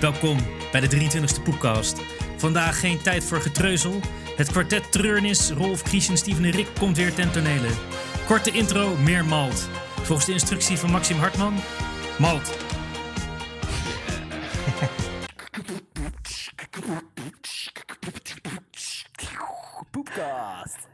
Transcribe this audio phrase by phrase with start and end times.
[0.00, 0.38] Welkom
[0.72, 2.00] bij de 23e Poepcast.
[2.36, 4.00] Vandaag geen tijd voor getreuzel.
[4.36, 7.68] Het kwartet Treurnis, Rolf, Christian, Steven en Rick komt weer ten tonele.
[8.26, 9.68] Korte intro, meer malt.
[10.02, 11.54] Volgens de instructie van Maxim Hartman,
[12.18, 12.56] malt.
[19.90, 20.88] Poepcast.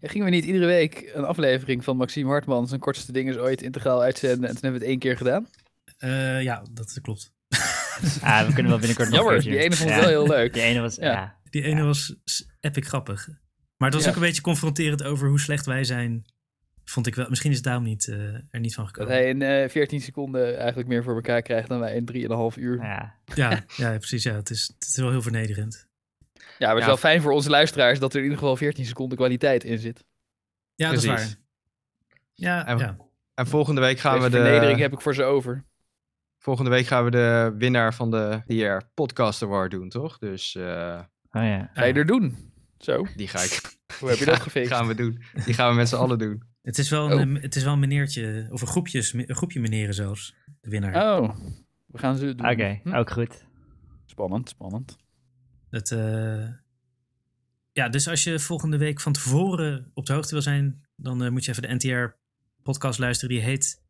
[0.00, 3.62] Ja, gingen we niet iedere week een aflevering van Maxime Hartman zijn kortste dingen ooit
[3.62, 5.46] integraal uitzenden en toen hebben we het één keer gedaan?
[5.98, 7.34] Eh, ja, dat klopt.
[8.22, 10.00] Ah, we kunnen wel binnenkort nog Jammer, die ene vond ik Ja.
[10.00, 10.52] wel heel leuk.
[10.52, 11.04] Die ene was, Ja.
[11.12, 11.36] ja.
[11.50, 12.14] Die ene was
[12.60, 13.28] epic grappig.
[13.76, 14.08] Maar het was Ja.
[14.10, 16.24] ook een beetje confronterend over hoe slecht wij zijn.
[16.84, 17.26] Vond ik wel.
[17.28, 18.16] Misschien is het daarom niet, eh,
[18.50, 19.14] er niet van Dat gekomen.
[19.16, 22.76] hij in eh 14 seconden eigenlijk meer voor elkaar krijgt dan wij in 3,5 uur.
[22.82, 23.50] Ja, ja.
[23.50, 24.22] Ja, ja, precies.
[24.22, 25.86] Ja, het, is, het is wel heel vernederend.
[26.58, 26.86] maar het is Ja.
[26.86, 30.04] wel fijn voor onze luisteraars dat er in ieder geval 14 seconden kwaliteit in zit.
[30.74, 31.34] Ja, dat is waar.
[32.34, 32.96] Ja, En- ja.
[33.34, 35.64] En volgende week gaan Deze we vernedering de, heb ik voor ze over.
[36.46, 40.18] Volgende week gaan we de winnaar van de DR Podcast Award doen, toch?
[40.18, 41.70] Dus eh, Oh ja.
[41.74, 42.36] Ga je er doen?
[42.78, 43.60] Zo, die ga ik.
[44.00, 44.72] hoe heb je dat gefixt?
[44.72, 45.22] Gaan we doen.
[45.44, 46.42] Die gaan we met z'n allen doen.
[46.62, 47.20] Het is wel Oh.
[47.20, 51.18] een, het is wel een meneertje, of een, groepjes, een groepje meneren zelfs, de winnaar.
[51.18, 51.36] Oh,
[51.86, 52.50] we gaan ze doen.
[52.50, 52.94] Oké, Hm?
[52.94, 53.44] ook goed.
[54.04, 54.96] Spannend, spannend.
[55.70, 56.48] Het, eh,
[57.72, 61.30] ja, dus als je volgende week van tevoren op de hoogte wil zijn, dan eh,
[61.30, 63.34] moet je even de NTR-podcast luisteren.
[63.34, 63.82] Die heet,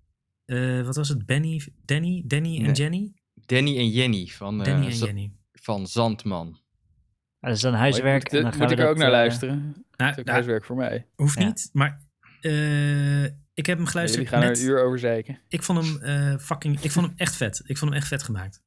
[0.47, 1.27] eh, wat was het?
[1.27, 2.73] Benny, Danny, Danny en Nee.
[2.73, 3.13] Jenny?
[3.35, 5.33] Danny en Jenny van, eh, Danny en Z- Jenny.
[5.53, 6.49] van Zandman.
[6.49, 8.23] Ah, dat is dan Moet huiswerk.
[8.27, 9.57] ik, en dan moet gaan ik we er ook naar eh, luisteren?
[9.59, 11.07] Nou, Dat is ook nou, huiswerk voor mij.
[11.15, 11.47] hoeft Ja.
[11.47, 12.01] niet, maar
[12.41, 14.59] eh, ik heb hem Jullie geluisterd gaan er net.
[14.61, 15.41] een uur over zeiken.
[15.49, 17.63] Ik vond hem eh, fucking, ik vond hem echt vet.
[17.65, 18.63] Ik vond hem echt vet gemaakt.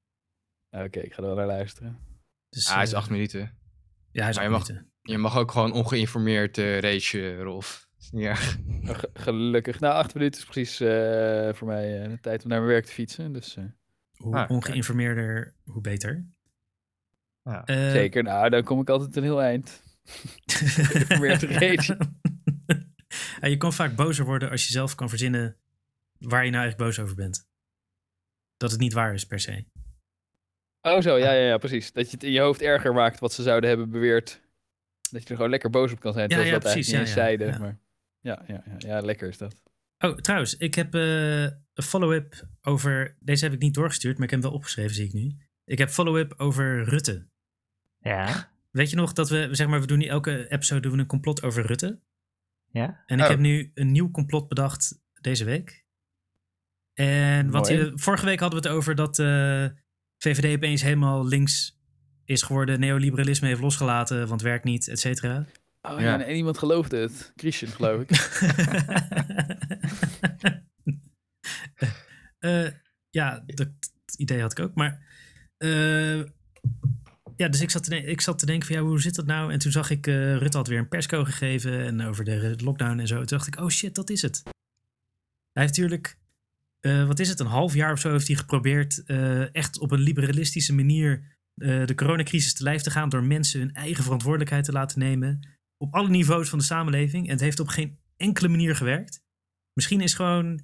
[0.69, 2.00] Oké, ik ga er wel naar luisteren.
[2.50, 3.39] Dus, Ah, hij is acht minuten.
[4.11, 4.91] Ja, hij is Maar acht je mag- minuten.
[5.02, 7.89] Je mag ook gewoon ongeïnformeerd uh, race, Rolf.
[8.00, 8.58] Is niet erg.
[8.83, 9.80] Ge- gelukkig.
[9.80, 12.86] Nou, acht minuten is precies eh, voor mij eh, de tijd om naar mijn werk
[12.86, 13.33] te fietsen.
[13.33, 13.64] Dus eh,
[14.17, 16.25] Hoe Ah, ongeïnformeerder, hoe beter.
[17.44, 17.63] Ja.
[17.66, 18.24] Zeker.
[18.24, 19.84] Nou, dan kom ik altijd een heel eind.
[20.46, 21.97] Geïnformeerd rage.
[23.41, 25.57] Ja, je kan vaak bozer worden als je zelf kan verzinnen
[26.18, 27.47] waar je nou eigenlijk boos over bent.
[28.57, 29.66] Dat het niet waar is per se.
[30.81, 31.91] Oh zo, ja, ja, ja, precies.
[31.91, 34.41] Dat je het in je hoofd erger maakt wat ze zouden hebben beweerd.
[35.12, 37.18] Dat je er gewoon lekker boos op kan zijn, Ja, terwijl ja, dat precies, eigenlijk
[37.18, 37.47] niet ja, eens ja, zeiden.
[37.47, 37.72] ja.
[37.72, 37.79] Maar
[38.29, 39.62] ja, ja, ja, ja, lekker is dat.
[39.97, 43.17] Oh, trouwens, ik heb eh, een follow-up over.
[43.19, 45.35] Deze heb ik niet doorgestuurd, maar ik heb hem wel opgeschreven, zie ik nu.
[45.66, 47.28] Ik heb follow-up over Rutte.
[48.00, 48.51] Ja.
[48.72, 51.06] Weet je nog dat we, zeg maar, we doen niet elke episode doen we een
[51.06, 52.00] complot over Rutte.
[52.72, 53.03] Ja.
[53.06, 53.29] En ik Oh.
[53.29, 55.85] heb nu een nieuw complot bedacht deze week.
[56.94, 59.66] En wat je, vorige week hadden we het over dat eh,
[60.18, 61.79] VVD opeens helemaal links
[62.25, 65.45] is geworden, neoliberalisme heeft losgelaten, want werkt niet, et cetera.
[65.81, 66.23] Oh Ja.
[66.23, 67.34] en iemand geloofde het.
[67.35, 68.09] Christian, geloof ik.
[72.40, 72.67] Eh,
[73.09, 73.69] ja, dat,
[74.18, 74.75] idee had ik ook.
[74.75, 75.06] Maar
[75.57, 76.18] eh,
[77.35, 79.51] ja, dus ik zat, te, ik zat te denken van ja, hoe zit dat nou?
[79.51, 83.00] En toen zag ik, eh Rutte had weer een persco gegeven en over de lockdown
[83.00, 83.16] en zo.
[83.16, 84.41] Toen dacht ik, oh shit, dat is het.
[85.51, 86.18] Hij heeft natuurlijk,
[86.81, 89.03] wat is het, een half jaar of zo heeft hij geprobeerd
[89.51, 94.03] echt op een liberalistische manier de coronacrisis te lijf te gaan door mensen hun eigen
[94.03, 97.25] verantwoordelijkheid te laten nemen op alle niveaus van de samenleving.
[97.25, 99.22] En het heeft op geen enkele manier gewerkt.
[99.73, 100.62] Misschien is gewoon,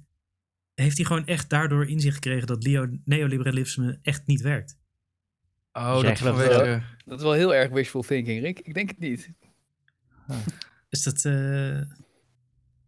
[0.74, 4.78] heeft hij gewoon echt daardoor inzicht gekregen dat leo- neoliberalisme echt niet werkt.
[5.72, 6.82] Oh, dat vanwege...
[7.04, 8.58] Dat is wel heel erg wishful thinking, Rick.
[8.60, 9.32] Ik denk het niet.
[10.88, 11.24] Is dat...
[11.24, 11.80] eh,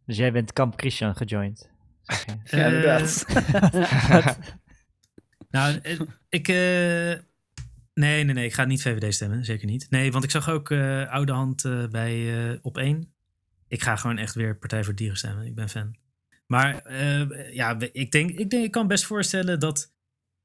[0.07, 1.71] Dus jij bent Kamp Christian gejoind.
[2.05, 3.27] Ja, eh, inderdaad.
[5.51, 6.49] Nou, eh, ik...
[6.49, 7.13] eh,
[7.99, 8.45] nee, nee, nee.
[8.45, 9.45] Ik ga niet VVD stemmen.
[9.45, 9.87] Zeker niet.
[9.91, 13.13] Nee, want ik zag ook eh, oude hand eh, bij eh, Op 1.
[13.69, 15.47] Ik ga gewoon echt weer Partij voor Dieren stemmen.
[15.47, 15.97] Ik ben fan.
[16.49, 18.65] Maar eh, ja, ik denk, ik denk...
[18.65, 19.93] Ik kan best voorstellen dat...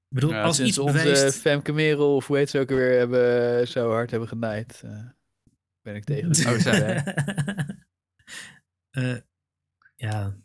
[0.10, 1.36] Ik bedoel, Ja, als sinds iets onze bewijst...
[1.36, 5.06] Femke Merel, of hoe heet ze ook alweer, hebben, zo hard hebben genaaid, eh,
[5.82, 7.72] ben ik tegen Oh.
[8.92, 9.18] Eh,
[9.96, 10.36] ja.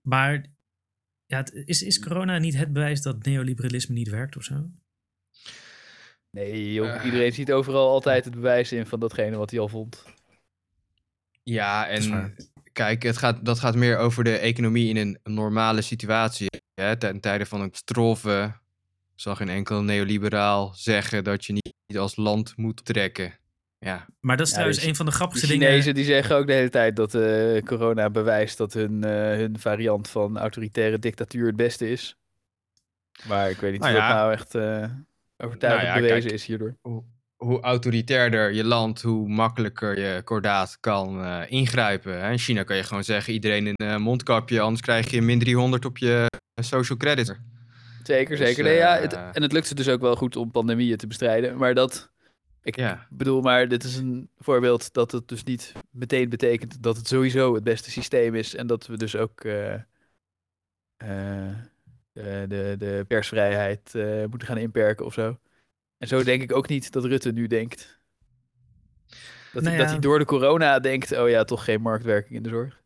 [0.00, 0.44] Maar
[1.30, 4.70] ja, het- is, is corona niet het bewijs dat neoliberalisme niet werkt of zo?
[6.30, 6.94] Nee, joh.
[6.94, 7.04] Eh.
[7.04, 10.04] iedereen ziet overal altijd het bewijs in van datgene wat hij al vond.
[11.42, 12.34] Ja, en
[12.72, 16.48] kijk, het gaat, dat gaat meer over de economie in een normale situatie.
[16.74, 16.96] Hè?
[16.96, 18.52] Ten tijde van een catastrofe
[19.14, 23.38] zal geen enkel neoliberaal zeggen dat je niet als land moet trekken.
[23.82, 25.94] Ja, Maar dat is Ja, trouwens dus een van de De grappigste Chinezen dingen.
[25.94, 30.08] die zeggen ook de hele tijd dat eh, corona bewijst dat hun, eh, hun variant
[30.08, 32.16] van autoritaire dictatuur het beste is.
[33.28, 34.14] Maar ik weet niet Nou of dat ja.
[34.16, 34.90] nou echt eh,
[35.36, 36.32] overtuigend Nou ja, bewezen kijk.
[36.32, 36.76] is hierdoor.
[36.80, 37.04] hoe,
[37.36, 42.20] hoe autoritairder je land, hoe makkelijker je kordaat kan eh, ingrijpen.
[42.20, 42.30] Hè?
[42.30, 45.98] In China kan je gewoon zeggen, iedereen een mondkapje, anders krijg je min 300 op
[45.98, 47.38] je social credit.
[48.02, 48.64] Zeker, Dus, zeker.
[48.64, 51.56] Nee, ja, het, en het lukt ze dus ook wel goed om pandemieën te bestrijden.
[51.56, 52.10] Maar dat,
[52.62, 53.06] ik Ja.
[53.10, 57.54] bedoel, maar dit is een voorbeeld dat het dus niet meteen betekent dat het sowieso
[57.54, 58.54] het beste systeem is.
[58.54, 61.56] En dat we dus ook eh, eh,
[62.12, 65.38] de, de, de persvrijheid eh, moeten gaan inperken of zo.
[65.98, 68.00] En zo denk ik ook niet dat Rutte nu denkt.
[69.52, 72.42] Dat, Nou hij, dat hij door de corona denkt, oh ja, toch geen marktwerking in
[72.42, 72.82] de zorg.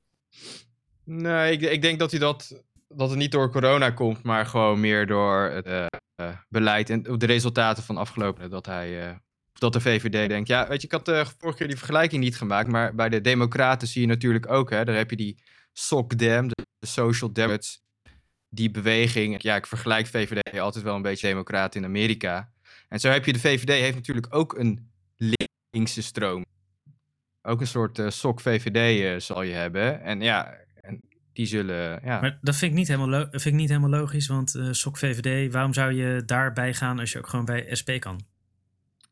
[1.05, 4.81] Nee, ik, ik denk dat hij dat, dat het niet door corona komt, maar gewoon
[4.81, 8.51] meer door het eh, eh, beleid en de resultaten van afgelopen.
[8.51, 9.17] Dat hij, eh,
[9.59, 10.49] dat de VVD denkt.
[10.49, 13.21] Ja, weet je, ik had eh, vorige keer die vergelijking niet gemaakt, maar bij de
[13.21, 15.43] Democraten zie je natuurlijk ook, hè, daar heb je die
[15.73, 17.83] SOC-dem, de, de Social Democrats,
[18.49, 19.43] die beweging.
[19.43, 22.53] Ja, ik vergelijk VVD altijd wel een beetje Democraten in Amerika.
[22.89, 24.91] En zo heb je de VVD heeft natuurlijk ook een
[25.71, 26.45] linkse stroom.
[27.43, 30.03] Ook een soort eh SOC-VVD eh, zal je hebben.
[30.03, 31.01] En ja, en
[31.33, 32.01] die zullen.
[32.05, 32.21] Ja.
[32.21, 35.53] Maar dat vind ik niet helemaal, vind ik niet helemaal logisch, want eh SOC VVD,
[35.53, 38.21] waarom zou je daarbij gaan als je ook gewoon bij SP kan?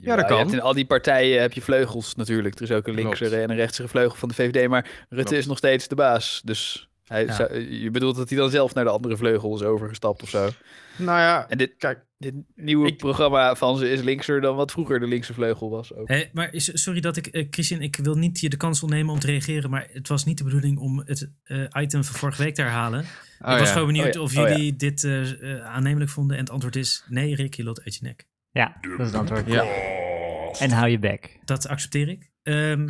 [0.03, 0.39] Ja, dat je kan.
[0.39, 2.55] hebt in al die partijen heb je vleugels natuurlijk.
[2.55, 4.69] Er is ook een linkse en een rechtse vleugel van de VVD.
[4.69, 5.33] Maar Rutte Klopt.
[5.33, 6.41] is nog steeds de baas.
[6.45, 7.35] Dus hij Ja.
[7.35, 10.49] zou- je bedoelt dat hij dan zelf naar de andere vleugel is overgestapt of zo.
[10.97, 12.05] Nou ja, En dit, kijk.
[12.19, 15.95] dit nieuwe Ik- programma van ze is linkser dan wat vroeger de linkse vleugel was.
[15.95, 16.09] Ook.
[16.09, 19.13] Hé, maar is, sorry dat ik, eh, Christian, ik wil niet je de kans ontnemen
[19.13, 22.43] om te reageren, maar het was niet de bedoeling om het eh, item van vorige
[22.43, 23.05] week te herhalen.
[23.45, 24.51] Oh ik was gewoon benieuwd Oh ja, of oh ja.
[24.57, 27.95] jullie dit eh, eh, aannemelijk vonden en het antwoord is nee, Rick, je loopt uit
[27.95, 28.27] je nek.
[28.53, 29.47] Ja, dat is het antwoord.
[29.47, 29.65] Ja.
[30.59, 31.39] En hou je bek.
[31.45, 32.31] Dat accepteer ik.
[32.43, 32.89] Ehm,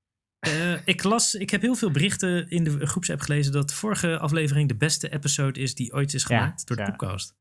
[0.40, 4.18] eh, ik las, ik heb heel veel berichten in de groepsapp gelezen dat de vorige
[4.18, 6.88] aflevering de beste episode is die ooit is Ja, gemaakt door de ja.
[6.90, 7.34] podcast.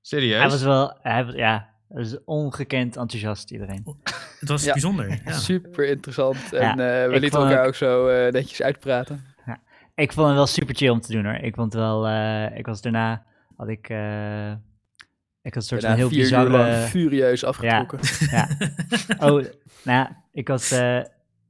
[0.00, 0.40] Serieus?
[0.40, 3.96] Hij was wel, hij was, ja, hij was ongekend enthousiast iedereen.
[4.40, 4.72] Het was Ja.
[4.72, 5.20] bijzonder.
[5.24, 5.32] Ja.
[5.50, 6.52] Super interessant.
[6.52, 9.30] En Ja, eh, we lieten elkaar ook- ook zo eh, netjes uitpraten.
[9.94, 11.34] Ik vond hem wel super chill om te doen hoor.
[11.34, 13.24] Ik vond het wel, eh, ik was daarna,
[13.56, 14.52] had ik, eh,
[15.42, 16.86] ik had een soort van heel vier uur lang bizarre...
[16.86, 17.98] furieus afgetrokken.
[18.30, 18.48] Ja.
[19.28, 19.44] Oh,
[19.84, 20.98] nou ja, ik was, eh,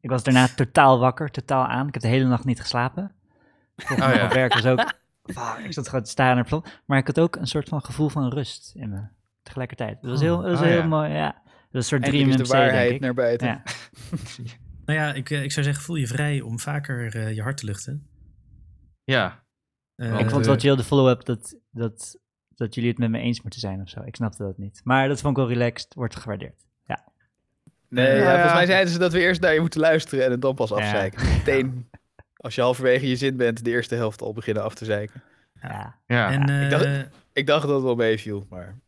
[0.00, 1.87] ik was daarna totaal wakker, totaal aan.
[1.87, 3.12] Ik heb de hele nacht niet geslapen.
[3.91, 4.25] Oh, ja.
[4.25, 5.00] op werk was ook...
[5.65, 6.81] Ik zat gewoon te staren naar het.
[6.87, 9.00] Maar ik had ook een soort van gevoel van rust in me.
[9.43, 9.99] Tegelijkertijd.
[10.00, 10.87] Het was heel, het was Oh, heel ja.
[10.87, 11.43] mooi, ja.
[11.44, 13.47] Het was een soort dream is de MC, waarheid naar buiten.
[13.47, 13.62] Ja.
[14.85, 17.56] Nou ja, ik, eh, ik zou zeggen, voel je vrij om vaker eh, je hart
[17.56, 18.06] te luchten.
[19.05, 19.44] Ja.
[19.97, 22.19] Eh, ik vond het wel eh, chill, de follow-up, dat, dat,
[22.64, 24.03] dat jullie het met me eens moeten zijn of zo.
[24.05, 24.81] Ik snapte dat niet.
[24.85, 26.61] Maar dat vond ik wel relaxed, wordt gewaardeerd.
[27.88, 28.31] Nee, Ja, ja, ja.
[28.32, 30.69] volgens mij zeiden ze dat we eerst naar je moeten luisteren en het dan pas
[30.69, 30.76] Ja.
[30.76, 31.29] afzeiken.
[31.37, 31.91] Meteen,
[32.37, 35.23] als je halverwege je zin bent, de eerste helft al beginnen af te zeiken.
[35.62, 35.99] Ja.
[36.06, 36.31] Ja.
[36.31, 37.00] en, ik dacht- eh,
[37.32, 38.79] Ik dacht dat het wel meeviel, maar...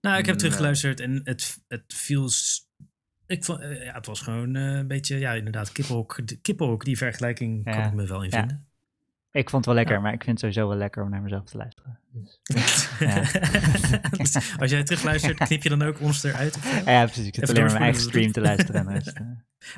[0.00, 0.36] nou, ik heb Nee.
[0.36, 2.28] teruggeluisterd en het, het viel...
[3.26, 6.20] Ik vond, eh, ja, het was gewoon eh, een beetje, ja, inderdaad, kippenhok.
[6.28, 7.86] De kippenhok, die vergelijking kan Ja.
[7.86, 8.38] ik me wel in Ja.
[8.38, 8.66] vinden.
[9.30, 10.00] Ik vond het wel lekker, Ja.
[10.00, 11.98] maar ik vind het sowieso wel lekker om naar mezelf te luisteren.
[12.42, 13.20] Dus, Ja.
[14.10, 16.54] Dus Als jij terugluistert, knip je dan ook ons eruit?
[16.84, 16.90] zo?
[16.90, 17.26] ja, precies.
[17.26, 18.88] Ik zit Even alleen maar mijn eigen stream te luisteren.
[18.88, 19.02] Eh,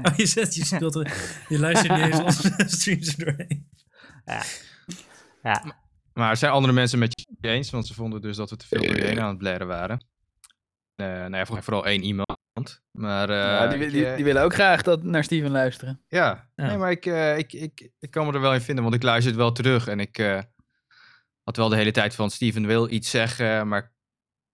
[0.13, 1.13] Oh, je zet, je speelt, er-
[1.49, 3.69] je luistert niet eens onze streams er doorheen.
[5.43, 5.75] ja,
[6.13, 8.67] Maar er zijn andere mensen met je eens, want ze vonden dus dat we te
[8.67, 10.05] veel door je aan het blaren waren.
[10.97, 12.27] Eh nou ja, voor- vooral één iemand.
[12.91, 16.01] Maar eh, Ja, die, die, eh, die willen ook graag dat, naar Steven luisteren.
[16.09, 16.49] ja.
[16.57, 16.67] Ja.
[16.67, 19.03] Nee, maar ik, eh, ik, ik, ik kan me er wel in vinden, want ik
[19.03, 19.87] luister het wel terug.
[19.89, 20.39] En ik eh,
[21.49, 23.93] had wel de hele tijd van, Steven wil iets zeggen, maar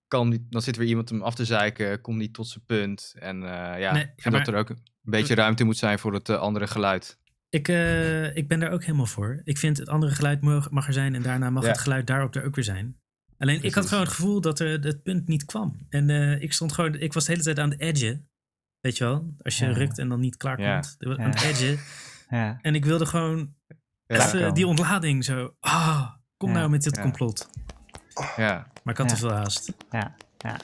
[0.09, 3.15] kan niet, dan zit weer iemand hem af te zeiken, komt niet tot zijn punt.
[3.19, 6.29] En eh, ja, Nee, maar- dat er ook een beetje ruimte moet zijn voor het
[6.29, 7.19] eh, andere geluid.
[7.49, 9.41] Ik, eh, ik ben daar ook helemaal voor.
[9.45, 11.69] Ik vind het andere geluid mag, mag er zijn en daarna mag Ja.
[11.69, 12.97] het geluid daarop er ook weer zijn.
[13.39, 15.87] Alleen ik had gewoon het gevoel dat er het punt niet kwam.
[15.89, 18.21] En eh, ik stond gewoon, ik was de hele tijd aan het edge.
[18.81, 19.35] Weet je wel?
[19.43, 19.73] Als je Ja.
[19.73, 20.81] rukt en dan niet klaar Ja.
[20.81, 20.97] komt.
[21.01, 21.25] Aan Ja.
[21.31, 21.79] het edge.
[22.31, 22.59] ja.
[22.63, 23.55] En ik wilde gewoon
[24.07, 24.55] Ja, even kan.
[24.55, 25.57] die ontlading zo.
[25.61, 26.11] Ah,
[26.45, 26.59] kom Ja.
[26.59, 27.03] nou met dit Ja.
[27.03, 27.49] complot.
[28.37, 28.67] ja.
[28.83, 29.15] Maar ik had Ja.
[29.15, 29.73] te veel haast.
[29.91, 30.57] Ja, ja.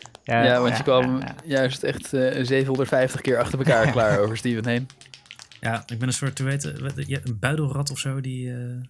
[0.45, 1.35] Ja, want je kwam ja, ja.
[1.45, 4.89] juist echt eh, 750 keer achter elkaar klaar over Steven heen.
[5.61, 6.73] Ja, ik ben een soort, wat-
[7.07, 8.21] ja, een buidelrat of zo.
[8.21, 8.81] Die, eh,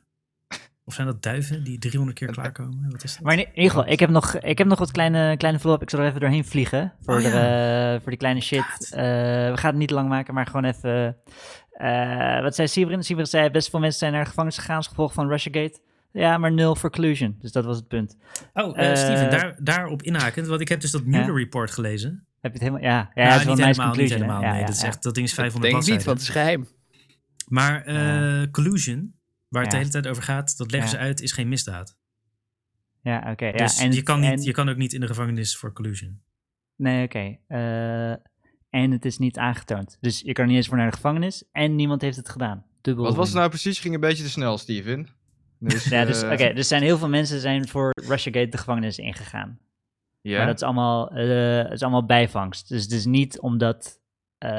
[0.84, 2.90] of zijn dat duiven die 300 keer klaarkomen?
[2.90, 3.22] Wat is dat?
[3.22, 5.82] Maar in ieder geval, ik heb nog, ik heb nog wat kleine, kleine follow-up.
[5.82, 8.90] Ik zal er even doorheen vliegen voor, Oh, de, eh, voor die kleine shit.
[8.90, 9.00] Eh,
[9.50, 11.16] we gaan het niet lang maken, maar gewoon even...
[11.70, 13.02] eh, wat zei Sibrin?
[13.04, 15.80] Sibrin zei, best veel mensen zijn naar de gevangenis gegaan als gevolg van Russiagate.
[16.12, 17.36] Ja, maar nul for collusion.
[17.40, 18.16] Dus dat was het punt.
[18.52, 20.46] Oh, eh Eh, Steven, daar, daarop inhakend.
[20.46, 22.10] Want ik heb dus dat Mueller report gelezen.
[22.40, 22.82] Heb je het helemaal...
[22.82, 24.20] Ja, ja, Ja, het is wel niet helemaal, niet conclusion.
[24.20, 24.42] helemaal.
[24.42, 24.86] Ja, nee, ja, dat, is ja.
[24.86, 26.50] echt, dat ding is Denk 500 ik niet, want bladzijden.
[26.50, 26.78] het is geheim.
[27.48, 27.84] Maar
[28.42, 29.14] eh, collusion,
[29.48, 29.82] waar het de Ja.
[29.82, 30.96] hele tijd over gaat, dat leggen Ja.
[30.96, 31.98] ze uit, is geen misdaad.
[33.02, 33.44] Ja, oké.
[33.46, 35.72] ja, dus en, je, kan niet, en- je kan ook niet in de gevangenis voor
[35.72, 36.20] collusion.
[36.76, 37.36] Nee, oké.
[37.46, 38.10] Eh,
[38.70, 39.96] en het is niet aangetoond.
[40.00, 42.64] Dus je kan niet eens voor naar de gevangenis en niemand heeft het gedaan.
[42.80, 43.78] Dubbel Wat was het nou precies?
[43.78, 45.08] Ging een beetje te snel, Steven.
[45.62, 48.98] Dus, Ja, dus, eh, oké, er zijn heel veel mensen zijn voor Russiagate de gevangenis
[48.98, 49.58] ingegaan.
[50.20, 50.36] ja.
[50.36, 52.68] Maar dat is allemaal, eh, dat is allemaal bijvangst.
[52.68, 53.98] Dus het is niet omdat
[54.38, 54.50] eh,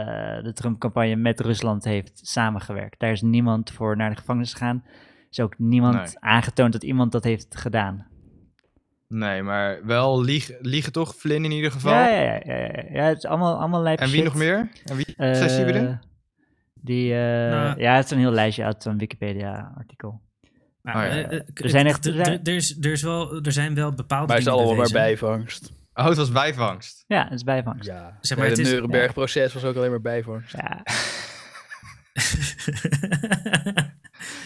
[0.44, 3.00] de Trump-campagne met Rusland heeft samengewerkt.
[3.00, 4.84] Daar is niemand voor naar de gevangenis gegaan.
[4.86, 6.20] Er is ook niemand Nee.
[6.20, 8.08] aangetoond dat iemand dat heeft gedaan.
[9.08, 11.94] Nee, maar wel lieg, liegen toch, Flynn in ieder geval?
[11.94, 14.24] Ja, ja, ja, ja, ja, ja, het is allemaal, allemaal lijp en wie shit.
[14.24, 14.70] nog meer?
[14.86, 15.16] En wie
[15.50, 16.02] Siberen?
[16.74, 17.80] Die, eh, Nou.
[17.80, 20.22] ja, het is een heel lijstje uit zo'n Wikipedia-artikel.
[20.82, 21.30] Maar, Oh, ja, ja.
[21.54, 24.52] Er zijn echt- er- is- er is wel- er zijn wel bepaalde Maar het is
[24.52, 25.72] dingen allemaal maar bijvangst.
[25.94, 27.04] Oh, het was bijvangst.
[27.08, 27.88] Ja, het is bijvangst.
[27.88, 27.96] Ja.
[27.96, 30.56] Ja, Zeg maar, het het Nuremberg-proces was ook alleen maar bijvangst.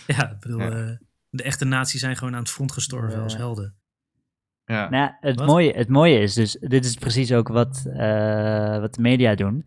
[0.07, 0.69] ja, ik bedoel, Ja.
[0.69, 0.91] eh,
[1.29, 3.23] de echte nazi's zijn gewoon aan het front gestorven Ja.
[3.23, 3.75] als helden.
[4.65, 4.89] Ja.
[4.89, 5.47] Nou, het, Wat?
[5.47, 9.65] mooie, het mooie is dus, dit is precies ook wat, eh, wat de media doen.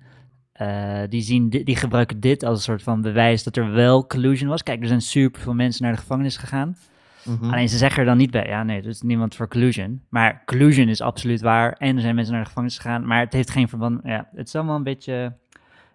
[0.59, 4.07] Eh, die, zien di- die gebruiken dit als een soort van bewijs dat er wel
[4.07, 4.63] collusion was.
[4.63, 6.77] Kijk, er zijn super veel mensen naar de gevangenis gegaan.
[7.25, 7.45] Mhm.
[7.53, 10.03] Alleen ze zeggen er dan niet bij, ja nee, er is niemand voor collusion.
[10.09, 13.07] Maar collusion is absoluut waar en er zijn mensen naar de gevangenis gegaan.
[13.07, 15.13] Maar het heeft geen verband, ja, het is allemaal een beetje...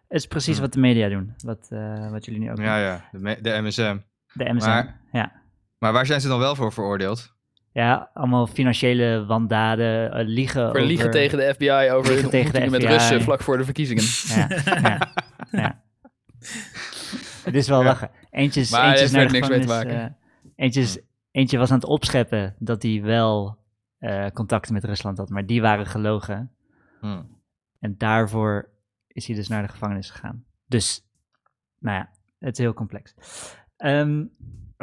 [0.08, 0.62] Het is precies Hm.
[0.62, 2.64] wat de media doen, wat, eh, wat jullie nu ook Ja,
[3.12, 3.22] doen.
[3.24, 3.98] ja, de, de MSM.
[4.34, 5.32] De MSM, Maar- ja.
[5.80, 7.34] Maar waar zijn ze dan wel voor veroordeeld?
[7.74, 12.54] Ja, allemaal financiële wandaden, eh, liegen Voor liegen over- tegen de FBI over hun tegen
[12.54, 12.82] de ontmoetingen met.
[13.02, 14.04] Russen vlak voor de verkiezingen.
[14.28, 14.48] Ja,
[14.82, 15.14] ja,
[15.52, 15.82] ja.
[17.44, 18.12] Het is wel lachen.
[18.30, 20.06] Eentje is, Maar eentje het is naar niks mee te gevangenis, eh,
[20.56, 21.00] eentje, is-
[21.32, 23.62] eentje was aan het opscheppen dat hij wel
[24.00, 26.52] eh contacten met Rusland had, maar die waren gelogen.
[27.00, 27.22] Hm.
[27.80, 28.70] En daarvoor
[29.08, 30.46] is hij dus naar de gevangenis gegaan.
[30.68, 31.06] Dus,
[31.80, 33.14] nou ja, het is heel complex.
[33.78, 34.24] Ehm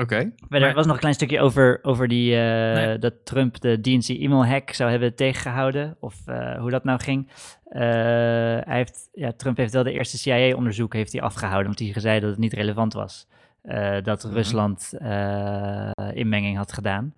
[0.00, 0.32] Oké.
[0.48, 2.40] maar er was nog een klein stukje over, over die, eh,
[2.74, 2.98] Nee.
[2.98, 5.96] dat Trump de DNC e-mail hack zou hebben tegengehouden.
[6.00, 7.28] Of eh, hoe dat nou ging.
[7.64, 11.70] Eh, hij heeft, ja, Trump heeft wel de eerste CIA-onderzoek heeft hij afgehouden.
[11.72, 13.28] Omdat hij zei dat het niet relevant was.
[13.62, 14.32] eh, dat Mhm.
[14.34, 17.14] Rusland eh, inmenging had gedaan.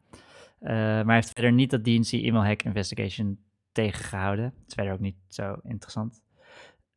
[0.61, 3.39] Eh, maar hij heeft verder niet dat DNC e-mail hack investigation
[3.73, 4.45] tegengehouden.
[4.45, 6.23] Dat is verder ook niet zo interessant.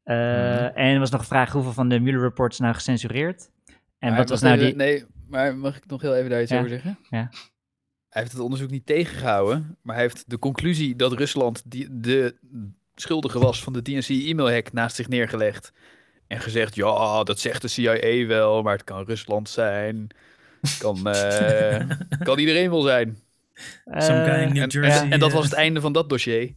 [0.04, 0.64] Eh, Mhm.
[0.76, 3.50] En er was nog een vraag hoeveel van de Mueller-reports nou gecensureerd.
[4.00, 4.76] En Maar wat was nou die...
[4.76, 6.58] Nee, maar mag ik nog heel even daar iets Ja.
[6.58, 6.98] over zeggen?
[7.10, 7.30] Ja.
[8.10, 12.36] Hij heeft het onderzoek niet tegengehouden, maar hij heeft de conclusie dat Rusland die, de
[12.96, 15.72] schuldige was van de DNC-e-mailhack naast zich neergelegd.
[16.28, 20.08] En gezegd, ja, dat zegt de CIA wel, maar het kan Rusland zijn.
[20.62, 21.90] Het kan, eh,
[22.28, 23.18] kan iedereen wel zijn.
[23.86, 25.02] Some guy in Eh, New En, Jersey.
[25.04, 26.54] en, en dat eh, was het einde van dat dossier.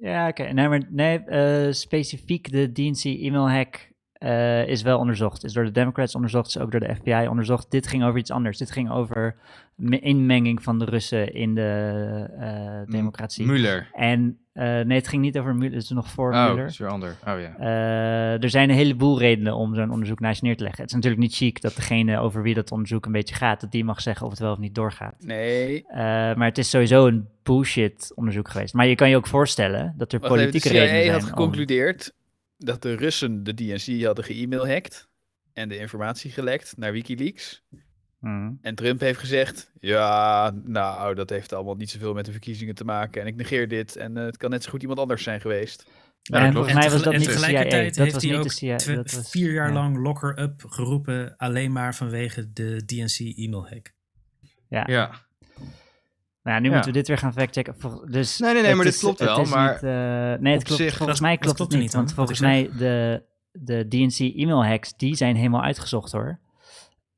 [0.00, 0.42] Ja, oké.
[0.52, 5.44] Nee, maar nee, eh, specifiek de DNC e-mail hack eh, is wel onderzocht.
[5.44, 7.70] Is door de Democrats onderzocht, is ook door de FBI onderzocht.
[7.70, 8.58] Dit ging over iets anders.
[8.58, 9.36] Dit ging over
[9.74, 13.46] me- inmenging van de Russen in de eh, democratie.
[13.46, 13.88] Mueller.
[13.92, 16.66] En eh, nee, het ging niet over Mueller, het is nog voor Oh, dat Mueller.
[16.66, 17.14] is weer ander.
[17.26, 17.56] Oh ja.
[17.58, 20.80] Eh, er zijn een heleboel redenen om zo'n onderzoek naast je neer te leggen.
[20.80, 23.70] Het is natuurlijk niet chic dat degene over wie dat onderzoek een beetje gaat, dat
[23.72, 25.14] die mag zeggen of het wel of niet doorgaat.
[25.18, 25.96] Nee, Eh,
[26.34, 28.74] maar het is sowieso een bullshit onderzoek geweest.
[28.74, 31.12] Maar je kan je ook voorstellen dat er wacht even, de politieke CIA redenen zijn.
[31.12, 32.12] had om- geconcludeerd
[32.58, 35.08] dat de Russen de DNC hadden ge-e-mailhackt
[35.52, 37.64] en de informatie gelekt naar Wikileaks.
[38.20, 38.52] Mhm.
[38.60, 42.84] En Trump heeft gezegd: Ja, nou, dat heeft allemaal niet zoveel met de verkiezingen te
[42.84, 43.20] maken.
[43.20, 43.96] En ik negeer dit.
[43.96, 45.86] En eh, het kan net zo goed iemand anders zijn geweest.
[46.22, 47.62] Ja, en dat volgens mij was dat niet de CIA.
[47.62, 48.76] Dat heeft was hij niet ook de CIA.
[48.76, 49.74] Dat was, vier jaar ja.
[49.74, 53.94] lang locker-up geroepen, alleen maar vanwege de DNC e-mail hack.
[54.68, 55.25] Ja.
[56.46, 56.74] Nou, ja, nu Ja.
[56.74, 57.74] moeten we dit weer gaan factchecken.
[58.10, 59.90] Dus Nee, nee, nee, maar dit is- klopt het wel, is maar niet, eh,
[60.42, 61.92] nee, het op klopt, zich- volgens mij klopt klopt het niet.
[61.92, 63.22] Want volgens mij de,
[63.52, 66.38] de DNC e-mail hacks, die zijn helemaal uitgezocht hoor.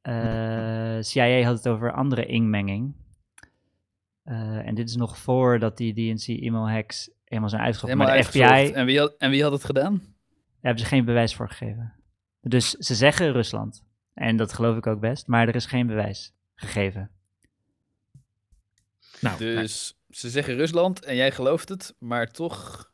[0.00, 2.94] Eh, CIA had het over andere inmenging.
[4.22, 7.92] Eh, en dit is nog voordat die DNC e-mail hacks helemaal zijn uitgezocht.
[7.92, 8.72] Helemaal maar de FBI.
[8.72, 9.94] En wie, had, en wie had het gedaan?
[9.94, 10.06] Daar
[10.60, 11.92] hebben ze geen bewijs voor gegeven.
[12.40, 13.84] Dus ze zeggen Rusland.
[14.14, 17.10] En dat geloof ik ook best, maar er is geen bewijs gegeven.
[19.20, 22.86] Nou, Dus ze zeggen Rusland en jij gelooft het, maar toch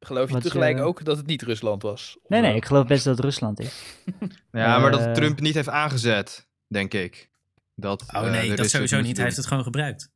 [0.00, 2.18] geloof je Wat tegelijk je- ook dat het niet Rusland was.
[2.26, 3.82] Nee, nee, ik geloof best dat het Rusland is.
[4.52, 7.30] Ja, maar Eh, dat Trump niet heeft aangezet, denk ik.
[7.74, 9.16] Dat, oh eh, nee, dat Russen sowieso niet.
[9.16, 10.10] Hij heeft het gewoon gebruikt.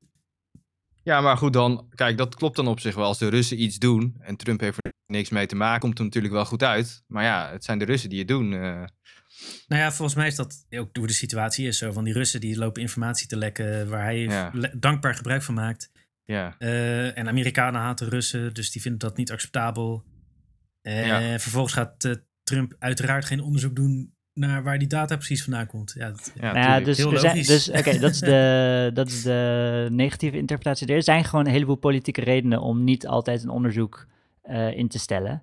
[1.03, 1.87] Ja, maar goed dan.
[1.95, 3.05] Kijk, dat klopt dan op zich wel.
[3.05, 6.07] Als de Russen iets doen en Trump heeft er niks mee te maken, komt het
[6.07, 7.03] natuurlijk wel goed uit.
[7.07, 8.53] Maar ja, het zijn de Russen die het doen.
[8.53, 8.85] eh.
[9.69, 11.79] Nou ja, volgens mij is dat ook hoe de situatie is.
[11.79, 14.53] Zo van die Russen die lopen informatie te lekken waar hij Ja.
[14.77, 15.91] dankbaar gebruik van maakt.
[16.25, 16.55] ja.
[16.59, 20.05] Eh, en Amerikanen haten Russen, dus die vinden dat niet acceptabel.
[20.83, 21.39] En Ja.
[21.39, 25.93] vervolgens gaat eh, Trump uiteraard geen onderzoek doen naar waar die data precies vandaan komt.
[25.97, 27.47] Ja, dat- Ja, Nou ja, dus, Heel zijn, logisch.
[27.47, 30.87] dus oké, dat, is de, dat is de negatieve interpretatie.
[30.87, 34.07] Er zijn gewoon een heleboel politieke redenen om niet altijd een onderzoek
[34.43, 35.43] eh, in te stellen.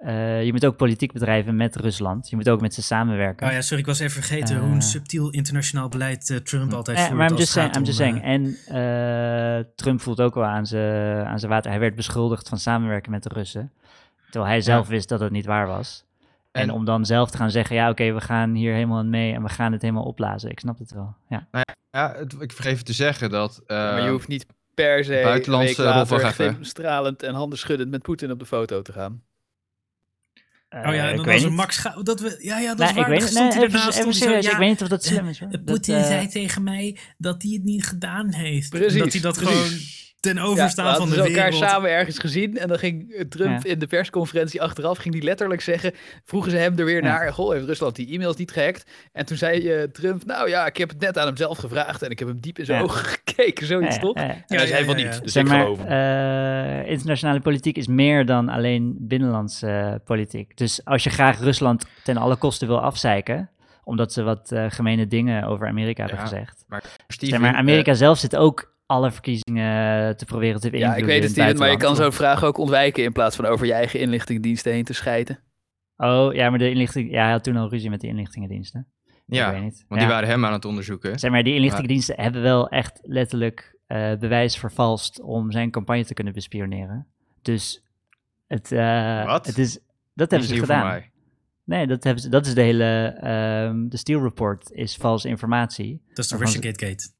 [0.00, 2.30] Eh, je moet ook politiek bedrijven met Rusland.
[2.30, 3.46] Je moet ook met ze samenwerken.
[3.46, 4.80] Oh ja, sorry, ik was even vergeten hoe een Eh.
[4.80, 7.16] subtiel internationaal beleid eh, Trump altijd Eh, voert.
[7.16, 8.22] maar I'm just, saying, I'm just saying.
[8.22, 11.70] En eh, Trump voelt ook wel aan zijn aan zijn water.
[11.70, 13.72] Hij werd beschuldigd van samenwerken met de Russen.
[14.30, 16.04] Terwijl hij zelf wist dat het niet waar was.
[16.52, 19.10] En, En- om dan zelf te gaan zeggen, ja oké, we gaan hier helemaal aan
[19.10, 20.50] mee en we gaan het helemaal opblazen.
[20.50, 21.14] Ik snap het wel.
[21.28, 21.46] Ja.
[21.90, 23.62] Ja, het, ik vergeet even te zeggen dat...
[23.66, 26.64] maar je hoeft niet per se buitenlandse later even.
[26.64, 29.22] stralend en handen schuddend met Poetin op de foto te gaan.
[30.70, 31.52] Oh ja, Eh, en ik dan weet was niet.
[31.52, 33.08] Max dat we, Ja, ja, dat Nee, is ik waar.
[33.10, 34.44] weet Nee, even, even stond hij zo, serieus.
[34.44, 35.38] ja, ik weet niet of dat eh, slim is.
[35.40, 35.48] hoor.
[35.48, 38.70] eh, Dat, Poetin eh, zei tegen mij dat hij het niet gedaan heeft.
[38.70, 39.58] Precies, dat hij dat precies.
[39.58, 39.78] gewoon
[40.20, 41.70] ten overstaan we van de ze elkaar wereld.
[41.70, 43.70] samen ergens gezien en dan ging eh, Trump Ja.
[43.70, 45.92] in de persconferentie achteraf, ging hij letterlijk zeggen,
[46.24, 47.08] vroegen ze hem er weer Ja.
[47.18, 48.90] naar, goh, heeft Rusland die e-mails niet gehackt?
[49.12, 52.02] En toen zei eh, Trump, nou ja, ik heb het net aan hem zelf gevraagd
[52.02, 52.84] en ik heb hem diep in zijn Ja.
[52.84, 54.16] ogen gekeken, zoiets ja, toch?
[54.16, 54.34] ja, ja.
[54.46, 55.10] En hij zei van ja, ja.
[55.12, 55.86] niet, dus Zeg ik maar, geloof hem.
[56.84, 60.56] eh, internationale politiek is meer dan alleen binnenlandse politiek.
[60.56, 63.50] Dus als je graag Rusland ten alle kosten wil afzeiken,
[63.84, 66.64] omdat ze wat eh gemene dingen over Amerika hebben gezegd.
[66.68, 71.02] maar Steven, Zeg maar, Amerika zelf zit ook alle verkiezingen te proberen te ja, beïnvloeden.
[71.02, 73.66] ik weet het, Steven, maar je kan zo'n vraag ook ontwijken in plaats van over
[73.66, 75.38] je eigen inlichtingendiensten heen te schijten.
[75.96, 77.10] Oh, ja, maar de inlichting...
[77.10, 78.86] Ja, hij had toen al ruzie met de inlichtingendiensten.
[79.26, 79.84] Ja, ik weet niet.
[79.88, 80.06] want Ja.
[80.06, 81.18] die waren hem aan het onderzoeken.
[81.18, 86.14] Zeg maar, die inlichtingendiensten hebben wel echt letterlijk eh, bewijs vervalst om zijn campagne te
[86.14, 87.06] kunnen bespioneren.
[87.42, 87.84] Dus
[88.46, 89.46] het, eh, Wat?
[89.46, 89.78] het is...
[90.14, 90.86] Dat hebben is ze gedaan.
[90.86, 91.10] mij.
[91.64, 93.16] Nee, dat, hebben ze, dat is de hele...
[93.20, 96.02] ehm, de Steele Report is valse informatie.
[96.08, 97.10] Dat is de Russiagate Gate.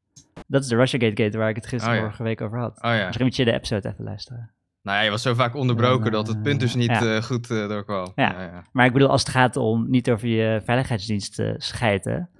[0.50, 2.06] Dat is de Russiagate Gate waar ik het gisteren Oh, ja.
[2.06, 2.82] vorige week over had.
[2.82, 3.04] Oh ja.
[3.04, 4.50] Misschien moet je de episode even luisteren.
[4.82, 7.16] Nou ja, je was zo vaak onderbroken Dan, dat het punt dus eh, niet ja.
[7.16, 8.12] eh, goed eh, doorkwam.
[8.14, 8.62] Ja.
[8.72, 12.30] Maar ik bedoel, als het gaat om niet over je veiligheidsdienst te schijten.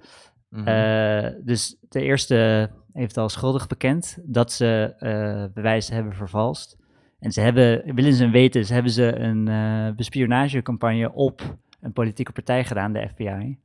[0.49, 0.67] Mhm.
[0.67, 6.77] eh, dus de eerste heeft al schuldig bekend dat ze eh bewijzen hebben vervalst.
[7.19, 12.31] En ze hebben, willen ze weten, ze hebben ze een eh bespionagecampagne op een politieke
[12.31, 13.57] partij gedaan, de FBI.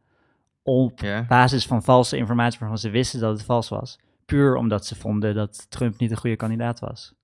[0.62, 3.98] Op basis van valse informatie waarvan ze wisten dat het vals was.
[4.26, 7.14] Puur omdat ze vonden dat Trump niet een goede kandidaat was.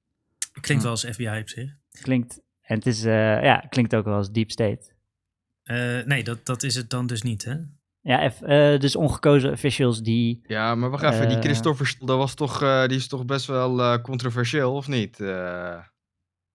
[0.61, 1.71] Klinkt wel als FBI op zich.
[2.03, 4.93] Klinkt, en het is, eh, ja, klinkt ook wel als deep state.
[5.63, 7.55] Eh, nee, dat, dat is het dan dus niet, hè?
[8.01, 12.35] Ja, F- eh, dus ongekozen officials die ja, maar wacht even, die Christopher dat was
[12.35, 15.21] toch, eh, die is toch best wel eh, controversieel, of niet?
[15.21, 15.79] Eh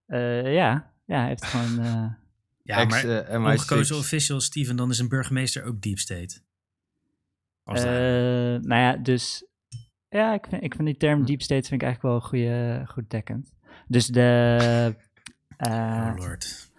[0.06, 1.78] Eh, ja, ja, hij heeft gewoon.
[1.84, 2.06] eh,
[2.62, 3.52] Ja, ex, maar MI6.
[3.60, 6.40] ongekozen official, Steven, dan is een burgemeester ook deep state.
[7.64, 9.46] Eh, nou ja, dus.
[10.08, 11.26] Ja, ik vind, ik vind die term Hm.
[11.26, 13.52] deep state vind ik eigenlijk wel een goede, goed dekkend.
[13.88, 14.58] Dus de.
[15.56, 16.70] eh, oh lord.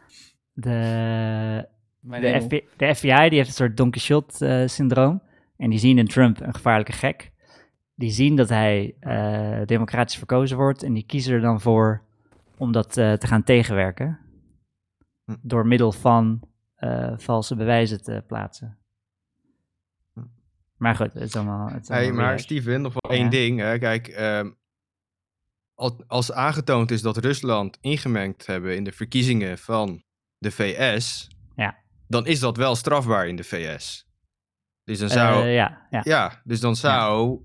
[0.53, 1.67] de,
[1.99, 2.41] de.
[2.41, 5.21] FBI, de FBI die heeft een soort Don Quixote-syndroom.
[5.57, 7.31] en die zien in Trump een gevaarlijke gek.
[7.95, 10.83] Die zien dat hij eh, democratisch verkozen wordt.
[10.83, 12.01] En die kiezen er dan voor
[12.57, 14.19] om dat eh, te gaan tegenwerken.
[15.25, 15.35] Hm.
[15.41, 16.41] Door middel van
[16.75, 18.77] eh, valse bewijzen te plaatsen.
[20.79, 21.67] Maar goed, het is allemaal.
[21.69, 22.39] Het is Hey, allemaal maar.
[22.39, 23.17] Steven, nog wel Ja.
[23.21, 23.59] één ding.
[23.59, 23.77] Hè.
[23.77, 24.49] Kijk, ehm,
[25.73, 30.03] al- als aangetoond is dat Rusland ingemengd hebben in de verkiezingen van
[30.37, 31.77] de VS, Ja.
[32.07, 34.07] dan is dat wel strafbaar in de VS.
[34.83, 37.39] Dus dan zou, Eh, ja, ja, ja, dus dan zou,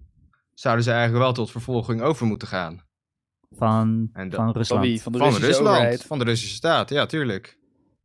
[0.53, 2.83] zouden ze eigenlijk wel tot vervolging over moeten gaan.
[3.57, 4.83] van, En van Van Rusland.
[4.85, 5.03] wie?
[5.03, 6.05] Van de van Russische Rusland, overheid?
[6.05, 7.59] van de Russische staat, ja, tuurlijk.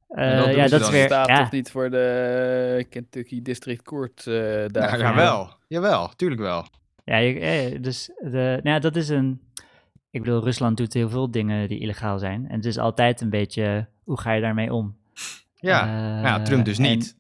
[0.10, 1.06] Eh, dat doen ja, dat is weer.
[1.06, 4.34] staat Ja, toch niet voor de Kentucky District Court eh
[4.68, 4.72] daar?
[4.74, 4.98] Ja, ja.
[4.98, 6.66] jawel, jawel, tuurlijk wel.
[7.04, 9.42] Ja, je- eh, dus de, nou ja, dat is een.
[10.12, 12.46] Ik bedoel, Rusland doet heel veel dingen die illegaal zijn.
[12.50, 14.96] En het is altijd een beetje, hoe ga je daarmee om?
[15.56, 15.82] Ja,
[16.18, 17.16] Eh, ja Trump dus en- niet.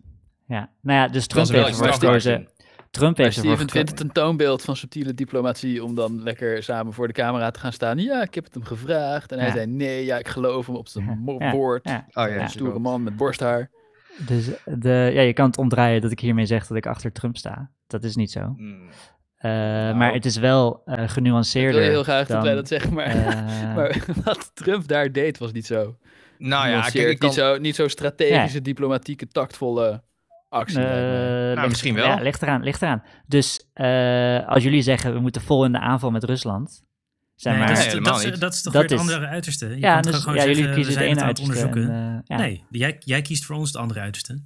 [0.47, 2.47] ja, nou ja, dus Trump heeft ervoor gekozen.
[2.91, 6.93] Trump heeft ervoor Steven vindt het een toonbeeld van subtiele diplomatie om dan lekker samen
[6.93, 7.97] voor de camera te gaan staan.
[7.97, 9.32] Ja, ik heb het hem gevraagd.
[9.32, 9.54] En hij Ja.
[9.54, 11.84] zei nee, ja, ik geloof hem op zijn ja, woord.
[11.89, 12.06] ja.
[12.13, 13.69] Oh ja, Een stoere man met borsthaar.
[14.17, 17.38] Dus de, ja, je kan het omdraaien dat ik hiermee zeg dat ik achter Trump
[17.38, 17.71] sta.
[17.88, 18.54] Dat is niet zo.
[18.58, 18.89] Mm.
[19.36, 19.95] Eh, Nou.
[19.95, 21.82] maar het is wel eh Ik wil genuanceerder.
[21.82, 25.65] heel graag dat wij dat zeggen, maar, eh, maar wat Trump daar deed was niet
[25.65, 25.95] zo.
[26.38, 27.30] Nou ja, kijk, ik kan...
[27.30, 30.02] niet, zo niet zo strategische, diplomatieke, taktvolle
[30.49, 30.79] actie.
[30.83, 32.05] Eh, ligt- misschien wel.
[32.07, 33.03] Ja, ligt eraan, ligt eraan.
[33.27, 36.83] Dus eh, als jullie zeggen we moeten vol in de aanval met Rusland,
[37.43, 37.67] Nee, maar.
[37.67, 38.39] dat, is, helemaal dat, is, niet.
[38.39, 39.67] dat is toch Dat weer het is- andere uiterste.
[39.67, 41.65] Je ja, kan toch dus, gewoon ja, zeggen, jullie kiezen we het zijn ene uiterste.
[41.65, 41.95] onderzoeken.
[41.95, 42.43] en, eh, ja.
[42.43, 44.41] Nee, jij, jij kiest voor ons het andere uiterste.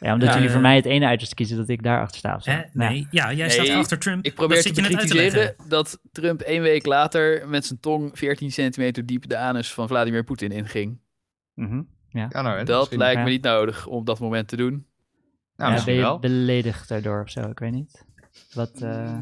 [0.00, 2.34] ja, omdat Ja, jullie voor mij het ene uiterste kiezen dat ik daar achter sta.
[2.34, 2.50] Of zo.
[2.50, 2.56] Hè?
[2.56, 2.64] Ja.
[2.72, 4.24] Nee, ja, jij staat Nee, achter Trump.
[4.24, 5.32] Ik probeer dat te zit je net uit te leggen.
[5.40, 9.88] bekritiseren dat Trump één week later met zijn tong 14 centimeter diep de anus van
[9.88, 10.98] Vladimir Poetin inging.
[11.54, 11.82] Mhm.
[12.08, 14.86] Ja, nou, hè, Dat misschien- lijkt me niet nodig om op dat moment te doen.
[15.58, 16.18] Nou, Ja, ben je wel.
[16.18, 17.40] beledigd daardoor of zo?
[17.40, 18.04] Ik weet niet.
[18.54, 19.18] Wat, eh.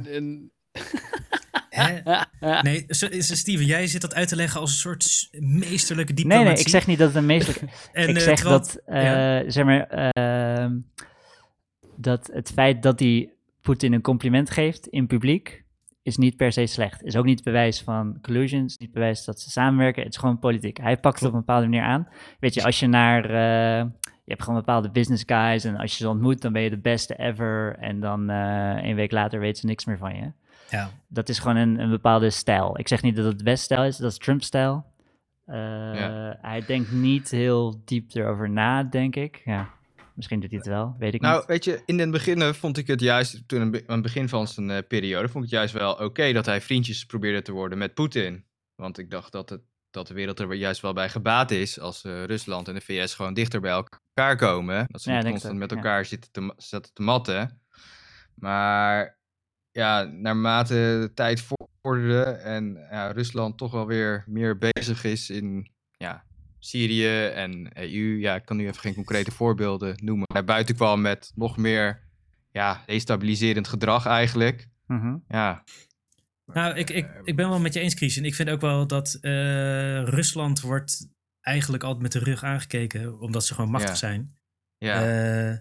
[2.63, 2.85] Nee,
[3.21, 6.53] Steven, jij zit dat uit te leggen als een soort meesterlijke Nee, diplomatie.
[6.53, 7.67] nee, ik zeg niet dat het een meestelijke...
[7.93, 9.51] En, ik eh, zeg terwijl- dat, eh, ja.
[9.51, 10.79] zeg maar, ehm,
[11.97, 15.65] dat het feit dat hij Poetin een compliment geeft in publiek,
[16.03, 17.03] is niet per se slecht.
[17.03, 20.03] Is ook niet bewijs van collusion, is niet bewijs dat ze samenwerken.
[20.03, 20.77] Het is gewoon politiek.
[20.79, 22.09] Hij pakt het op een bepaalde manier aan.
[22.41, 23.25] Weet je, als je naar,
[23.81, 23.87] eh,
[24.27, 26.79] je hebt gewoon bepaalde business guys en als je ze ontmoet, dan ben je de
[26.79, 27.77] beste ever.
[27.81, 30.33] En dan eh een week later weten ze niks meer van je.
[30.71, 30.91] Ja.
[31.09, 32.79] Dat is gewoon een, een bepaalde stijl.
[32.79, 34.85] Ik zeg niet dat het de beste stijl is, dat is Trump-stijl.
[35.45, 35.55] Eh,
[36.41, 39.43] Hij denkt niet heel diep erover na, denk ik.
[39.45, 39.71] Ja,
[40.15, 41.47] misschien doet hij het wel, weet ik Nou, niet.
[41.47, 44.71] weet je, in het begin vond ik het juist, toen aan het begin van zijn
[44.71, 47.95] eh, periode, vond ik het juist wel oké dat hij vriendjes probeerde te worden met
[47.95, 48.45] Poetin.
[48.75, 49.61] Want ik dacht dat, het,
[49.91, 53.15] dat de wereld er juist wel bij gebaat is als eh, Rusland en de VS
[53.15, 54.87] gewoon dichter bij elkaar komen.
[54.89, 55.77] Dat ze Ja, niet denk constant met ja.
[55.77, 57.61] elkaar zitten te, zitten te matten.
[58.35, 59.19] Maar
[59.71, 61.47] ja, naarmate de tijd
[61.83, 66.25] vorderde en ja, Rusland toch wel weer meer bezig is in ja,
[66.59, 68.19] Syrië en EU.
[68.19, 70.27] Ja, ik kan nu even geen concrete voorbeelden noemen.
[70.33, 72.03] Naar buiten kwam met nog meer
[72.53, 74.69] ja, destabiliserend gedrag eigenlijk.
[74.87, 75.17] Mhm.
[75.29, 75.65] Ja,
[76.53, 78.25] Nou, ik, ik, ik ben wel met je eens, Christian.
[78.25, 81.09] Ik vind ook wel dat eh, Rusland wordt
[81.47, 83.97] eigenlijk altijd met de rug aangekeken, omdat ze gewoon machtig Ja.
[83.97, 84.37] zijn.
[84.79, 85.01] ja.
[85.03, 85.59] Eh,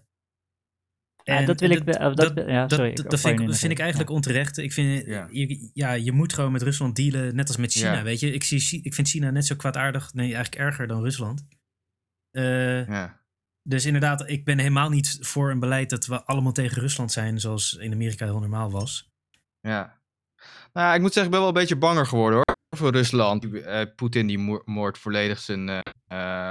[1.23, 1.85] Ja, en dat wil ik...
[1.85, 2.89] dat, ja, sorry.
[2.89, 4.57] ik- vind, ik, vind eigenlijk onterecht.
[4.57, 5.27] Ik vind, Ja.
[5.31, 8.03] Je, ja, je moet gewoon met Rusland dealen, net als met China, Ja.
[8.03, 8.31] weet je.
[8.31, 11.45] Ik, zie, ik vind China net zo kwaadaardig, nee, eigenlijk erger dan Rusland.
[12.31, 13.21] Eh, ja.
[13.63, 17.39] Dus inderdaad, ik ben helemaal niet voor een beleid dat we allemaal tegen Rusland zijn,
[17.39, 19.11] zoals in Amerika heel normaal was.
[19.59, 20.01] Ja.
[20.73, 22.55] Nou, ja, ik moet zeggen, ik ben wel een beetje banger geworden hoor.
[22.75, 23.53] Voor Rusland.
[23.61, 25.79] Eh, Poetin die moor- moordt volledig zijn, eh,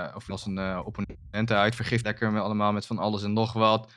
[0.07, 1.75] eh, of als eh, opponenten uit.
[1.75, 3.93] Vergift lekker met, allemaal met van alles en nog wat.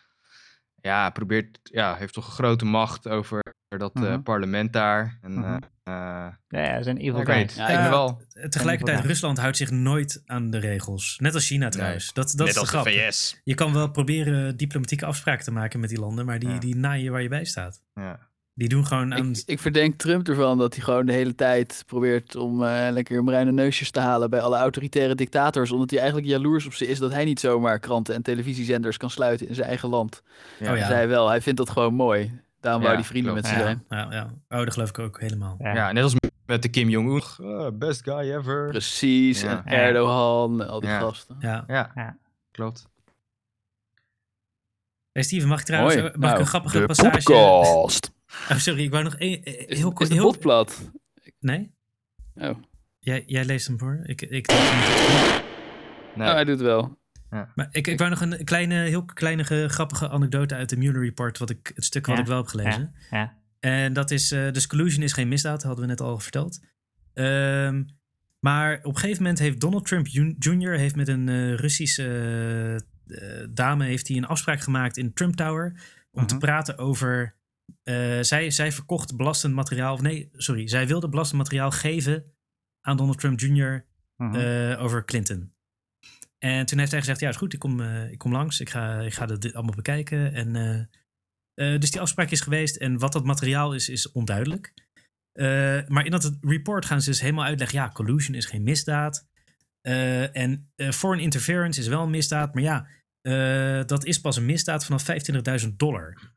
[0.81, 3.41] Ja, probeert, ja, heeft toch een grote macht over
[3.77, 4.21] dat eh, Mhm.
[4.21, 5.17] parlement daar.
[5.21, 7.27] En, eh, Ja, ja, ze zijn evil.
[7.27, 8.21] Ja, ik Ja, wel.
[8.49, 9.05] Tegelijkertijd.
[9.05, 11.17] Rusland houdt zich nooit aan de regels.
[11.21, 12.13] Net als China trouwens.
[12.13, 12.87] Dat, dat Net is de als grap.
[12.87, 13.41] VS.
[13.43, 16.57] Je kan wel proberen diplomatieke afspraken te maken met die landen, maar die, Ja.
[16.59, 17.81] die naaien waar je bij staat.
[17.93, 18.26] Ja.
[18.57, 19.29] Die doen gewoon aan...
[19.29, 23.23] Ik, ik verdenk Trump ervan dat hij gewoon de hele tijd probeert om eh, lekker
[23.23, 25.71] bruine neusjes te halen bij alle autoritaire dictators.
[25.71, 29.09] Omdat hij eigenlijk jaloers op ze is dat hij niet zomaar kranten en televisiezenders kan
[29.09, 30.21] sluiten in zijn eigen land.
[30.59, 30.71] Ja.
[30.71, 30.87] Oh ja.
[30.87, 32.39] Zij wel, hij vindt dat gewoon mooi.
[32.59, 33.47] Daarom Ja, wou hij vrienden klopt.
[33.47, 33.83] met ze ja, zijn.
[33.89, 34.07] ja,
[34.49, 34.57] ja.
[34.57, 35.55] Oh, dat geloof ik ook helemaal.
[35.59, 35.73] Ja.
[35.73, 36.15] Ja, net als
[36.45, 37.77] met de Kim Jong-un.
[37.79, 38.67] Best guy ever.
[38.69, 39.61] Precies, Ja.
[39.65, 40.99] en Erdogan, al die Ja.
[40.99, 41.35] gasten.
[41.39, 41.63] Ja.
[41.67, 42.17] Ja, Ja.
[42.51, 42.87] klopt.
[45.11, 46.05] Hey Steven, mag ik trouwens Mooi.
[46.07, 47.09] mag ik Nou, een grappige de passage...
[47.17, 48.11] podcast.
[48.51, 49.43] Oh, sorry, ik wou nog één...
[49.43, 50.09] eh, Is, Heel is kort...
[50.09, 50.23] de Heel...
[50.23, 50.91] bot plat?
[51.39, 51.71] Nee?
[52.35, 52.57] Oh.
[52.99, 53.99] Jij, jij leest hem voor.
[54.03, 54.47] Ik, ik,
[56.15, 56.27] Nee.
[56.27, 56.97] Oh, hij doet wel.
[57.29, 61.01] maar ik, ik wou nog een kleine, heel kleine ge- grappige anekdote uit de Mueller
[61.03, 62.21] Report, wat ik, het stuk wat Ja.
[62.21, 62.95] ik wel heb gelezen.
[63.09, 63.37] Ja.
[63.59, 66.59] En dat is, eh dus collusion is geen misdaad, hadden we net al verteld.
[67.13, 67.83] Ehm,
[68.39, 70.07] maar op een gegeven moment heeft Donald Trump
[70.39, 70.71] Jr.
[70.77, 72.81] heeft met een eh, Russische
[73.49, 75.79] dame heeft hij een afspraak gemaakt in Trump Tower
[76.11, 76.43] om te Mhm.
[76.43, 77.35] praten over.
[77.83, 82.33] Eh, zij, zij verkocht belastend materiaal, of nee, sorry, zij wilde belastend materiaal geven
[82.81, 83.85] aan Donald Trump Jr.
[84.15, 84.35] Mhm.
[84.35, 85.53] eh, over Clinton.
[86.37, 88.69] En toen heeft hij gezegd: Ja, is goed, ik kom, eh, ik kom langs, ik
[88.69, 90.33] ga, ik ga dat allemaal bekijken.
[90.33, 90.89] En,
[91.79, 94.73] dus die afspraak is geweest en wat dat materiaal is, is onduidelijk.
[95.87, 99.27] Maar in dat report gaan ze dus helemaal uitleggen: ja, collusion is geen misdaad.
[100.31, 102.87] En foreign interference is wel een misdaad, maar ja,
[103.83, 105.05] dat is pas een misdaad vanaf
[105.61, 106.36] 25.000 dollar.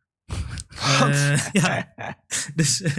[1.11, 1.95] Eh, ja,
[2.55, 2.97] dus eh,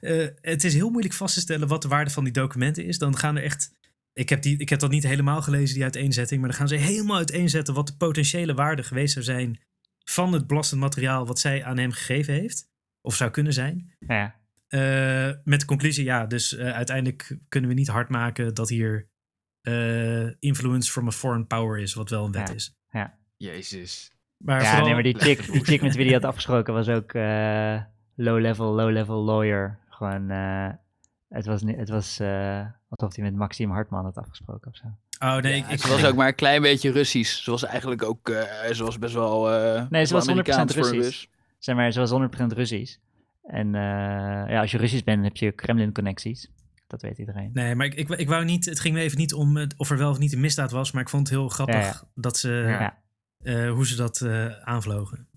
[0.00, 2.98] eh, het is heel moeilijk vast te stellen wat de waarde van die documenten is.
[2.98, 3.72] Dan gaan er echt.
[4.12, 6.40] Ik heb, die, ik heb dat niet helemaal gelezen, die uiteenzetting.
[6.40, 9.60] Maar dan gaan ze helemaal uiteenzetten wat de potentiële waarde geweest zou zijn.
[10.04, 12.70] van het belastend materiaal wat zij aan hem gegeven heeft.
[13.00, 13.94] Of zou kunnen zijn.
[13.98, 14.40] ja.
[14.68, 19.10] Eh, met de conclusie, ja, dus eh, uiteindelijk kunnen we niet hard maken dat hier
[20.38, 22.54] influence from a foreign power is, wat wel een wet Ja.
[22.54, 22.76] is.
[23.36, 24.12] Jezus.
[24.44, 26.88] Maar ja, vooral, nee, maar die chick, die chick met wie hij had afgesproken was
[26.88, 27.80] ook eh,
[28.14, 29.78] low-level, low-level lawyer.
[29.88, 30.68] Gewoon, eh,
[31.28, 34.84] het was, het was eh, alsof hij met Maxime Hartman had afgesproken of zo.
[35.26, 37.42] Oh nee, Ja, ik, ik, ze was ook maar een klein beetje Russisch.
[37.42, 39.52] Ze was eigenlijk ook, eh, ze was best wel.
[39.52, 41.20] eh, Nee, ze was 100% Amerikaans voor een Russisch.
[41.20, 41.30] Rus.
[41.58, 42.96] Zeg maar, ze was 100% Russisch.
[43.42, 43.80] En eh,
[44.52, 46.50] ja, als je Russisch bent, heb je Kremlin-connecties.
[46.86, 47.50] Dat weet iedereen.
[47.52, 48.64] Nee, maar ik, ik, ik wou niet.
[48.64, 50.92] Het ging me even niet om het, of er wel of niet een misdaad was.
[50.92, 52.02] Maar ik vond het heel grappig Ja, ja.
[52.14, 52.96] Dat ze, Ja.
[53.42, 55.28] Eh, hoe ze dat eh, aanvlogen.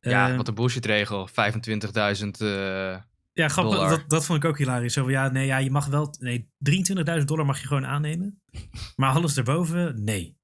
[0.00, 1.28] Ja, Eh, wat een bullshitregel.
[1.28, 2.40] 25.000.
[2.40, 2.96] eh
[3.32, 3.88] ja, grappig.
[3.88, 4.92] Dat, dat vond ik ook hilarisch.
[4.92, 6.14] Zo van, ja, nee, ja, je mag wel.
[6.18, 6.50] Nee,
[7.18, 8.42] 23.000 dollar mag je gewoon aannemen.
[8.96, 10.35] Maar alles erboven, nee.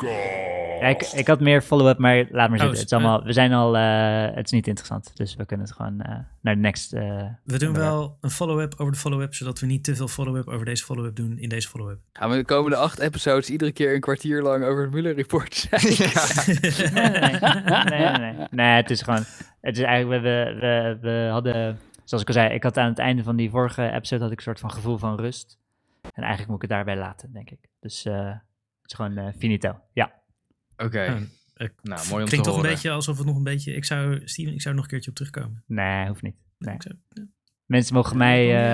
[0.00, 0.40] Ja.
[0.80, 2.68] Ja, ik, ik had meer follow-up, maar laat maar Oh, zitten.
[2.68, 5.16] Het is eh, allemaal, we zijn al, eh, het is niet interessant.
[5.16, 6.92] Dus we kunnen het gewoon eh, naar de next.
[6.92, 10.48] eh, We doen wel een follow-up over de follow-up, zodat we niet te veel follow-up
[10.48, 11.98] over deze follow-up doen in deze follow-up.
[12.12, 15.54] Gaan we de komende acht episodes iedere keer een kwartier lang over het Muller Report
[15.54, 15.80] zijn?
[16.94, 17.84] Nee, nee, nee.
[17.84, 18.46] nee, nee, nee.
[18.50, 19.24] Nee, het is gewoon,
[19.60, 22.98] het is eigenlijk, we, we, we hadden, zoals ik al zei, ik had aan het
[22.98, 25.58] einde van die vorige episode had ik een soort van gevoel van rust.
[26.02, 27.58] En eigenlijk moet ik het daarbij laten, denk ik.
[27.80, 28.30] Dus eh,
[28.82, 29.80] het is gewoon eh, finito.
[29.92, 30.12] Ja.
[30.76, 31.00] Oké.
[31.54, 33.74] Eh, Nou, mooi om Klinkt te toch een beetje alsof het nog een beetje...
[33.74, 35.64] Ik zou, Steven, ik zou er nog een keertje op terugkomen.
[35.66, 36.36] Nee, hoeft niet.
[36.58, 36.74] Nee.
[36.74, 37.22] Ik zou- ja.
[37.66, 38.64] Mensen mogen mij,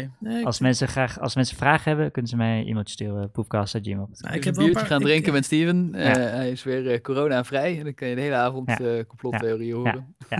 [0.00, 3.30] eh, nee, als mensen graag, als mensen vragen hebben, kunnen ze mij e-mailtje sturen.
[3.30, 4.14] Poepcast.gmail.com.
[4.18, 5.94] nou, Ik ik heb een wel een biertje paar- gaan ik- drinken met Steven.
[5.94, 6.18] Eh, Ja.
[6.20, 7.78] hij is weer eh, corona-vrij.
[7.78, 8.78] En dan kan je de hele avond Ja.
[8.78, 10.14] eh complottheorieën horen.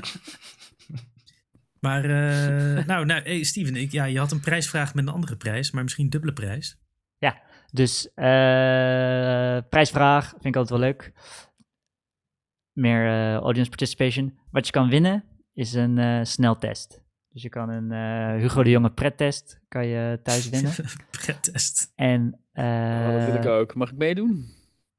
[1.80, 5.36] Maar, eh, nou, nou hey, Steven, ik, ja, je had een prijsvraag met een andere
[5.36, 6.78] prijs, maar misschien dubbele prijs.
[7.74, 11.12] Dus eh, prijsvraag vind ik altijd wel leuk.
[12.72, 14.38] Meer eh, audience participation.
[14.50, 17.02] Wat je kan winnen is een eh, sneltest.
[17.28, 20.72] Dus je kan een eh, Hugo de Jonge prettest kan je thuis winnen.
[21.10, 21.92] Prettest.
[21.96, 23.74] En Oh, dat wil ik eh, ook.
[23.74, 24.44] Mag ik meedoen?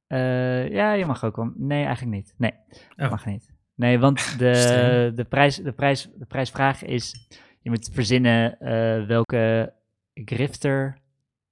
[0.08, 1.52] eh, ja, je mag ook wel.
[1.56, 2.34] Nee, eigenlijk niet.
[2.38, 2.52] Nee,
[2.98, 3.10] Oh.
[3.10, 3.54] mag niet.
[3.76, 7.28] Nee, want de, de, prijs, de, prijs, de prijsvraag is:
[7.62, 9.74] je moet verzinnen eh, welke
[10.14, 11.02] grifter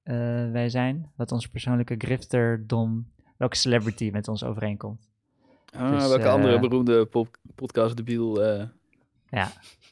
[0.03, 0.15] eh,
[0.51, 1.11] wij zijn.
[1.15, 5.09] Wat onze persoonlijke grifterdom, welke celebrity met ons overeenkomt.
[5.75, 8.67] Ah, dus, welke eh, andere beroemde pop podcast debiel eh
[9.29, 9.51] Ja.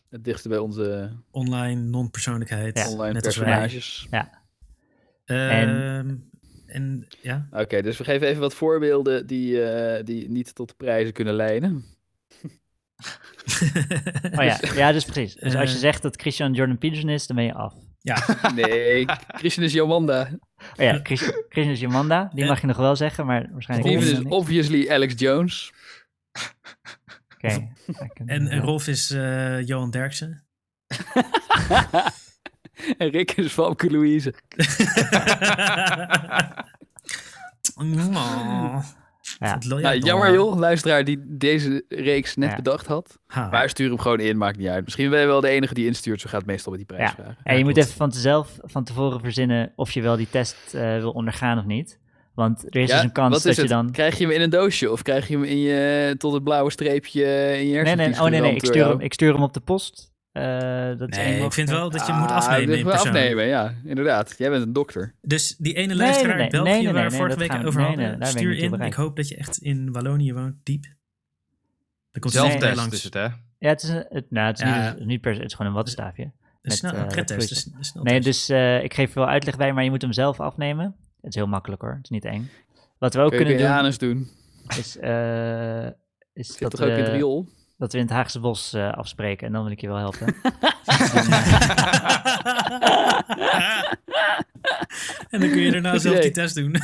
[0.09, 2.77] het dichtste bij onze Online non-persoonlijkheid.
[2.77, 2.89] Ja.
[2.89, 4.07] online net personages?
[5.25, 6.15] Ehm,
[6.65, 10.75] en ja, Oké, dus we geven even wat voorbeelden die, eh, die niet tot de
[10.77, 11.83] prijzen kunnen leiden.
[14.31, 15.35] Oh ja, ja dus precies.
[15.35, 17.73] Dus als je zegt dat Christian Jordan Peterson is, dan ben je af.
[18.55, 20.29] Nee, Christian is Jomanda.
[20.31, 20.37] Oh
[20.85, 24.25] ja, Chris- Christian is Jomanda, die mag je nog wel zeggen, maar waarschijnlijk Steven niet.
[24.25, 25.73] is obviously Alex Jones.
[27.35, 27.47] Oké.
[28.25, 28.59] En, en ja.
[28.61, 30.43] Rolf is eh, Johan Derksen.
[32.97, 34.33] en Rick is Famke Louise.
[37.75, 38.83] Oh.
[39.41, 39.57] Ja.
[39.67, 42.55] Nou, jammer joh, luisteraar die deze reeks net Ja.
[42.55, 43.17] bedacht had.
[43.27, 43.49] Ha.
[43.49, 44.83] Maar stuur hem gewoon in, maakt niet uit.
[44.83, 47.37] Misschien ben je wel de enige die instuurt, zo gaat het meestal met die prijsvragen.
[47.43, 50.55] En je Ja, moet even van zelf van tevoren verzinnen of je wel die test
[50.73, 51.99] eh, wil ondergaan of niet.
[52.35, 53.91] Want er is Ja, dus een kans wat dat je dan...
[53.91, 56.71] Krijg je hem in een doosje of krijg je hem in je, tot het blauwe
[56.71, 57.23] streepje
[57.59, 58.91] in je Nee, nee, oh nee, nee, ik stuur, jou?
[58.91, 60.10] hem, ik stuur hem op de post.
[60.31, 63.13] Eh, dat Nee, ik vind wel dat je moet Ah, afnemen dus in wel persoon.
[63.15, 64.35] afnemen, ja, inderdaad.
[64.37, 65.15] Jij bent een dokter.
[65.21, 67.51] Dus die ene luisteraar nee, nee, in België nee, nee, waar we nee, vorige week
[67.51, 68.81] we- over hadden, stuur in.
[68.81, 70.83] Ik hoop dat je echt in Wallonië woont, diep.
[72.11, 72.95] Dan komt Zelf hij Nee, Zelftest langs.
[72.97, 73.23] is het, hè?
[73.57, 74.93] Ja, het is, een- het, nou, het is, Ja.
[74.97, 76.23] niet, niet per se, het is gewoon een wattenstaafje.
[76.23, 77.49] Een met, snel, eh, een prettest.
[77.77, 77.93] dus-.
[77.93, 80.95] Nee, dus eh, ik geef er wel uitleg bij, maar je moet hem zelf afnemen.
[81.21, 82.49] Het is heel makkelijk hoor, het is niet eng.
[82.97, 84.29] Wat we ook Kun je kunnen je doen, doen.
[84.77, 85.85] is, eh,
[86.33, 87.47] is Zit dat, ook in het riool?
[87.81, 89.47] Dat we in het Haagse Bos eh, afspreken.
[89.47, 90.27] En dan wil ik je wel helpen.
[95.29, 96.75] en dan kun je daarna zelf die test doen.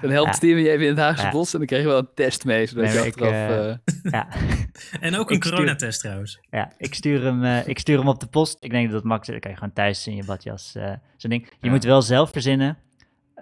[0.00, 0.34] Dan helpt Ja.
[0.36, 1.30] Steven je even in het Haagse Ja.
[1.30, 3.32] bos en dan krijg je wel een test mee, zodat Nee, je maar ik, achteraf...
[3.32, 4.28] eh, eh, ja,
[5.06, 6.40] en ook een Ik stuur- coronatest trouwens.
[6.50, 8.56] ja ik, stuur hem, eh, ik stuur hem op de post.
[8.60, 9.32] Ik denk dat het makkelijk is.
[9.32, 11.44] Dan kan je gewoon thuis in je badjas eh zo'n ding.
[11.44, 11.70] Je Ja.
[11.70, 12.78] moet wel zelf verzinnen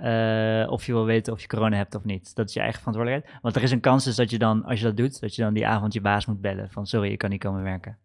[0.02, 2.34] eh, of je wil weten of je corona hebt of niet.
[2.34, 3.38] Dat is je eigen verantwoordelijkheid.
[3.42, 5.42] Want er is een kans dus dat je dan, als je dat doet, dat je
[5.42, 6.70] dan die avond je baas moet bellen.
[6.70, 7.96] Van sorry, ik kan niet komen werken.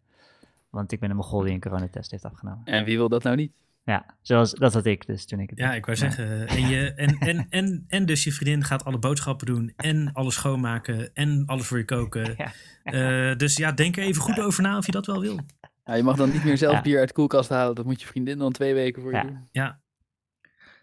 [0.70, 2.60] Want ik ben een mogol die een coronatest heeft afgenomen.
[2.64, 3.52] En wie wil dat nou niet?
[3.84, 6.48] Ja, zoals, dat had ik dus toen ik het Ja, ik wou zeggen.
[6.48, 9.72] En, je, en, en, en, en dus je vriendin gaat alle boodschappen doen.
[9.76, 11.14] En alles schoonmaken.
[11.14, 12.34] En alles voor je koken.
[12.36, 13.30] Ja.
[13.30, 15.38] Eh, dus ja, denk er even goed over na of je dat wel wil.
[15.84, 16.82] Ja, je mag dan niet meer zelf Ja.
[16.82, 17.74] bier uit de koelkast halen.
[17.74, 19.22] Dat moet je vriendin dan twee weken voor je Ja.
[19.22, 19.48] doen.
[19.50, 19.78] Ja,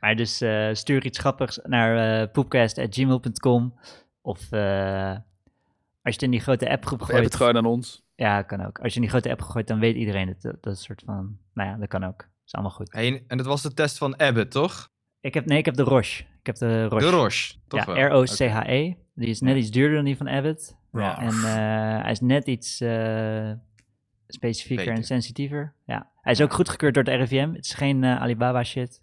[0.03, 3.73] Maar dus eh, stuur iets grappigs naar uh, poepcast.gmail.com.
[4.21, 5.17] Of eh, als
[6.01, 7.35] je het in die grote appgroep Of heb het gooit.
[7.35, 8.05] gewoon aan ons.
[8.15, 8.79] Ja, kan ook.
[8.79, 10.41] Als je in die grote app gooit, dan weet iedereen het.
[10.41, 11.37] Dat, dat is soort van...
[11.53, 12.17] Nou ja, dat kan ook.
[12.17, 12.93] Dat is allemaal goed.
[12.93, 14.91] Hey, en dat was de test van Abbott, toch?
[15.21, 16.23] Ik heb, nee, ik heb de Roche.
[16.23, 17.05] Ik heb de Roche.
[17.05, 18.07] De Roche, toch ja?
[18.07, 18.85] R-O-C-H-E.
[18.85, 18.95] E.
[19.15, 20.77] Die is net iets duurder dan die van Abbott.
[20.91, 21.21] Roche.
[21.21, 23.51] En eh, hij is net iets eh,
[24.27, 25.73] specifieker en sensitiever.
[25.85, 26.11] Ja.
[26.21, 27.53] Hij is ook goedgekeurd door het RIVM.
[27.53, 29.01] Het is geen eh, Alibaba shit.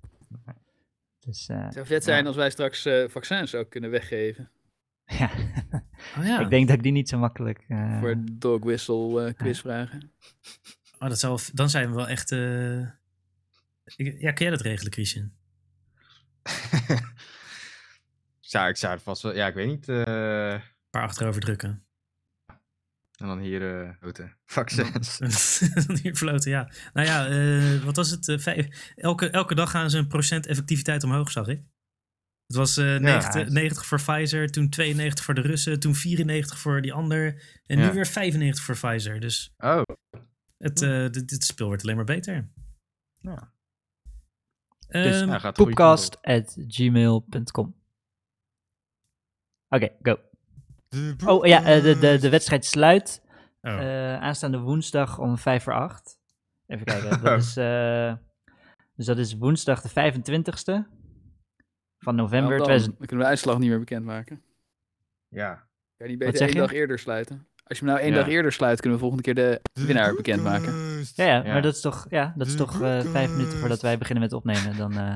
[1.31, 4.51] Dus eh, Het zou vet zijn als wij straks eh, vaccins ook kunnen weggeven.
[5.19, 5.31] ja.
[6.19, 6.41] oh, ja.
[6.41, 7.65] ik denk dat ik die niet zo makkelijk...
[7.69, 10.13] eh, Voor dog whistle eh, quizvragen.
[10.99, 12.33] Oh, dat zou, dan zijn we wel echt...
[12.33, 12.81] eh,
[13.97, 15.33] ik- ja, kun jij dat regelen, Christian?
[18.41, 19.35] Ja, ik zou het vast wel...
[19.35, 19.89] Ja, ik weet niet.
[19.89, 19.97] eh,
[20.53, 21.85] Een paar achterover drukken.
[23.21, 24.37] En dan hier uh, houten.
[24.45, 25.19] Vaccins.
[25.87, 26.71] Dan Hier floten, ja.
[26.93, 28.29] Nou ja, eh, wat was het?
[28.29, 31.63] Eh, vijf- elke, elke dag gaan ze een procent effectiviteit omhoog, zag ik.
[32.47, 36.83] Het was eh 90, 90 voor Pfizer, toen 92 voor de Russen, toen 94 voor
[36.83, 37.43] die ander.
[37.67, 37.87] En Ja.
[37.87, 39.21] nu weer 95 voor Pfizer.
[39.21, 39.83] Dus Oh,
[40.59, 42.35] het, eh, dit, dit spel wordt alleen maar beter.
[42.35, 43.53] Ja.
[44.89, 45.03] Nou,
[46.23, 47.79] at gmail.com.
[49.69, 50.30] Oké, go.
[51.27, 53.23] Oh ja, eh, de, de, de wedstrijd sluit
[53.61, 53.73] oh.
[53.73, 56.19] eh, aanstaande woensdag om vijf voor acht.
[56.67, 57.21] Even kijken.
[57.23, 58.15] Dat is, eh,
[58.97, 60.89] dus dat is woensdag de 25ste
[61.99, 62.49] van november.
[62.49, 64.43] Nou, dan, 2000 dan kunnen we de uitslag niet meer bekendmaken.
[65.29, 65.55] Ja.
[65.97, 66.63] Kan je niet Wat beter zeg één je?
[66.63, 67.47] dag eerder sluiten?
[67.65, 68.19] Als je hem nou één Ja.
[68.21, 70.73] dag eerder sluit, kunnen we volgende keer de winnaar bekendmaken.
[71.15, 71.53] Ja, ja, Ja.
[71.53, 74.33] maar dat is toch, ja, dat is toch eh, vijf minuten voordat wij beginnen met
[74.33, 74.77] opnemen.
[74.77, 75.15] Dan, eh,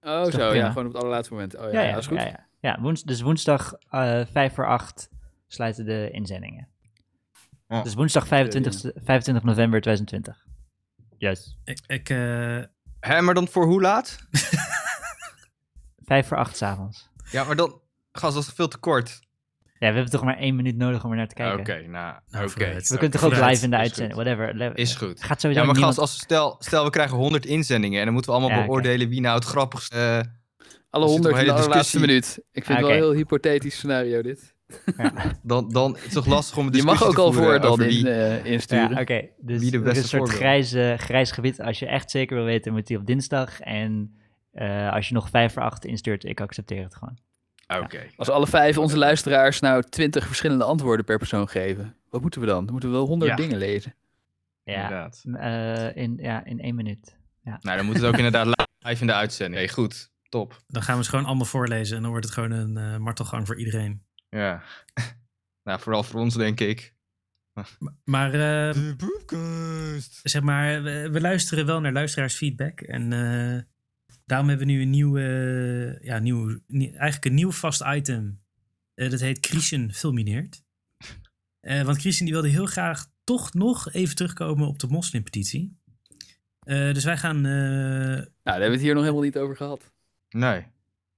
[0.00, 0.54] Oh, zo.
[0.54, 1.56] Ja, gewoon op het allerlaatste moment.
[1.56, 2.34] Oh ja, ja, ja, ja, dat is goed.
[2.60, 5.08] Ja, woens, dus woensdag eh vijf voor acht
[5.46, 6.68] sluiten de inzendingen.
[7.68, 7.82] Ja.
[7.82, 10.46] Dus woensdag 25, 25 november 2020.
[11.18, 11.56] Juist.
[11.64, 12.62] ik, ik, eh,
[13.00, 14.18] Hè, maar dan voor hoe laat?
[16.04, 17.08] Vijf voor acht s'avonds.
[17.30, 17.80] Ja, maar dan...
[18.12, 19.20] Gast, dat is veel te kort.
[19.62, 21.90] Ja, we hebben toch maar één minuut nodig om er naar te Oké, kijken.
[21.90, 22.74] nou, Nou, oké.
[22.74, 24.76] We kunnen toch ook live in de uitzending, whatever.
[24.78, 25.22] Is goed.
[25.24, 25.98] Gaat sowieso Ja, maar niemand...
[25.98, 28.72] gast, als stel, stel we krijgen 100 inzendingen en dan moeten we allemaal Ja, oké.
[28.72, 29.96] beoordelen wie nou het grappigste...
[30.24, 30.30] eh,
[30.90, 32.00] Alle een honderd in de allerlaatste discussie.
[32.00, 32.38] minuut.
[32.52, 32.86] Ik vind het Oké.
[32.86, 34.54] wel een heel hypothetisch scenario dit.
[35.42, 37.70] dan, dan is het toch lastig om een Je mag discussie ook al voor dan
[37.70, 38.90] over in, eh, insturen.
[38.90, 39.28] Ja, oké.
[39.38, 41.60] Dus Wie de er is een soort grijs, eh, grijs gebied.
[41.60, 43.60] Als je echt zeker wil weten, moet die op dinsdag.
[43.60, 44.16] En
[44.52, 47.18] eh, als je nog vijf voor acht instuurt, ik accepteer het gewoon.
[47.82, 48.06] Oké.
[48.16, 52.46] Als alle vijf onze luisteraars nou twintig verschillende antwoorden per persoon geven, wat moeten we
[52.46, 52.62] dan?
[52.64, 53.36] Dan moeten we wel honderd Ja.
[53.36, 53.94] dingen lezen.
[54.64, 57.16] Ja, eh, in, ja, in één minuut.
[57.42, 58.46] Nou, dan moet het ook inderdaad
[58.78, 59.56] live in de uitzending.
[59.56, 60.10] Hey, goed.
[60.28, 60.62] Top.
[60.66, 63.46] dan gaan we ze gewoon allemaal voorlezen en dan wordt het gewoon een eh, martelgang
[63.46, 64.02] voor iedereen.
[64.28, 64.62] Ja.
[65.64, 66.94] nou, vooral voor ons, denk ik.
[68.04, 68.74] Maar eh,
[69.26, 72.80] De zeg maar, we, we luisteren wel naar luisteraarsfeedback.
[72.80, 73.62] En eh,
[74.24, 78.40] daarom hebben we nu een nieuw, eh, ja, nieuw, nie- eigenlijk een nieuw vast item.
[78.94, 80.62] Eh, dat heet Christian Fulmineert.
[81.60, 85.76] Eh, want Christian die wilde heel graag toch nog even terugkomen op de moslimpetitie.
[86.60, 87.36] Eh dus wij gaan...
[87.36, 89.92] eh, Nou, daar hebben we het hier nog helemaal niet over gehad.
[90.28, 90.66] Nee.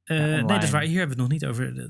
[0.05, 0.83] eh, nee, dat is waar.
[0.83, 1.89] Hier hebben we het nog niet over.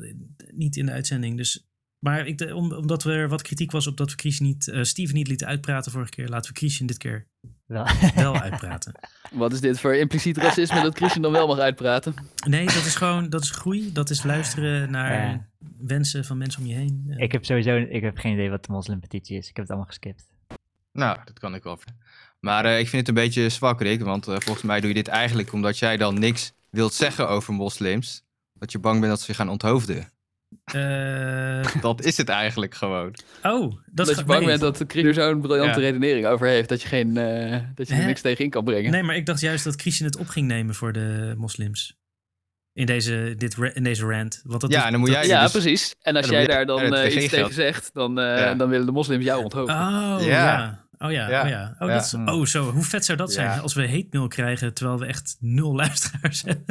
[0.50, 1.36] Niet in de uitzending.
[1.36, 1.66] Dus,
[1.98, 4.82] maar ik, de- om, omdat er wat kritiek was op dat we Christian niet, eh,
[4.82, 7.26] Steven niet lieten uitpraten vorige keer, laten we Christian dit keer
[7.66, 7.86] Wel.
[8.14, 8.92] wel uitpraten.
[9.30, 12.14] Wat is dit voor impliciet racisme dat Christian dan wel mag uitpraten?
[12.48, 13.92] Nee, dat is gewoon dat is groei.
[13.92, 15.48] Dat is luisteren naar Ja.
[15.78, 17.14] wensen van mensen om je heen.
[17.16, 19.48] Ik heb sowieso ik heb geen idee wat de moslimpetitie is.
[19.48, 20.28] Ik heb het allemaal geskipt.
[20.92, 21.78] Nou, dat kan ik wel.
[22.40, 24.02] Maar eh, ik vind het een beetje zwak, Rick.
[24.02, 28.22] Want volgens mij doe je dit eigenlijk omdat jij dan niks wilt zeggen over moslims.
[28.52, 30.08] Dat je bang bent dat ze je gaan onthoofden.
[30.64, 33.14] eh, Dat is het eigenlijk gewoon.
[33.42, 34.48] oh, dat, Dat, is je bang nee.
[34.48, 35.86] bent dat Christian er zo'n briljante Ja.
[35.86, 38.06] redenering over heeft dat je, geen, eh, dat je er Hè?
[38.06, 38.90] niks tegen in kan brengen.
[38.90, 41.98] Nee, maar ik dacht juist dat Christian het op ging nemen voor de moslims.
[42.72, 44.40] In deze, dit, in deze rant.
[44.44, 45.94] Want dat Ja, is- en dan moet dat- jij ja, dus- precies.
[46.00, 48.54] En als jij daar dan eh, iets tegen zegt, dan, eh, Ja.
[48.54, 49.76] dan willen de moslims jou onthoofden.
[49.76, 50.79] Oh, Ja.
[51.04, 51.42] Oh ja, Ja.
[51.42, 51.76] oh ja.
[51.78, 51.94] Oh, Ja.
[51.94, 52.70] Dat is, oh, zo.
[52.70, 53.58] Hoe vet zou dat zijn Ja.
[53.58, 56.64] als we hate mail krijgen terwijl we echt nul luisteraars hebben?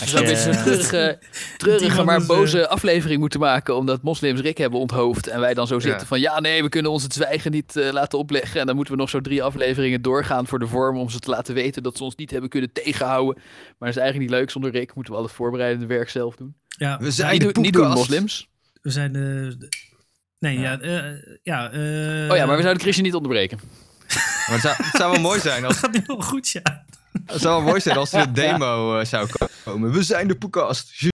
[0.00, 1.18] Als we beetje een treurige,
[1.56, 5.26] treurige maar dus, boze aflevering moeten maken omdat moslims Rick hebben onthoofd.
[5.26, 6.06] En wij dan zo zitten Ja.
[6.06, 8.60] van ja nee, we kunnen ons het zwijgen niet eh, laten opleggen.
[8.60, 11.30] En dan moeten we nog zo drie afleveringen doorgaan voor de vorm om ze te
[11.30, 13.34] laten weten dat ze ons niet hebben kunnen tegenhouden.
[13.34, 14.94] Maar dat is eigenlijk niet leuk zonder Rick.
[14.94, 16.54] Moeten we al het voorbereidende werk zelf doen.
[16.68, 18.48] Ja, We zijn niet, de niet doen moslims.
[18.82, 19.54] we zijn de...
[19.58, 19.94] de-
[20.38, 20.78] nee, ja.
[20.80, 21.04] eh,
[21.42, 23.60] ja eh, oh ja, maar we zouden Christian niet onderbreken.
[24.08, 26.84] Maar het zou, het zou wel mooi zijn Dat als, gaat nu wel goed, ja.
[27.26, 29.28] het zou wel mooi zijn als er een demo eh, zou
[29.64, 29.92] komen.
[29.92, 31.08] We zijn de podcast.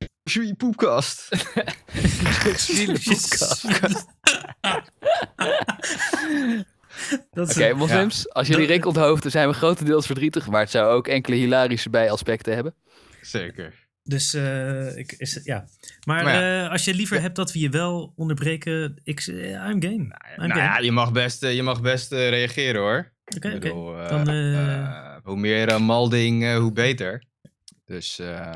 [0.57, 1.31] Podcast.
[7.31, 10.47] Dat is Oké, moslims, als jullie Dat- Rick onthoofden zijn we grotendeels verdrietig.
[10.49, 12.75] Maar het zou ook enkele hilarische bijaspecten hebben.
[13.21, 13.82] Zeker.
[14.05, 15.65] Dus eh, ik, is, ja.
[16.07, 16.65] Maar, Maar ja.
[16.65, 19.93] eh, als je liever hebt dat we je wel onderbreken, ik, eh, I'm game.
[19.93, 20.55] I'm Nou game.
[20.61, 23.13] ja, je mag best, je mag best reageren hoor.
[23.37, 27.25] Oké, eh, eh, hoe meer malding, eh, hoe beter.
[27.85, 28.53] Dus, eh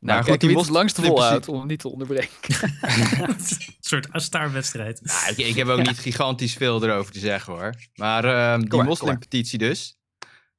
[0.00, 2.38] Nou, goed, kijk die langste moslim- volhoudt om hem niet te onderbreken.
[3.28, 3.36] een
[3.80, 5.00] soort Astar-wedstrijd.
[5.02, 7.74] Nou, ik, ik heb ook niet gigantisch veel erover te zeggen hoor.
[7.94, 9.96] Maar ehm, die moslimpetitie dus.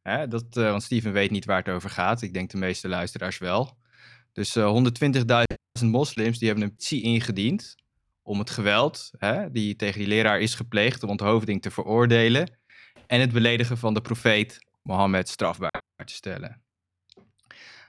[0.02, 2.21] Hè, dat, eh, want Steven weet niet waar het over gaat.
[2.21, 3.77] Ik denk de meeste luisteraars wel.
[4.36, 4.73] Dus eh
[5.79, 7.75] 120.000 moslims die hebben een petitie ingediend.
[8.21, 12.58] Om het geweld hè, die tegen die leraar is gepleegd, de onthoofding te veroordelen.
[13.08, 16.62] En het beledigen van de profeet Mohammed strafbaar te stellen.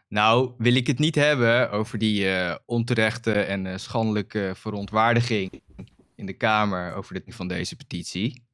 [0.09, 5.63] Nou, wil ik het niet hebben over die eh, onterechte en eh, schandelijke verontwaardiging
[6.15, 8.45] in de Kamer over de van deze petitie.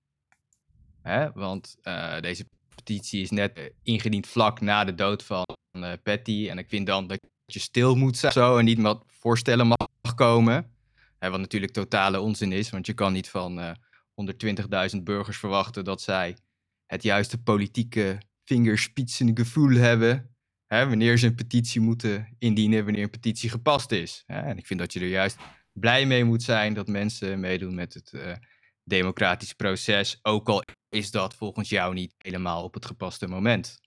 [1.03, 1.33] Hè?
[1.33, 6.49] Want eh, deze petitie is net eh, ingediend vlak na de dood van eh, Patty.
[6.51, 7.19] En ik vind dan dat
[7.53, 10.71] je stil moet zijn zo, en niet met voorstellen mag komen.
[11.19, 13.71] Hè, wat natuurlijk totale onzin is, want je kan niet van eh
[14.95, 16.37] 120.000 burgers verwachten dat zij
[16.87, 20.37] het juiste politieke vingerspitsengevoel hebben.
[20.67, 24.23] Hè, wanneer ze een petitie moeten indienen, wanneer een petitie gepast is.
[24.27, 24.41] Hè.
[24.41, 25.37] En ik vind dat je er juist
[25.73, 28.33] blij mee moet zijn dat mensen meedoen met het eh,
[28.85, 30.19] democratisch proces.
[30.23, 33.81] Ook al is dat volgens jou niet helemaal op het gepaste moment.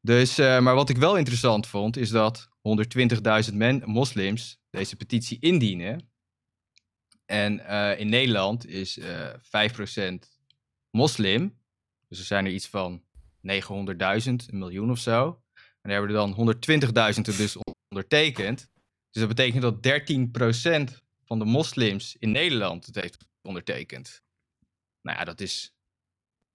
[0.00, 5.38] Dus, eh, maar wat ik wel interessant vond, is dat 120.000 men- moslims deze petitie
[5.40, 6.10] indienen.
[7.26, 10.40] En eh, in Nederland is eh 5%
[10.90, 11.58] moslim.
[12.08, 13.02] Dus er zijn er iets van
[13.40, 15.42] 900.000, een miljoen of zo.
[15.54, 16.54] En daar hebben er dan
[17.14, 17.56] 120.000 er dus
[17.88, 18.70] ondertekend.
[19.10, 19.82] Dus dat betekent dat
[20.94, 24.22] 13% van de moslims in Nederland het heeft ondertekend.
[25.02, 25.74] Nou ja, dat is,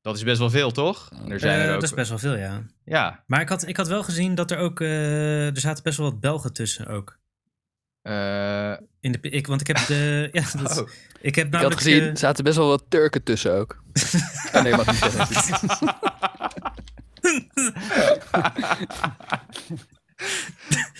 [0.05, 1.09] dat is best wel veel, toch?
[1.27, 2.61] Er zijn Eh, er ook, Dat is best wel veel, ja.
[2.85, 4.81] Ja, Maar ik had, ik had wel gezien dat er ook...
[4.81, 7.17] eh, er zaten best wel wat Belgen tussen ook.
[8.01, 10.29] eh, In de, ik, want ik heb de...
[10.31, 10.89] Ja, dat, oh,
[11.21, 11.75] Ik heb Ik had namelijk...
[11.81, 13.83] gezien, eh, er zaten best wel wat Turken tussen ook.
[14.53, 15.95] oh, nee, mag niet zeggen.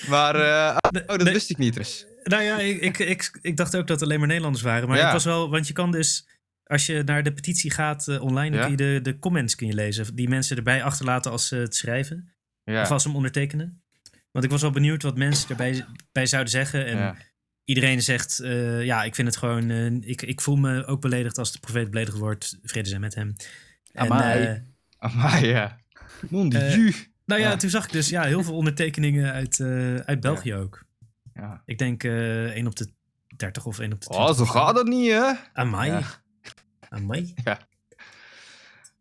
[0.10, 0.78] maar, eh,
[1.08, 2.06] oh, dat wist ik niet dus.
[2.24, 4.88] Nou ja, ik, ik, ik, ik dacht ook dat het alleen maar Nederlanders waren.
[4.88, 5.06] Maar Ja.
[5.08, 5.49] ik was wel...
[5.49, 6.28] Want je kan dus...
[6.66, 8.76] Als je naar de petitie gaat eh, online, dan Ja.
[8.76, 10.16] kun je de, de comments kun je lezen.
[10.16, 12.30] Die mensen erbij achterlaten als ze het schrijven.
[12.63, 13.84] Ja, Of als ze hem ondertekenen.
[14.32, 16.86] Want ik was wel benieuwd wat mensen erbij bij zouden zeggen.
[16.86, 17.16] En ja.
[17.63, 19.70] iedereen zegt, eh, ja, ik vind het gewoon...
[19.70, 22.57] eh, ik, ik voel me ook beledigd als de profeet beledigd wordt.
[22.63, 23.36] Vrede zijn met hem.
[23.91, 24.43] En, Amai.
[24.45, 24.59] eh,
[24.97, 25.80] Amai, ja.
[26.30, 26.93] Mon dieu.
[27.26, 27.55] nou ja, Ja.
[27.55, 30.86] toen zag ik dus ja, heel veel ondertekeningen uit, eh, uit België ook.
[31.34, 31.61] Ja.
[31.66, 32.88] Ik denk eh 1 op de
[33.36, 34.30] 30 of 1 op de 20.
[34.30, 35.32] Oh, zo gaat dat niet, hè?
[35.53, 36.03] Amai.
[36.95, 37.01] Ja.
[37.01, 37.33] Amai.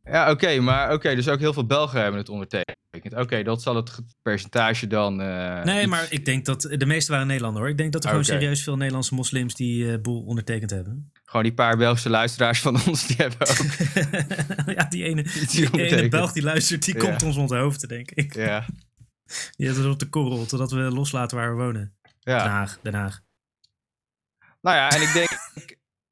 [0.04, 2.72] Ja, oké, maar oké, dus ook heel veel Belgen hebben het ondertekend.
[3.14, 5.20] Oké, dat zal het ge- percentage dan.
[5.20, 7.70] eh, Nee, iets- maar ik denk dat de meeste waren Nederlander hoor.
[7.70, 11.12] Ik denk dat er gewoon serieus veel Nederlandse moslims die eh boel ondertekend hebben.
[11.24, 13.56] Gewoon die paar Belgische luisteraars van ons, die hebben ook
[14.76, 15.22] ja, die ene,
[15.52, 16.08] die ene.
[16.08, 17.00] Belg die luistert, die Ja.
[17.00, 18.34] komt ons onder hoofd, denk ik.
[18.34, 18.64] Ja,
[19.56, 21.94] Die heeft het op de korrel, totdat we loslaten waar we wonen.
[22.20, 22.48] Den ja.
[22.48, 23.20] Haag, Den Haag.
[24.60, 25.28] Nou ja, en ik denk,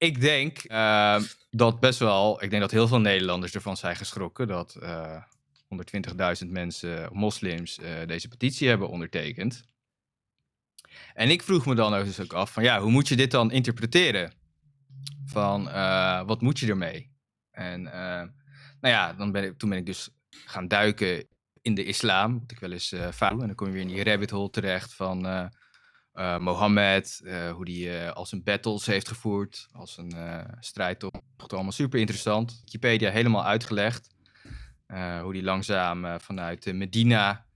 [0.03, 4.46] ik denk ehm, dat best wel, ik denk dat heel veel Nederlanders ervan zijn geschrokken
[4.46, 5.22] dat eh
[6.44, 9.64] 120.000 mensen, moslims, eh, deze petitie hebben ondertekend.
[11.14, 13.50] En ik vroeg me dan dus ook af van ja, hoe moet je dit dan
[13.50, 14.32] interpreteren?
[15.24, 17.11] Van eh, wat moet je ermee?
[17.50, 18.28] En eh,
[18.80, 21.26] nou ja, dan ben ik, toen ben ik dus gaan duiken
[21.61, 23.40] in de islam, wat ik wel eens eh fout.
[23.40, 25.50] En dan kom je weer in die rabbit hole terecht van
[26.12, 31.22] eh, Mohammed, eh, hoe die eh, als een battles heeft gevoerd, als een eh strijdtocht.
[31.52, 32.60] Allemaal super interessant.
[32.64, 34.10] Wikipedia helemaal uitgelegd.
[35.22, 37.46] Hoe die langzaam vanuit Medina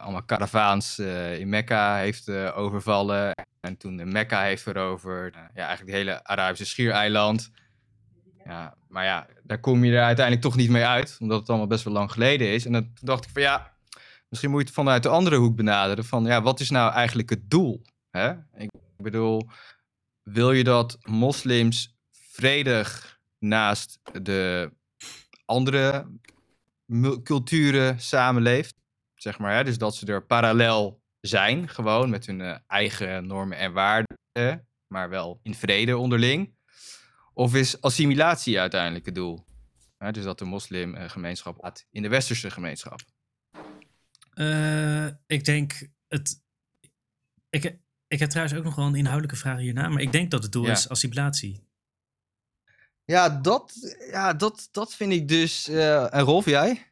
[0.00, 0.98] allemaal karavaans
[1.38, 3.32] in Mekka heeft overvallen.
[3.60, 5.34] En toen Mekka heeft veroverd.
[5.34, 7.50] Ja, eigenlijk het hele Arabische schiereiland.
[8.44, 11.66] Ja, maar ja, daar kom je er uiteindelijk toch niet mee uit, omdat het allemaal
[11.66, 12.66] best wel lang geleden is.
[12.66, 13.72] En dan dacht ik van ja,
[14.30, 16.04] misschien moet je het vanuit de andere hoek benaderen.
[16.04, 17.82] Van ja, wat is nou eigenlijk het doel?
[18.10, 18.32] Hè?
[18.54, 19.48] Ik bedoel,
[20.22, 24.72] wil je dat moslims vredig naast de
[25.44, 26.06] andere
[27.22, 28.74] culturen samenleeft?
[29.14, 29.64] Zeg maar, hè?
[29.64, 34.16] dus dat ze er parallel zijn, gewoon met hun eh, eigen normen en waarden,
[34.86, 36.54] maar wel in vrede onderling.
[37.32, 39.48] Of is assimilatie uiteindelijk het doel?
[40.10, 43.00] Dus dat de moslimgemeenschap in de westerse gemeenschap.
[44.40, 46.42] Eh, ik denk het.
[47.50, 47.78] Ik,
[48.08, 50.52] ik heb trouwens ook nog wel een inhoudelijke vraag hierna, maar ik denk dat het
[50.52, 50.70] doel Ja.
[50.72, 51.64] is assimilatie.
[53.04, 55.68] Ja, dat, ja, dat, dat vind ik dus.
[55.68, 56.86] eh, en Rolf, jij?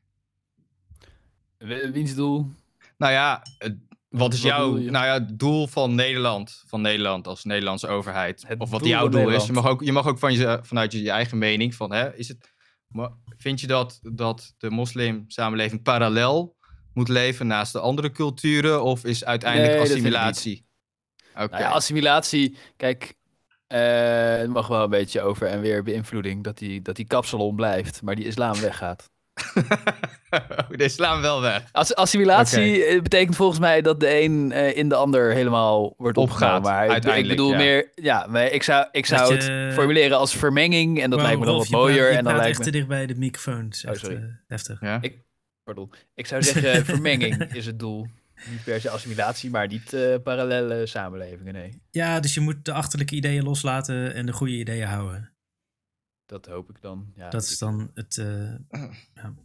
[1.58, 2.50] Wie- Wiens doel?
[2.96, 3.78] Nou ja, het-
[4.08, 4.90] wat is Wat jouw bedoel je?
[4.90, 6.62] nou ja, het doel van Nederland?
[6.66, 8.44] Van Nederland als Nederlandse overheid?
[8.46, 9.46] Het of wat doel jouw doel is?
[9.46, 12.14] Je mag ook, je mag ook van je, vanuit je, je eigen mening van, hè,
[12.16, 12.52] is het,
[12.88, 16.56] maar vind je dat, dat de moslimsamenleving parallel
[16.98, 18.82] moet leven naast de andere culturen?
[18.82, 20.66] Of is uiteindelijk Nee, assimilatie?
[21.34, 21.48] Oké.
[21.50, 23.14] Nou ja, assimilatie, kijk,
[23.66, 27.56] eh, het mag wel een beetje over en weer beïnvloeding dat die, dat die kapsalon
[27.56, 29.10] blijft, maar die islam weggaat.
[30.70, 31.62] de islam wel weg.
[31.72, 36.18] As assimilatie eh, betekent volgens mij dat de een eh, in de ander helemaal wordt
[36.18, 36.62] opgenomen.
[36.62, 37.56] Maar ik- bedoel ja.
[37.56, 41.28] meer, ja, maar ik zou, ik zou je- het formuleren als vermenging en dat Wow,
[41.28, 42.02] lijkt me dan wat je praat- mooier.
[42.02, 43.66] Je en dan praat lijkt echt me, te dicht bij de microfoon.
[43.70, 44.10] Is Oh, echt
[44.46, 44.80] heftig.
[44.80, 44.98] Ja?
[45.00, 45.26] Ik-
[45.74, 48.06] pardon, ik zou zeggen vermenging is het doel.
[48.50, 51.82] Niet per se assimilatie, maar niet eh, parallele samenlevingen, nee.
[51.90, 55.32] Ja, dus je moet de achterlijke ideeën loslaten en de goede ideeën houden.
[56.26, 57.12] dat hoop ik dan.
[57.14, 58.18] Ja, Dat is dan het...
[58.18, 58.92] eh, Nou,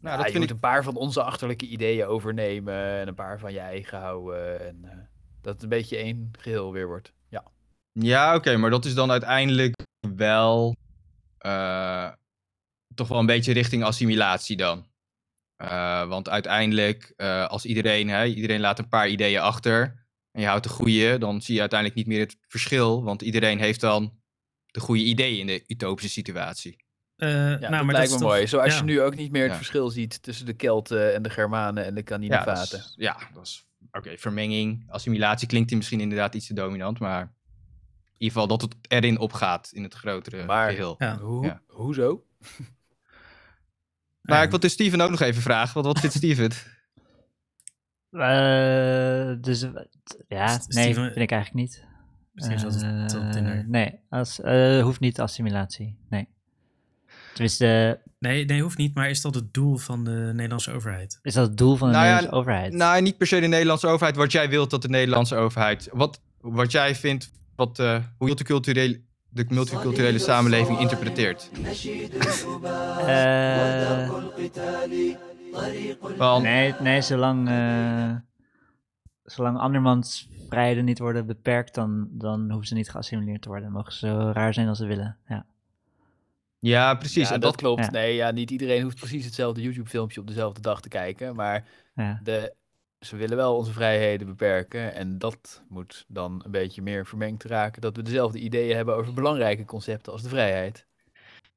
[0.02, 0.50] ja, dat je vind moet ik...
[0.50, 4.68] een paar van onze achterlijke ideeën overnemen en een paar van je eigen houden.
[4.68, 4.98] En eh,
[5.42, 7.14] dat het een beetje één geheel weer wordt.
[7.30, 7.44] Ja.
[7.92, 9.76] Ja, oké, maar dat is dan uiteindelijk
[10.16, 10.76] wel
[11.38, 12.12] eh,
[12.96, 14.86] toch wel een beetje richting assimilatie dan.
[15.56, 20.48] Eh, want uiteindelijk, eh, als iedereen, hè, iedereen laat een paar ideeën achter en je
[20.48, 24.22] houdt de goede, dan zie je uiteindelijk niet meer het verschil, want iedereen heeft dan
[24.66, 26.82] de goede ideeën in de utopische situatie.
[27.16, 28.48] eh, Ja, nou, dat maar lijkt dat me mooi.
[28.48, 28.78] Zoals ja.
[28.78, 29.58] je nu ook niet meer het Ja.
[29.58, 32.78] verschil ziet tussen de Kelten en de Germanen en de Ja, dat Caninevaten.
[32.80, 34.18] is, ja, dat is oké.
[34.18, 37.30] vermenging, assimilatie klinkt hier misschien inderdaad iets te dominant, maar in
[38.30, 40.96] ieder geval dat het erin opgaat in het grotere Maar- geheel.
[40.98, 41.18] Ja.
[41.18, 41.62] Hoe, Ja.
[41.68, 42.24] Hoezo?
[44.24, 44.44] Maar Ja.
[44.44, 46.52] ik wil dus Steven ook nog even vragen, want wat vindt Steven?
[48.12, 49.70] Eh, dus eh,
[50.28, 51.86] ja, nee, Steven- vind ik eigenlijk niet.
[52.34, 55.98] Misschien is dat het- het nee, als, eh, hoeft niet assimilatie.
[56.10, 56.28] Nee.
[57.34, 58.96] Tenminste, Nee, nee, hoeft niet.
[58.96, 61.20] Maar is dat het doel van de Nederlandse overheid?
[61.22, 62.74] is dat het doel van de Nou ja, Nederlandse overheid?
[62.74, 64.16] Nou, niet per se de Nederlandse overheid.
[64.16, 65.90] Wat jij wilt dat de Nederlandse overheid.
[65.92, 67.32] Wat, wat jij vindt.
[67.56, 69.02] Wat, eh, hoe multicultureel, de
[69.50, 71.50] multiculturele samenleving interpreteert.
[73.08, 74.10] Eh,
[76.18, 78.16] Want, nee, nee, zolang, eh,
[79.24, 83.66] zolang andermans vrijheden niet worden beperkt, dan, dan hoeven ze niet geassimileerd te worden.
[83.66, 85.18] Dan mogen ze zo raar zijn als ze willen.
[85.28, 85.46] Ja.
[86.60, 87.28] Ja, precies.
[87.28, 87.84] Ja, en dat, dat, klopt.
[87.86, 87.92] ja.
[87.92, 91.36] Nee, ja, niet iedereen hoeft precies hetzelfde YouTube-filmpje op dezelfde dag te kijken.
[91.36, 91.66] Maar
[91.96, 92.20] Ja.
[92.24, 92.54] de,
[93.04, 94.94] ze willen wel onze vrijheden beperken.
[94.94, 97.82] En dat moet dan een beetje meer vermengd raken.
[97.82, 100.86] Dat we dezelfde ideeën hebben over belangrijke concepten als de vrijheid.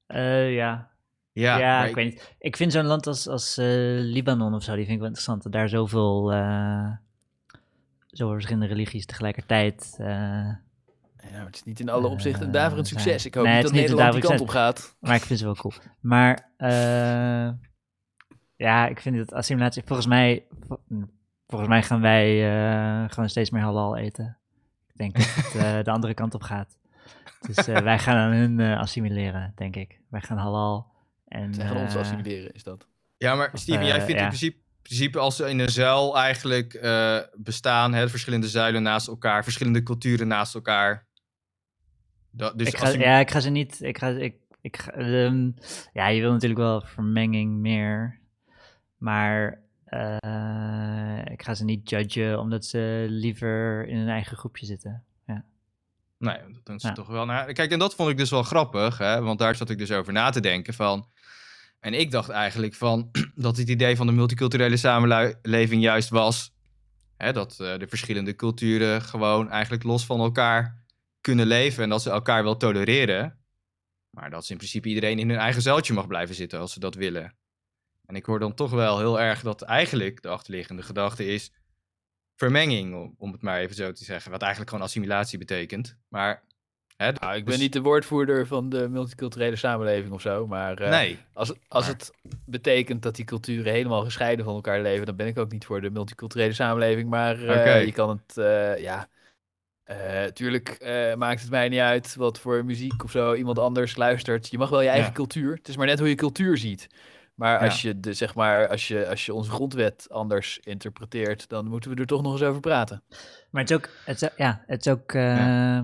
[0.06, 0.90] Eh, ja,
[1.32, 2.34] ja, ik weet niet.
[2.38, 3.66] Ik vind zo'n land als, als eh,
[3.98, 5.42] Libanon of zo, die vind ik wel interessant.
[5.42, 6.90] Dat Daar zoveel, eh,
[8.06, 9.94] zoveel verschillende religies tegelijkertijd.
[9.98, 10.56] eh, Ja,
[11.32, 13.26] maar het is niet in alle opzichten een daverend succes.
[13.26, 14.96] Ik hoop Nee, niet het dat niet een Nederland die kant op gaat.
[15.00, 15.74] maar ik vind ze wel cool.
[16.00, 17.48] Maar eh,
[18.56, 19.82] ja, ik vind dat assimilatie.
[19.86, 20.46] Volgens mij,
[21.46, 22.48] volgens mij gaan wij
[23.04, 24.38] eh, gewoon steeds meer halal eten.
[24.88, 26.76] Ik denk dat het eh, de andere kant op gaat.
[27.46, 30.00] Dus eh, wij gaan aan hun eh, assimileren, denk ik.
[30.10, 30.86] Wij gaan halal.
[31.28, 32.86] En, Zij gaan ons assimileren, is dat.
[33.16, 34.20] ja, maar Steven, jij vindt ja.
[34.20, 37.94] in principe, principe als ze in een zuil eigenlijk eh, bestaan.
[37.94, 39.42] Hè, verschillende zuilen naast elkaar.
[39.42, 41.06] Verschillende culturen naast elkaar.
[42.30, 43.80] Dat, dus ik ga, als je- ja, ik ga ze niet.
[43.82, 45.50] Ik ga, ik, ik ga, ehm,
[45.92, 48.20] ja, je wil natuurlijk wel vermenging meer.
[48.96, 49.60] Maar
[49.96, 55.04] eh, ik ga ze niet judgen omdat ze liever in hun eigen groepje zitten.
[55.26, 55.44] Ja.
[56.18, 56.92] Nee, dat doen ze Ja.
[56.92, 57.24] toch wel.
[57.26, 59.20] Nou, kijk, en dat vond ik dus wel grappig, hè?
[59.20, 61.08] want daar zat ik dus over na te denken van.
[61.80, 66.54] En ik dacht eigenlijk van dat het idee van de multiculturele samenleving juist was
[67.16, 70.84] hè, dat eh, de verschillende culturen gewoon eigenlijk los van elkaar
[71.20, 73.38] kunnen leven en dat ze elkaar wel tolereren.
[74.10, 76.80] Maar dat ze in principe iedereen in hun eigen zuiltje mag blijven zitten als ze
[76.80, 77.34] dat willen.
[78.06, 81.52] En ik hoor dan toch wel heel erg dat eigenlijk de achterliggende gedachte is
[82.36, 84.30] vermenging, om, het maar even zo te zeggen.
[84.30, 85.96] Wat eigenlijk gewoon assimilatie betekent.
[86.08, 86.44] Maar.
[86.96, 90.46] Hè, Nou, ik ben dus- niet de woordvoerder van de multiculturele samenleving of zo.
[90.46, 91.18] Maar eh, Nee.
[91.32, 92.12] als, als maar- het
[92.46, 95.80] betekent dat die culturen helemaal gescheiden van elkaar leven, dan ben ik ook niet voor
[95.80, 97.08] de multiculturele samenleving.
[97.08, 99.08] Maar eh, je kan het, eh, ja.
[99.84, 100.76] eh tuurlijk
[101.16, 104.48] maakt het mij niet uit wat voor muziek of zo iemand anders luistert.
[104.50, 105.14] Je mag wel je eigen Ja.
[105.14, 105.54] cultuur.
[105.54, 106.86] Het is maar net hoe je cultuur ziet.
[107.36, 111.66] Maar als, je de, zeg maar, als, je, als je onze grondwet anders interpreteert, dan
[111.68, 113.02] moeten we er toch nog eens over praten.
[113.50, 115.80] Maar het is ook, het is, ja, het is ook, eh,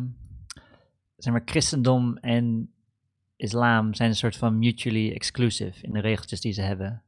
[1.17, 2.73] zeg maar, christendom en
[3.37, 7.03] islam zijn een soort van mutually exclusive in de regeltjes die ze hebben.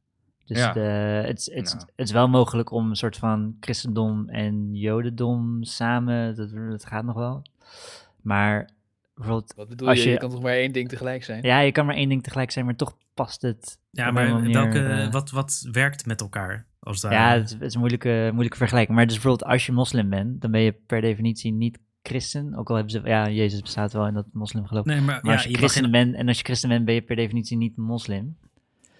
[0.45, 0.73] Dus Ja.
[0.73, 0.79] de,
[1.27, 1.77] het, is- het, is- Ja.
[1.95, 7.03] het is wel mogelijk om een soort van christendom en jodendom samen, dat, dat gaat
[7.03, 7.41] nog wel.
[8.21, 8.69] Maar
[9.15, 10.09] bijvoorbeeld, Wat bedoel Als je?
[10.09, 11.43] Je kan toch maar één ding tegelijk zijn?
[11.43, 13.77] ja, je kan maar één ding tegelijk zijn, maar toch past het.
[13.91, 16.67] Ja, maar manier, welke, eh, wat, wat werkt met elkaar?
[16.79, 18.97] Als daar, Ja, het is, het is een moeilijke, moeilijke vergelijking.
[18.97, 22.55] Maar dus bijvoorbeeld als je moslim bent, dan ben je per definitie niet christen.
[22.55, 24.85] Ook al hebben ze, ja, Jezus bestaat wel in dat moslimgeloof.
[24.85, 26.85] Nee, maar, Maar ja, als je, je christen geen- bent, en als je christen bent,
[26.85, 28.37] ben je per definitie niet moslim.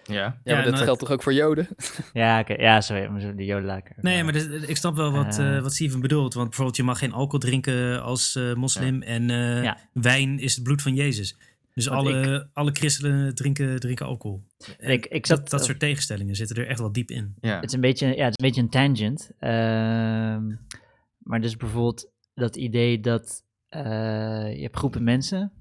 [0.08, 0.16] Ja.
[0.16, 1.68] Ja, Ja, maar dat geldt toch ook voor Joden?
[2.14, 5.12] Ja, oké, ja, sorry, de joden laat ik er- Nee, maar dus, ik snap wel
[5.12, 5.56] wat, Eh.
[5.56, 6.34] eh wat Steven bedoelt.
[6.34, 9.02] Want bijvoorbeeld, je mag geen alcohol drinken als eh, moslim.
[9.02, 9.78] En eh, Ja.
[9.94, 11.38] wijn is het bloed van Jezus.
[11.74, 14.44] Dus Want alle, alle christenen drinken, drinken alcohol.
[14.80, 17.36] En Ik- ik zat- dat, dat soort tegenstellingen zitten er echt wel diep in.
[17.42, 17.56] ja.
[17.56, 19.32] Het is een beetje, ja, het is een beetje een tangent.
[19.40, 20.44] Ehm,
[21.18, 23.82] maar dus bijvoorbeeld dat idee dat eh,
[24.56, 25.52] je hebt groepen mensen,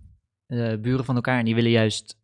[0.46, 2.18] eh, buren van elkaar, en die willen juist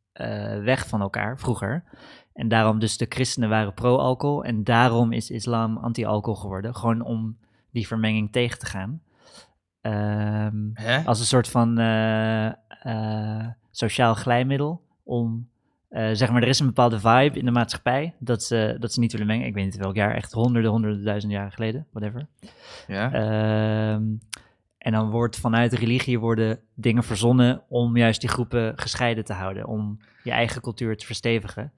[0.63, 1.85] weg van elkaar, vroeger.
[2.33, 6.75] En daarom dus de christenen waren pro-alcohol en daarom is islam anti-alcohol geworden.
[6.75, 7.37] Gewoon om
[7.71, 9.03] die vermenging tegen te gaan.
[9.81, 10.57] Ehm,
[11.05, 15.49] als een soort van eh, eh, sociaal glijmiddel om,
[15.89, 19.01] eh, zeg maar, er is een bepaalde vibe in de maatschappij dat ze, dat ze
[19.01, 19.47] niet willen mengen.
[19.47, 22.27] Ik weet niet welk jaar, echt honderden, honderden duizenden jaren geleden, whatever.
[22.87, 23.13] Ja?
[23.13, 24.03] Ehm,
[24.81, 29.33] en dan wordt vanuit de religie worden dingen verzonnen om juist die groepen gescheiden te
[29.33, 31.73] houden, om je eigen cultuur te verstevigen.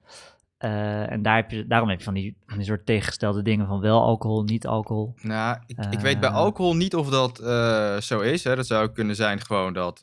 [0.57, 3.67] Eh, en daar heb je, daarom heb je van die, van die soort tegengestelde dingen
[3.67, 5.13] van wel alcohol, niet alcohol.
[5.21, 6.35] Nou, ik, ik weet bij Eh.
[6.35, 8.43] alcohol niet of dat eh, zo is.
[8.43, 8.55] Hè.
[8.55, 10.01] Dat zou kunnen zijn gewoon dat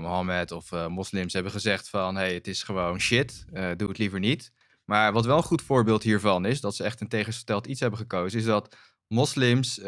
[0.00, 2.14] Mohammed of moslims hebben gezegd van...
[2.14, 3.44] hé, hey, het is gewoon shit,
[3.76, 4.52] doe het liever niet.
[4.84, 6.60] Maar wat wel een goed voorbeeld hiervan is...
[6.60, 8.38] dat ze echt een tegengesteld iets hebben gekozen...
[8.38, 8.76] is dat
[9.08, 9.80] moslims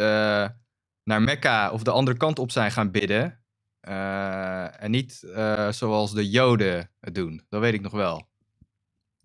[1.05, 3.41] naar Mekka of de andere kant op zijn gaan bidden...
[3.81, 7.43] eh, en niet eh, zoals de joden het doen.
[7.49, 8.29] Dat weet ik nog wel.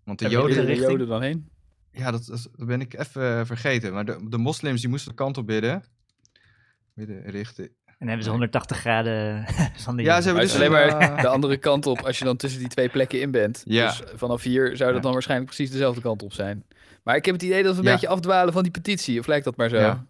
[0.04, 0.66] Want de joden...
[0.66, 0.76] de?
[0.76, 1.50] Joden dan heen?
[1.92, 3.94] Ja, dat, ben ik even vergeten.
[3.94, 5.84] Maar de, de moslims die moesten de kant op bidden.
[6.94, 7.64] Bidden richten.
[7.86, 9.46] En dan hebben ze 180 graden
[9.86, 12.20] van de Ja, ze hebben dus alleen een, maar eh, de andere kant op als
[12.20, 13.62] je dan tussen die twee plekken in bent.
[13.66, 13.88] Ja.
[13.88, 15.00] Dus vanaf hier zou dat Ja.
[15.00, 16.66] dan waarschijnlijk precies dezelfde kant op zijn.
[17.04, 17.92] Maar ik heb het idee dat we een Ja.
[17.92, 19.20] beetje afdwalen van die petitie.
[19.20, 19.78] Of lijkt dat maar zo?
[19.78, 20.06] Ja.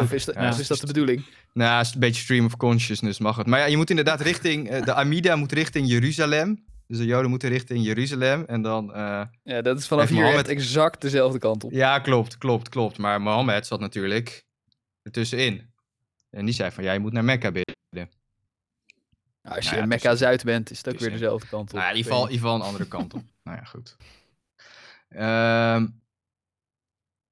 [0.00, 0.48] Of is, dat, Ja.
[0.58, 1.24] is dat de bedoeling?
[1.52, 3.46] Nou, is een beetje stream of consciousness mag het.
[3.46, 6.64] Maar ja, je moet inderdaad richting, eh, de Amida moet richting Jeruzalem.
[6.86, 8.44] Dus de Joden moeten richting Jeruzalem.
[8.46, 11.72] En dan, eh, Ja, dat is vanaf hier Mohammed- echt exact dezelfde kant op.
[11.72, 12.98] ja, klopt, klopt, klopt.
[12.98, 14.44] Maar Mohammed zat natuurlijk
[15.02, 15.70] ertussenin.
[16.30, 17.74] En die zei van, ja, je moet naar Mekka bidden.
[19.42, 21.20] Nou, als Nou je ja, in Mekka Zuid bent, is het ook weer tussenin.
[21.22, 21.72] dezelfde kant op.
[21.72, 23.22] Nou ja, in Ik ieder geval, weet in ieder geval een andere kant op.
[23.44, 23.96] nou ja, goed.
[25.08, 25.86] Ehm,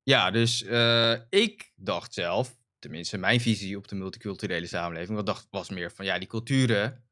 [0.08, 5.46] ja, dus eh, ik dacht zelf, tenminste mijn visie op de multiculturele samenleving, wat dacht,
[5.50, 7.04] was meer van, ja, die culturen,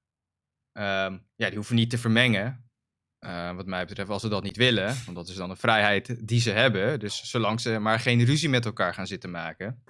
[0.72, 2.70] ehm, ja, die hoeven niet te vermengen.
[3.18, 6.28] Eh, wat mij betreft, als ze dat niet willen, want dat is dan een vrijheid
[6.28, 7.00] die ze hebben.
[7.00, 9.84] Dus zolang ze maar geen ruzie met elkaar gaan zitten maken.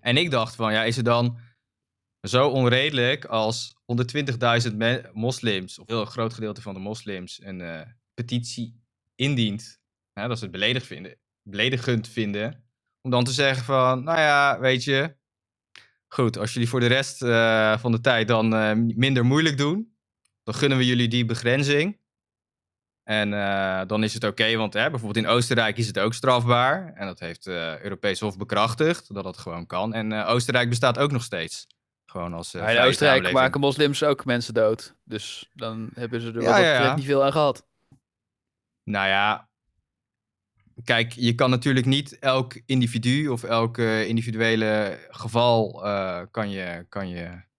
[0.00, 1.38] En ik dacht van, ja, is het dan
[2.20, 7.60] zo onredelijk als 120.000 me- moslims, of een heel groot gedeelte van de moslims, een
[7.60, 8.82] eh, petitie
[9.14, 9.80] indient,
[10.12, 12.64] dat ze het beledigd vinden, beledigend vinden,
[13.00, 15.16] om dan te zeggen van, nou ja, weet je,
[16.08, 19.96] goed, als jullie voor de rest eh, van de tijd dan eh, minder moeilijk doen,
[20.42, 22.00] dan gunnen we jullie die begrenzing.
[23.02, 26.92] En eh, dan is het oké, want hè, bijvoorbeeld in Oostenrijk is het ook strafbaar.
[26.94, 29.94] En dat heeft Europees Hof bekrachtigd, dat dat gewoon kan.
[29.94, 31.66] En Oostenrijk bestaat ook nog steeds.
[32.06, 34.94] Gewoon als in Oostenrijk maken moslims ook mensen dood.
[35.04, 37.66] Dus dan hebben ze er wat Ja, ja, niet veel aan gehad.
[38.84, 39.50] Nou ja,
[40.84, 46.86] kijk, je kan natuurlijk niet elk individu of elk eh, individuele geval eh, kan je,
[46.88, 47.50] kan je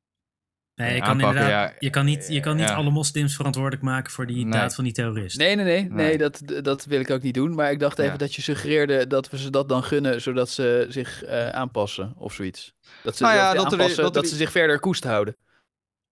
[0.76, 1.74] Nee, je Ja, kan inderdaad, ja.
[1.80, 2.74] je kan niet, je kan niet Ja.
[2.76, 4.52] alle moslims verantwoordelijk maken voor die Nee.
[4.60, 5.38] daad van die terrorist.
[5.38, 6.18] Nee, nee, nee, nee, Nee.
[6.18, 7.56] dat, dat wil ik ook niet doen.
[7.56, 8.18] Maar ik dacht even Ja.
[8.18, 12.34] dat je suggereerde dat we ze dat dan gunnen, zodat ze zich eh, aanpassen of
[12.34, 12.74] zoiets.
[13.04, 15.36] Dat ze, Nou ja, of dat er- aanpassen, dat dat, ze zich verder koest houden.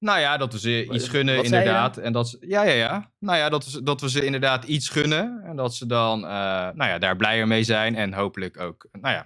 [0.01, 1.97] Nou ja, dat we ze iets gunnen, wat inderdaad.
[1.97, 3.11] En dat ze, ja, ja, ja.
[3.19, 5.41] Nou ja, dat we, dat we ze inderdaad iets gunnen.
[5.43, 7.95] En dat ze dan, eh, nou ja, daar blijer mee zijn.
[7.95, 9.25] En hopelijk ook, nou ja,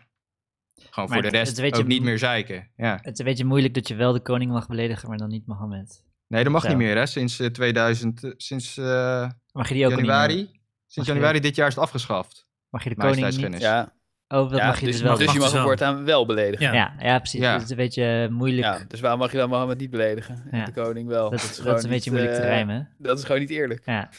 [0.90, 2.72] gewoon Maar voor de rest ook je- niet meer zeiken.
[2.78, 3.00] Ja.
[3.02, 5.48] Het is een beetje moeilijk dat je wel de koning mag beledigen, maar dan niet
[5.48, 6.04] Mohammed.
[6.28, 6.68] Nee, dat mag Zo.
[6.68, 7.06] niet meer, hè.
[7.06, 10.42] Sinds eh, 2000, eh, sinds Mag je die ook niet meer- januari.
[10.42, 10.52] Mag
[10.88, 12.48] Sinds je- januari dit jaar is het afgehad.
[12.70, 13.62] Mag je de koning niet...
[13.62, 13.94] Ja,
[14.28, 15.18] Oh, dat ja, mag je dus, dus, wel.
[15.18, 16.66] dus je mag hem voortaan wel beledigen.
[16.66, 16.74] Ja.
[16.74, 17.40] Ja, ja, precies.
[17.40, 17.54] Ja.
[17.54, 18.64] Dat is een beetje moeilijk.
[18.64, 20.44] Ja, dus waarom mag je dan Mohammed niet beledigen?
[20.52, 21.30] En de koning wel.
[21.30, 22.90] dat, is, dat is een beetje niet, moeilijk te eh, rijmen.
[22.98, 23.82] Dat is gewoon niet eerlijk.
[23.86, 24.10] Ja.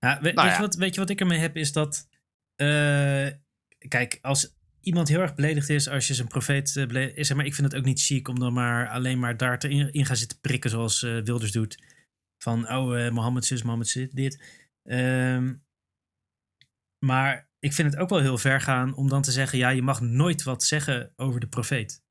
[0.00, 0.54] Nou weet, ja.
[0.54, 2.08] Je wat, weet je wat ik ermee heb, is dat...
[2.56, 3.26] eh,
[3.88, 7.54] kijk, als iemand heel erg beledigd is, als je zijn profeet uh, zeg maar, ik
[7.54, 10.16] vind het ook niet chic om dan maar alleen maar daar te in, in gaan
[10.16, 11.82] zitten prikken zoals eh, Wilders doet.
[12.38, 14.42] Van, oh, eh Mohammed zus, Mohammed zit dit.
[14.82, 15.54] Ehm,
[16.98, 19.82] maar ik vind het ook wel heel ver gaan om dan te zeggen, ja, je
[19.82, 22.02] mag nooit wat zeggen over de profeet.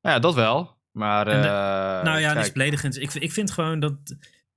[0.00, 0.78] Nou ja, dat wel.
[0.92, 3.00] Maar, En de- eh, nou ja, dat is beledigend.
[3.00, 3.96] Ik, ik vind gewoon dat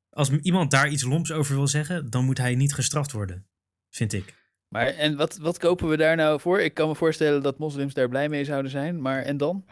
[0.10, 3.48] als iemand daar iets loms over wil zeggen, dan moet hij niet gestraft worden.
[3.90, 4.34] Vind ik.
[4.68, 6.60] Maar en wat, wat kopen we daar nou voor?
[6.60, 9.02] Ik kan me voorstellen dat moslims daar blij mee zouden zijn.
[9.02, 9.66] Maar en dan?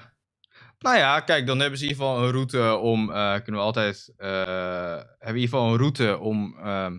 [0.80, 3.68] Nou ja, kijk, dan hebben ze in ieder geval een route om, eh, kunnen we
[3.68, 6.98] altijd, eh, hebben we in ieder geval een route om ehm,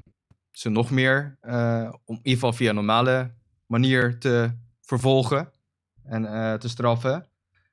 [0.59, 3.34] ze nog meer, eh, om in ieder geval via een normale
[3.66, 4.50] manier te
[4.80, 5.50] vervolgen
[6.04, 7.28] en eh, te straffen.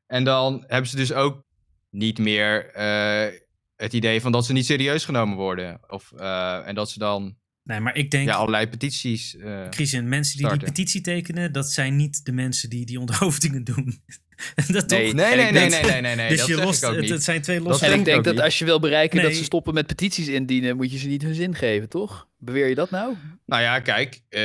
[0.08, 1.44] En dan hebben ze dus ook
[1.90, 3.40] niet meer eh,
[3.76, 5.80] het idee van dat ze niet serieus genomen worden.
[5.88, 9.36] Of, eh, en dat ze dan Nee, maar ik denk, ja, allerlei petities.
[9.38, 10.66] eh, Christian, mensen die starten.
[10.66, 14.02] die petitie tekenen, dat zijn niet de mensen die die onthoofdingen doen.
[14.68, 15.14] dat Nee, toch?
[15.14, 17.12] nee, nee, nee, nee, nee, nee, nee, dus dat je lost, ik ook het, niet.
[17.12, 17.86] het zijn twee Dat losse...
[17.86, 18.44] En ik denk dat niet.
[18.44, 19.38] als je wil bereiken dat Nee.
[19.38, 22.28] ze stoppen met petities indienen, moet je ze niet hun zin geven, toch?
[22.46, 23.16] Beweer je dat nou?
[23.46, 24.22] Nou ja, kijk.
[24.30, 24.42] eh,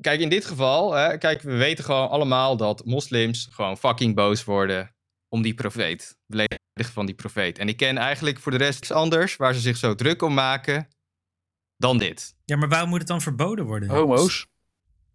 [0.00, 4.44] kijk, in dit geval, hè, kijk, we weten gewoon allemaal dat moslims gewoon fucking boos
[4.44, 4.94] worden
[5.28, 6.18] om die profeet.
[6.26, 6.58] Beledigen
[6.92, 7.58] van die profeet.
[7.58, 10.34] En ik ken eigenlijk voor de rest niks anders waar ze zich zo druk om
[10.34, 10.88] maken
[11.76, 12.34] dan dit.
[12.44, 13.88] Ja, maar waarom moet het dan verboden worden?
[13.88, 14.46] Homo's.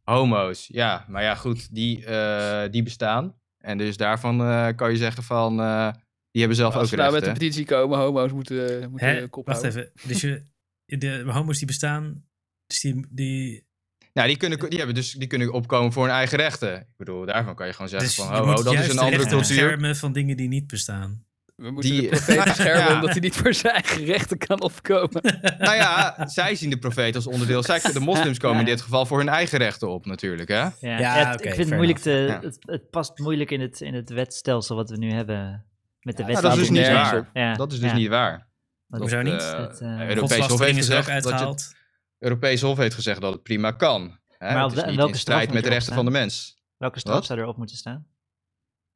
[0.03, 1.05] Homo's, ja.
[1.07, 3.35] Maar ja, goed, die, eh, die bestaan.
[3.57, 5.91] En dus daarvan eh, kan je zeggen van, eh,
[6.31, 7.39] die hebben zelf Als ook we nou met rechten.
[7.39, 9.27] de petitie komen, homo's moeten, moeten Hè?
[9.27, 9.81] kop Wacht houden.
[9.81, 10.07] even.
[10.07, 10.43] Dus je,
[10.85, 12.23] de homo's die bestaan,
[12.67, 13.67] dus die, die,
[14.13, 16.79] Nou, die kunnen, die, hebben dus, die kunnen opkomen voor hun eigen rechten.
[16.79, 19.01] Ik bedoel, daarvan kan je gewoon zeggen dus van, moet ho, dat is een de
[19.01, 19.37] andere cultuur.
[19.39, 21.23] beschermen van dingen die niet bestaan.
[21.55, 22.93] We moeten Die- de profeet beschermen Ja.
[22.95, 25.21] omdat hij niet voor zijn eigen rechten kan opkomen.
[25.57, 27.63] Nou ja, zij zien de profeet als onderdeel.
[27.63, 30.55] Zij, de moslims komen in dit geval voor hun eigen rechten op natuurlijk, hè?
[30.55, 32.37] Ja, Ja, ja, het- oké, ik vind het moeilijk te.
[32.41, 35.65] Het, het past moeilijk in het, in het wetstelsel wat we nu hebben.
[36.01, 37.55] Met de Ja, wet Nou, dat is dus niet waar.
[37.57, 37.95] Dat is dus ja.
[37.97, 38.47] niet waar.
[38.87, 39.41] Dat- Hoezo niet?
[39.41, 41.73] eh, dat, eh, Europese Hof heeft ook gezegd dat je uitgehaald.
[42.19, 44.19] Europees Hof heeft gezegd dat het prima kan.
[44.37, 44.53] Hè?
[44.53, 46.63] Maar het is niet welke in strijd met de rechten van de mens.
[46.77, 47.25] Welke straf Wat?
[47.25, 48.07] zou erop moeten staan?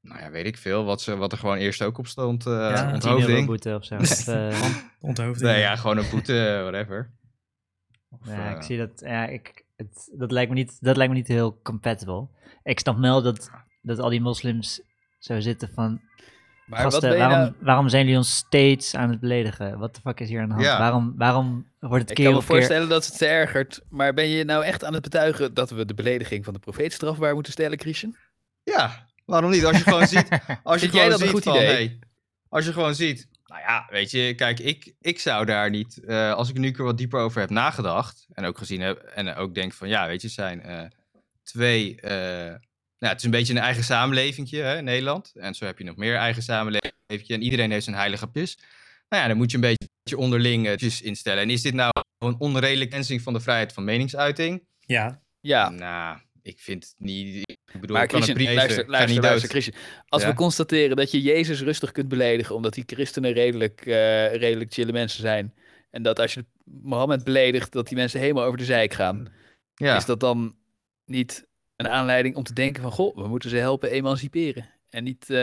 [0.01, 0.83] Nou ja, weet ik veel.
[0.85, 2.45] Wat, ze, wat er gewoon eerst ook op stond.
[2.45, 3.45] eh Ja, 10 euro onthoofding.
[3.45, 3.95] boete of zo.
[3.95, 4.61] Of, eh,
[4.99, 5.51] Onthoofding.
[5.51, 7.13] Nee, ja, gewoon een boete, whatever.
[8.09, 8.99] Of, ja, eh, ik zie dat.
[8.99, 12.27] Ja, ik, het, dat, lijkt me niet, dat lijkt me niet heel compatible.
[12.63, 13.49] Ik snap wel dat,
[13.81, 14.81] dat al die moslims
[15.19, 16.01] zo zitten van.
[16.69, 17.53] Maar wat Gasten, waarom, nou...
[17.59, 19.79] waarom zijn jullie ons steeds aan het beledigen?
[19.79, 20.65] Wat de fuck is hier aan de hand?
[20.65, 20.79] Ja.
[20.79, 22.47] Waarom, waarom wordt het Ik keer kan me keer...
[22.47, 25.93] voorstellen dat het ergert, maar ben je nou echt aan het betuigen dat we de
[25.93, 28.15] belediging van de profeet strafbaar moeten stellen, Christian?
[28.63, 29.65] Ja, waarom niet?
[29.65, 30.27] Als je gewoon ziet,
[30.63, 31.67] als je Vind jij gewoon dat een ziet goed van, idee?
[31.67, 31.99] hey,
[32.49, 36.33] als je gewoon ziet, nou ja, weet je, kijk, ik, ik zou daar niet, eh,
[36.33, 39.01] als ik er nu een keer wat dieper over heb nagedacht en ook gezien heb
[39.01, 40.81] en ook denk van, ja, weet je, het zijn eh,
[41.43, 42.55] twee, eh,
[42.99, 45.83] nou, het is een beetje een eigen samenlevingje hè, in Nederland en zo heb je
[45.83, 48.57] nog meer eigen samenlevingje en iedereen heeft zijn heilige pis.
[49.09, 51.43] Nou ja, dan moet je een beetje onderling eh, instellen.
[51.43, 54.63] En is dit nou een onredelijke grenzing van de vrijheid van meningsuiting?
[54.79, 57.35] Ja, Ja, Nou, ik vind het niet.
[57.73, 59.61] Ik bedoel, maar ik kan Christian, prima luister, luister, niet luister, dood.
[59.63, 60.03] Christian.
[60.07, 60.27] Als Ja?
[60.27, 64.91] we constateren dat je Jezus rustig kunt beledigen, omdat die christenen redelijk, eh, redelijk chille
[64.91, 65.53] mensen zijn,
[65.91, 69.27] en dat als je Mohammed beledigt, dat die mensen helemaal over de zijk gaan,
[69.75, 69.95] Ja.
[69.97, 70.55] is dat dan
[71.05, 71.47] niet
[71.79, 75.37] een aanleiding om te denken van, goh, we moeten ze helpen emanciperen en niet eh,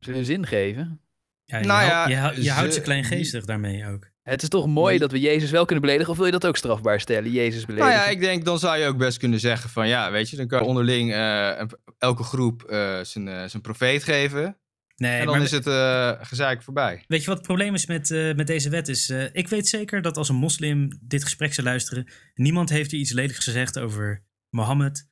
[0.00, 1.00] ze hun zin geven?
[1.44, 4.10] ja, je, Nou ja, je, hou- je houdt ze- ze kleingeestig daarmee ook.
[4.22, 6.56] Het is toch mooi dat we Jezus wel kunnen beledigen, of wil je dat ook
[6.56, 7.92] strafbaar stellen, Jezus beledigen?
[7.94, 10.36] Nou ja, ik denk dan zou je ook best kunnen zeggen van ja, weet je,
[10.36, 11.62] dan kan je onderling eh,
[11.98, 14.58] elke groep eh, zijn, zijn profeet geven.
[14.96, 17.04] Nee, en dan maar is het eh gezeik voorbij.
[17.08, 18.88] weet je wat het probleem is met, eh, met deze wet?
[18.88, 22.92] Is, eh, ik weet zeker dat als een moslim dit gesprek zou luisteren, niemand heeft
[22.92, 25.08] er iets ledigs gezegd over Mohammed.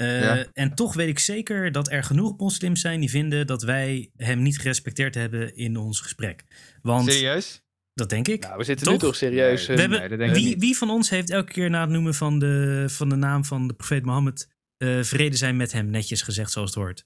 [0.00, 0.46] Eh, Ja.
[0.52, 4.42] En toch weet ik zeker dat er genoeg moslims zijn die vinden dat wij hem
[4.42, 6.44] niet gerespecteerd hebben in ons gesprek.
[6.82, 7.62] Want Serieus?
[7.94, 8.42] dat denk ik.
[8.42, 8.94] Nou, we zitten Toch?
[8.94, 9.66] nu toch serieus...
[9.66, 11.70] Nee, eh, We hebben- nee, dat denk ik Wie, wie van ons heeft elke keer
[11.70, 15.56] na het noemen van de, van de naam van de profeet Mohammed eh, vrede zijn
[15.56, 17.04] met hem netjes gezegd zoals het hoort?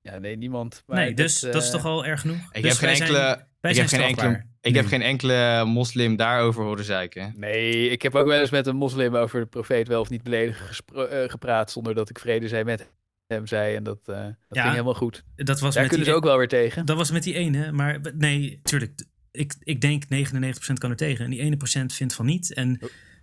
[0.00, 0.82] Ja, nee, niemand.
[0.86, 2.48] Maar nee, dus dit, dat is toch al erg genoeg?
[2.52, 4.82] Ik Dus heb geen wij zijn- enkele, wij ik zijn heb geen enkele, ik heb
[4.84, 4.88] Nu.
[4.90, 7.34] geen enkele moslim daarover horen zeiken.
[7.36, 10.22] Nee, ik heb ook wel eens met een moslim over de profeet wel of niet
[10.22, 12.90] beledigen gespro- eh, gepraat zonder dat ik vrede zei met
[13.26, 13.74] hem zei.
[13.76, 15.24] En dat, eh, dat Ja, ging helemaal goed.
[15.36, 16.86] Dat was Daar met kunnen die, ze ook wel weer tegen.
[16.86, 19.04] Dat was met die ene, maar nee, tuurlijk.
[19.30, 22.54] Ik, ik denk 99% kan er tegen en die ene procent vindt van niet.
[22.54, 22.78] En,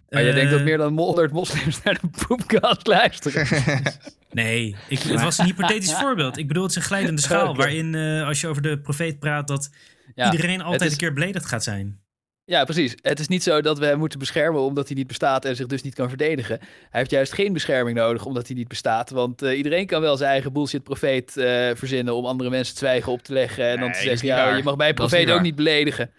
[0.09, 3.47] Maar je denkt dat eh, meer dan 100 moslims naar de poepkast luisteren.
[4.33, 6.37] Nee, ik, het was een hypothetisch voorbeeld.
[6.37, 9.47] Ik bedoel, het is een glijdende schaal waarin eh, als je over de profeet praat
[9.47, 9.69] dat
[10.15, 11.99] Ja, iedereen altijd is- een keer beledigd gaat zijn.
[12.45, 12.95] ja, precies.
[13.01, 15.65] Het is niet zo dat we hem moeten beschermen omdat hij niet bestaat en zich
[15.67, 16.59] dus niet kan verdedigen.
[16.59, 19.09] Hij heeft juist geen bescherming nodig omdat hij niet bestaat.
[19.09, 23.11] Want eh, iedereen kan wel zijn eigen bullshit profeet eh, verzinnen om andere mensen zwijgen
[23.11, 23.65] op te leggen.
[23.69, 24.57] En dan Nee, te zeggen, ja, waar.
[24.57, 26.11] je mag mijn profeet niet ook niet beledigen.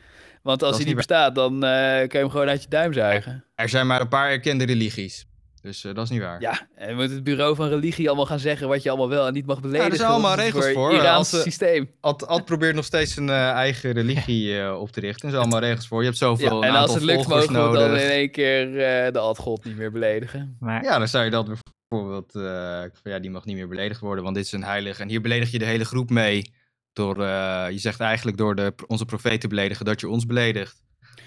[0.42, 2.92] Want als Dat hij niet bestaat, dan eh, kan je hem gewoon uit je duim
[2.92, 3.44] zuigen.
[3.54, 5.26] er zijn maar een paar erkende religies.
[5.62, 6.40] Dus eh, dat is niet waar.
[6.40, 9.32] Ja, en moet het bureau van religie allemaal gaan zeggen wat je allemaal wel en
[9.32, 9.90] niet mag beledigen.
[9.90, 11.90] er zijn allemaal het regels voor, Iraanse als, eh, systeem.
[12.00, 15.24] Ad, Ad probeert nog steeds een eh, eigen religie eh, op te richten.
[15.24, 15.98] Er zijn allemaal regels voor.
[16.00, 18.02] Je hebt zoveel Ja, en als het lukt, mogen we dan nodig.
[18.02, 20.56] in één keer eh, de ad-god niet meer beledigen.
[20.60, 22.34] Maar Ja, dan zou je dat bijvoorbeeld...
[22.34, 24.98] eh, van, ja, die mag niet meer beledigd worden, want dit is een heilig.
[24.98, 26.52] En hier beledig je de hele groep mee.
[26.92, 30.82] Door, eh, je zegt eigenlijk door de, onze profeet te beledigen dat je ons beledigt.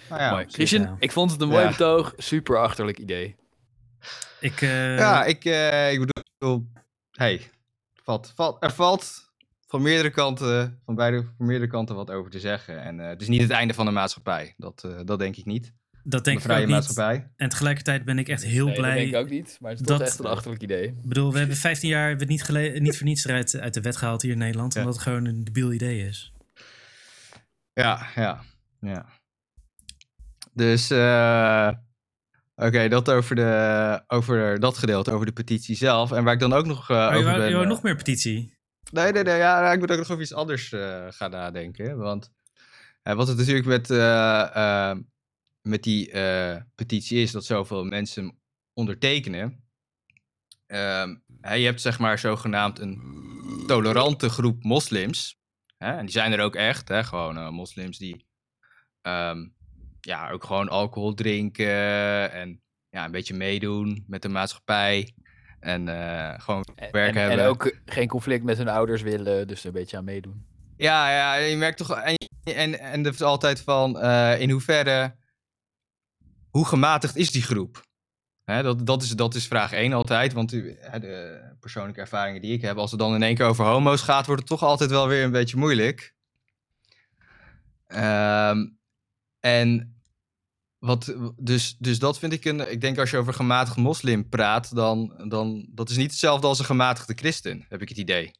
[0.09, 0.45] Nou ja, Mooi.
[0.49, 0.95] Christian, ja.
[0.99, 1.69] ik vond het een mooi Ja.
[1.69, 2.13] betoog.
[2.17, 3.35] Super achterlijk idee.
[4.39, 6.67] Ik, eh, ja ik, eh, ik bedoel...
[7.11, 7.51] Hey,
[8.03, 9.33] valt, valt, er valt
[9.67, 12.81] van meerdere kanten, van beide, van meerdere kanten wat over te zeggen.
[12.81, 14.53] En eh, het is niet het einde van de maatschappij.
[14.57, 15.63] Dat, eh, dat denk ik niet.
[15.63, 17.27] dat Denk denk de ik ook niet.
[17.35, 18.95] En tegelijkertijd ben ik echt heel Nee, dat blij.
[18.95, 20.83] denk ik ook niet, maar het is dat- toch echt een achterlijk idee.
[20.87, 23.73] Ik bedoel, we hebben 15 jaar hebben het niet, gele- niet voor niets eruit uit
[23.73, 24.73] de wet gehaald hier in Nederland.
[24.73, 24.79] Ja.
[24.79, 26.33] Omdat het gewoon een debiel idee is.
[27.73, 28.41] Ja, ja,
[28.79, 29.05] ja.
[30.53, 31.69] Dus, eh,
[32.55, 36.11] oké, dat over, de, over dat gedeelte, over de petitie zelf.
[36.11, 37.49] En waar ik dan ook nog eh, je over ben...
[37.49, 38.57] je eh, nog meer petitie.
[38.91, 39.37] Nee, nee, nee.
[39.37, 41.97] Ja, ik moet ook nog over iets anders eh, gaan nadenken.
[41.97, 42.31] Want
[43.03, 43.89] wat het natuurlijk met,
[45.61, 46.11] met die
[46.75, 48.39] petitie is, dat zoveel mensen hem
[48.73, 49.63] ondertekenen.
[50.67, 53.01] Ehm, je hebt zeg maar zogenaamd een
[53.67, 55.39] tolerante groep moslims.
[55.77, 56.87] Hè, en die zijn er ook echt.
[56.87, 58.25] Hè, gewoon moslims die
[59.01, 59.47] ehm,
[60.05, 62.31] ja, ook gewoon alcohol drinken.
[62.31, 65.13] En ja, een beetje meedoen met de maatschappij.
[65.59, 67.47] En eh, gewoon En, werk en, en hebben.
[67.47, 70.45] ook geen conflict met hun ouders willen, dus een beetje aan meedoen.
[70.77, 71.91] Ja, ja, je merkt toch.
[71.91, 75.15] En, en, en er is altijd van eh, in hoeverre.
[76.49, 77.83] Hoe gematigd is die groep?
[78.43, 80.33] Hè, dat, dat, is, dat is vraag 1 altijd.
[80.33, 83.65] Want hè, de persoonlijke ervaringen die ik heb, als het dan in één keer over
[83.65, 86.13] homo's gaat, wordt het toch altijd wel weer een beetje moeilijk.
[87.87, 88.65] Ehm,
[89.39, 89.94] en
[90.85, 92.71] wat, dus, dus dat vind ik een.
[92.71, 96.59] Ik denk als je over gematigd moslim praat, dan, dan dat is niet hetzelfde als
[96.59, 98.31] een gematigde christen, heb ik het idee.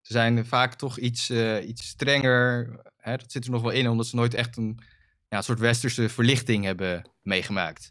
[0.00, 2.80] Ze zijn vaak toch iets, eh, iets strenger.
[2.96, 4.78] Hè, dat zit er nog wel in, omdat ze nooit echt een,
[5.28, 7.90] ja, soort westerse verlichting hebben meegemaakt.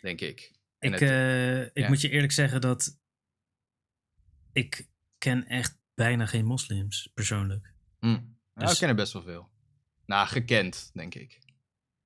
[0.00, 0.52] Denk ik.
[0.78, 1.88] En Ik, het- eh, ik ja.
[1.88, 2.98] moet je eerlijk zeggen dat
[4.52, 7.72] ik ken echt bijna geen moslims persoonlijk.
[7.98, 8.06] Hm.
[8.06, 8.22] Nou,
[8.54, 9.48] Dus- ik ken er best wel veel.
[10.06, 11.38] Nou, gekend, denk ik.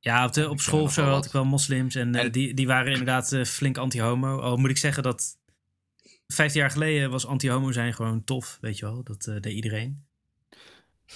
[0.02, 2.54] Ja, op, de, op school of zo had ik wel moslims en, eh, En- die,
[2.54, 4.38] die waren inderdaad eh, flink anti-homo.
[4.40, 5.38] Al moet ik zeggen dat
[6.26, 9.02] 15 jaar geleden was anti-homo zijn gewoon tof, weet je wel.
[9.02, 10.04] Dat eh, deed iedereen.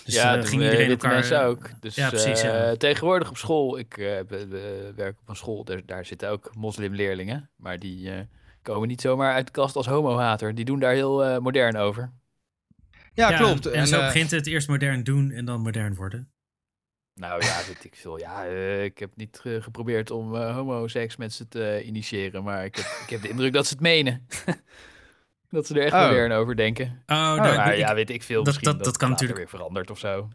[0.05, 1.13] Dus ja, doen ging iedereen elkaar...
[1.13, 1.71] mensen ook.
[1.81, 2.77] Dus, ja, precies, eh, ja.
[2.77, 7.51] Tegenwoordig op school, ik be- be- werk op een school, daar, daar zitten ook moslimleerlingen.
[7.57, 8.21] Maar die eh,
[8.63, 10.55] komen niet zomaar uit de kast als homohater.
[10.55, 12.13] Die doen daar heel eh, modern over.
[13.15, 13.67] Ja, Ja, klopt.
[13.67, 16.29] En, zo begint het eerst modern doen en dan modern worden.
[17.15, 18.19] Nou ja, weet ik veel.
[18.19, 22.43] Ja, eh, ik heb niet eh, geprobeerd om eh homoseks met ze te initiëren.
[22.45, 24.27] Maar ik heb, ik heb de indruk dat ze het menen.
[25.51, 26.07] dat ze er echt Oh.
[26.09, 26.87] modern over denken.
[26.87, 28.37] Oh, nou, maar ik- ja, weet ik veel.
[28.37, 30.29] dat- Misschien dat- dat, dat kan natuurlijk- weer veranderd of zo.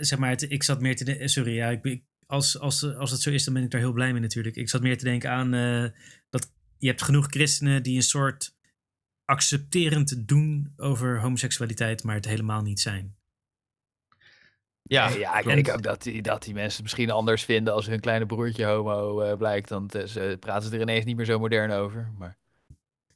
[0.00, 1.28] Zeg maar, het- ik zat meer te denken.
[1.28, 4.12] Sorry, ja, ik, als, als, als het zo is, dan ben ik daar heel blij
[4.12, 4.56] mee natuurlijk.
[4.56, 5.90] Ik zat meer te denken aan eh,
[6.30, 8.54] dat je hebt genoeg christenen die een soort
[9.24, 13.16] accepterend doen over homoseksualiteit, maar het helemaal niet zijn.
[14.86, 17.86] Ja, ja, ik denk ook dat die, dat die mensen het misschien anders vinden als
[17.86, 19.68] hun kleine broertje homo eh, blijkt.
[19.68, 22.12] Dan ze, praten ze er ineens niet meer zo modern over.
[22.18, 22.36] Maar,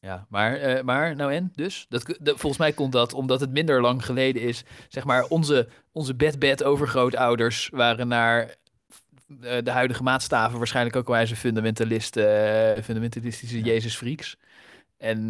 [0.01, 1.53] ja, maar, eh, maar nou en?
[1.55, 1.87] Dus?
[1.89, 4.65] Dat, volgens mij komt dat omdat het minder lang geleden is.
[4.89, 8.55] Zeg maar, onze, onze bed-bed overgrootouders waren naar
[9.41, 14.37] eh, de huidige maatstaven waarschijnlijk ook wijze fundamentalisten, fundamentalistische Jezus-freaks.
[14.99, 15.27] En,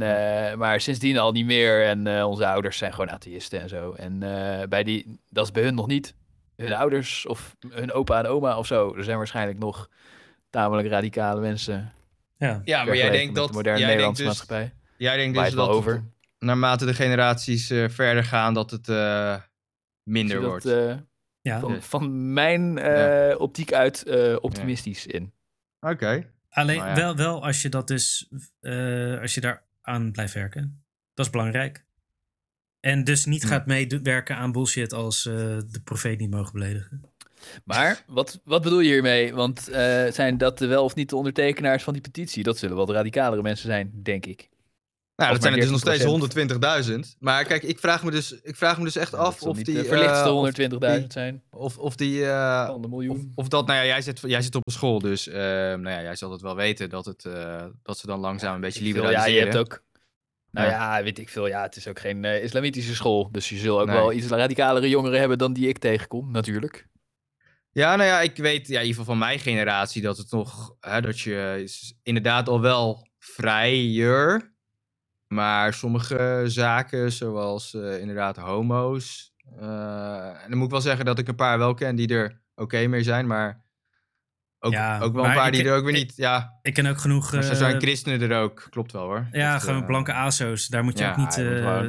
[0.58, 1.84] maar sindsdien al niet meer.
[1.84, 3.92] En onze ouders zijn gewoon atheïsten en zo.
[3.92, 4.18] En
[4.68, 6.14] bij die, dat is bij hun nog niet.
[6.66, 8.94] Hun ouders of hun opa en oma of zo.
[8.96, 9.88] Er zijn waarschijnlijk nog
[10.50, 11.92] tamelijk radicale mensen.
[12.36, 13.48] Ja, Ja, maar jij denkt dat.
[13.48, 14.74] de moderne jij denkt Nederlandse dus, maatschappij.
[14.96, 15.92] jij denkt dus wel dat over.
[15.92, 16.02] het
[16.38, 19.36] naarmate de generaties eh, verder gaan, dat het eh,
[20.02, 20.64] minder wordt.
[20.64, 20.96] dat, eh,
[21.40, 21.60] ja.
[21.60, 25.32] van, van mijn eh, optiek uit eh, optimistisch in.
[25.80, 26.32] Oké.
[26.48, 26.94] Alleen Nou ja.
[26.94, 28.28] wel, wel als je dat dus,
[28.60, 30.84] eh, als je daar aan blijft werken.
[31.14, 31.86] Dat is belangrijk.
[32.80, 33.48] En dus niet Hm.
[33.48, 35.34] gaat meewerken aan bullshit als eh,
[35.68, 37.02] de profeet niet mogen beledigen.
[37.64, 39.34] Maar wat, wat bedoel je hiermee?
[39.34, 42.42] Want eh, zijn dat de wel of niet de ondertekenaars van die petitie?
[42.42, 44.48] Dat zullen wel de radicalere mensen zijn, denk ik.
[45.16, 46.92] Nou, Of dat zijn er dus nog steeds 13%.
[47.14, 47.16] 120.000.
[47.18, 49.56] Maar kijk, ik vraag me dus, ik vraag me dus echt Ja, af zal of
[49.56, 49.74] die...
[49.74, 51.42] de eh, verlichtste of 120.000 die- zijn.
[51.50, 52.24] Of, of die...
[52.26, 53.32] eh, Van de of, miljoen.
[53.34, 56.02] of dat, nou ja, jij zit, jij zit op een school, dus eh, nou ja,
[56.02, 59.32] jij zal het wel weten dat, het, eh, dat ze dan langzaam een beetje liberaliseren.
[59.32, 59.82] Ja, je hebt ook.
[60.58, 60.96] Nou Ja.
[60.96, 61.02] ja.
[61.02, 61.46] weet ik veel.
[61.46, 63.28] Ja, het is ook geen eh, islamitische school.
[63.32, 63.96] Dus je zult ook Nee.
[63.96, 66.86] wel iets radicalere jongeren hebben dan die ik tegenkom, natuurlijk.
[67.70, 70.76] Ja, nou ja, ik weet ja, in ieder geval van mijn generatie dat het nog,
[70.80, 74.54] hè, dat je is inderdaad al wel vrijer,
[75.26, 81.18] maar sommige zaken, zoals eh, inderdaad homo's, eh, en dan moet ik wel zeggen dat
[81.18, 83.64] ik een paar wel ken die er oké mee zijn, maar
[84.60, 86.74] ook, Ja, ook wel een paar ik- die er ook weer ik- niet, ja, Ik
[86.74, 87.32] ken ook genoeg.
[87.32, 89.28] maar zo eh, zijn christenen er ook, klopt wel hoor.
[89.32, 90.66] ja, Dat, gewoon eh, blanke ASO's.
[90.68, 91.36] Daar moet je ja, ook niet.
[91.38, 91.86] eh,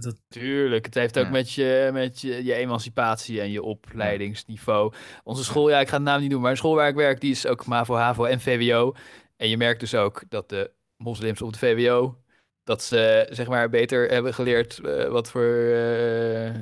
[0.00, 1.30] dat, Tuurlijk, het heeft ook Ja.
[1.30, 4.92] met, je, met je, je emancipatie en je opleidingsniveau.
[5.24, 7.20] Onze school, ja, ik ga de naam niet noemen, maar de school waar ik werk,
[7.20, 8.94] die is ook MAVO, HAVO en VWO.
[9.36, 12.18] En je merkt dus ook dat de moslims op de VWO,
[12.64, 14.80] dat ze zeg maar beter hebben geleerd
[15.10, 15.54] wat voor...
[15.74, 16.54] eh,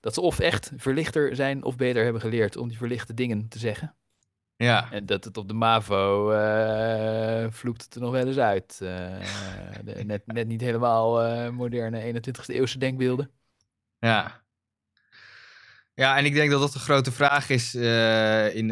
[0.00, 3.58] dat ze of echt verlichter zijn of beter hebben geleerd om die verlichte dingen te
[3.58, 3.94] zeggen.
[4.64, 8.78] Ja, En dat het op de MAVO eh, vloekt het er nog wel eens uit.
[8.82, 8.88] Eh,
[9.84, 13.30] de- net, net niet helemaal eh, moderne 21ste eeuwse denkbeelden.
[13.98, 14.42] Ja.
[15.94, 17.74] Ja, en ik denk dat dat de grote vraag is
[18.54, 18.68] in,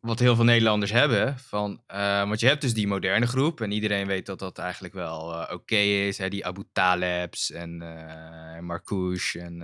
[0.00, 1.38] wat heel veel Nederlanders hebben.
[1.38, 1.82] Van,
[2.26, 3.60] want je hebt dus die moderne groep.
[3.60, 6.18] En iedereen weet dat dat eigenlijk wel oké is.
[6.18, 6.28] Hè?
[6.28, 9.34] Die Abu Talebs en eh Marcouch.
[9.34, 9.62] En,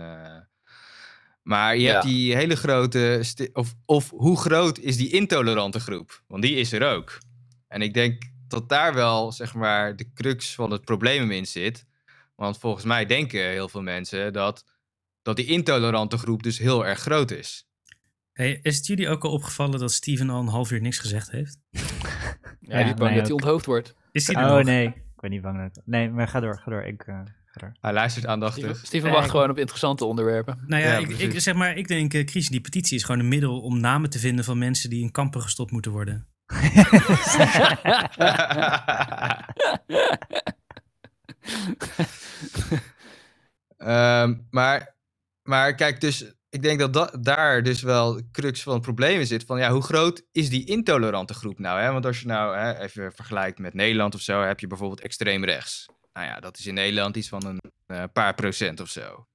[1.48, 3.24] maar je hebt die hele grote...
[3.52, 6.22] Of, of hoe groot is die intolerante groep?
[6.26, 7.18] Want die is er ook.
[7.68, 11.86] En ik denk dat daar wel, zeg maar, de crux van het probleem in zit.
[12.34, 14.64] Want volgens mij denken heel veel mensen dat,
[15.22, 17.66] dat die intolerante groep dus heel erg groot is.
[18.32, 21.30] Hey, is het jullie ook al opgevallen dat Steven al een half uur niks gezegd
[21.30, 21.58] heeft?
[22.60, 23.94] Ja, Ja, die is bang dat hij onthoofd wordt.
[24.12, 24.64] Is hij er Oh nog?
[24.64, 25.72] nee, ik ben niet bang.
[25.74, 26.82] dat- Nee, maar ga door, ga door.
[26.82, 27.20] Ik, eh,
[27.80, 28.80] Hij luistert Steven, aandachtig.
[28.86, 30.64] Steven Ja, wacht ik- gewoon op interessante onderwerpen.
[30.66, 33.20] Nou ja, Ja, ik, ik, zeg maar, ik denk, eh Chris, die petitie is gewoon
[33.20, 36.26] een middel om namen te vinden van mensen die in kampen gestopt moeten worden.
[43.76, 44.96] Ehm, maar,
[45.42, 49.20] maar kijk, dus ik denk dat da- daar dus wel de crux van het probleem
[49.20, 49.44] in zit.
[49.44, 51.80] Van ja, hoe groot is die intolerante groep nou?
[51.80, 51.92] Hè?
[51.92, 55.44] Want als je nou hè, even vergelijkt met Nederland of zo, heb je bijvoorbeeld extreem
[55.44, 55.86] rechts.
[56.18, 59.26] Nou ja, dat is in Nederland iets van een eh, paar procent of zo.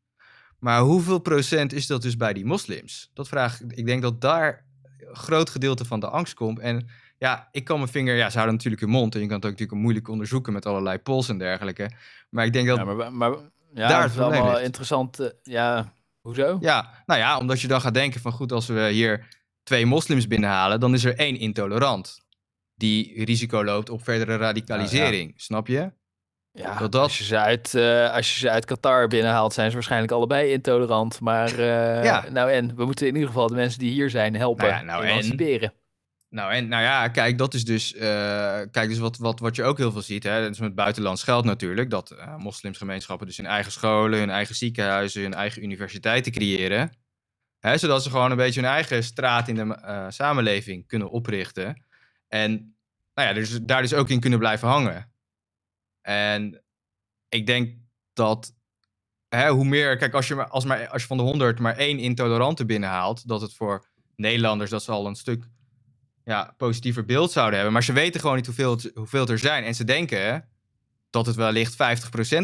[0.59, 3.09] Maar hoeveel procent is dat dus bij die moslims?
[3.13, 3.71] Dat vraag ik.
[3.71, 4.65] Ik denk dat daar
[4.99, 6.59] een groot gedeelte van de angst komt.
[6.59, 9.15] En ja, ik kan mijn vinger, ja, ze houden natuurlijk hun mond.
[9.15, 11.91] En je kan het ook natuurlijk moeilijk onderzoeken met allerlei polls en dergelijke.
[12.29, 13.31] Maar ik denk dat Ja, maar, maar
[13.73, 14.63] ja, Daar is allemaal ligt.
[14.63, 15.19] interessant.
[15.19, 16.57] eh, ja, hoezo?
[16.61, 19.27] Ja, nou ja, omdat je dan gaat denken van goed, als we hier
[19.63, 22.19] twee moslims binnenhalen, dan is er één intolerant.
[22.75, 25.91] Die risico loopt op verdere radicalisering, snap je?
[26.55, 29.67] Ja, Dat dat- Als, je ze uit, eh, als je ze uit Qatar binnenhaalt, zijn
[29.67, 31.19] ze waarschijnlijk allebei intolerant.
[31.19, 32.25] Maar eh, Ja.
[32.29, 34.83] nou en, we moeten in ieder geval de mensen die hier zijn helpen Nou ja,
[34.83, 35.73] nou en?
[36.29, 39.63] Nou, en nou ja, kijk, dat is dus, eh, kijk, dus wat, wat, wat je
[39.63, 43.45] ook heel veel ziet, hè, dat is met buitenlands geld natuurlijk, dat moslimsgemeenschappen dus hun
[43.45, 46.91] eigen scholen, hun eigen ziekenhuizen, hun eigen universiteiten creëren.
[47.59, 51.83] Hè, zodat ze gewoon een beetje hun eigen straat in de samenleving kunnen oprichten.
[52.27, 52.75] En
[53.13, 55.12] nou ja, dus, daar dus ook in kunnen blijven hangen.
[56.03, 56.63] En
[57.29, 57.77] ik denk
[58.13, 58.53] dat
[59.29, 61.77] hè, hoe meer, kijk, als je, maar, als, maar, als je van de 100 maar
[61.77, 63.85] één intolerante binnenhaalt, dat het voor
[64.15, 65.47] Nederlanders dat ze al een stuk
[66.23, 67.73] ja, positiever beeld zouden hebben.
[67.73, 69.63] Maar ze weten gewoon niet hoeveel, het, hoeveel er zijn.
[69.63, 70.49] En ze denken
[71.09, 71.75] dat het wellicht 50%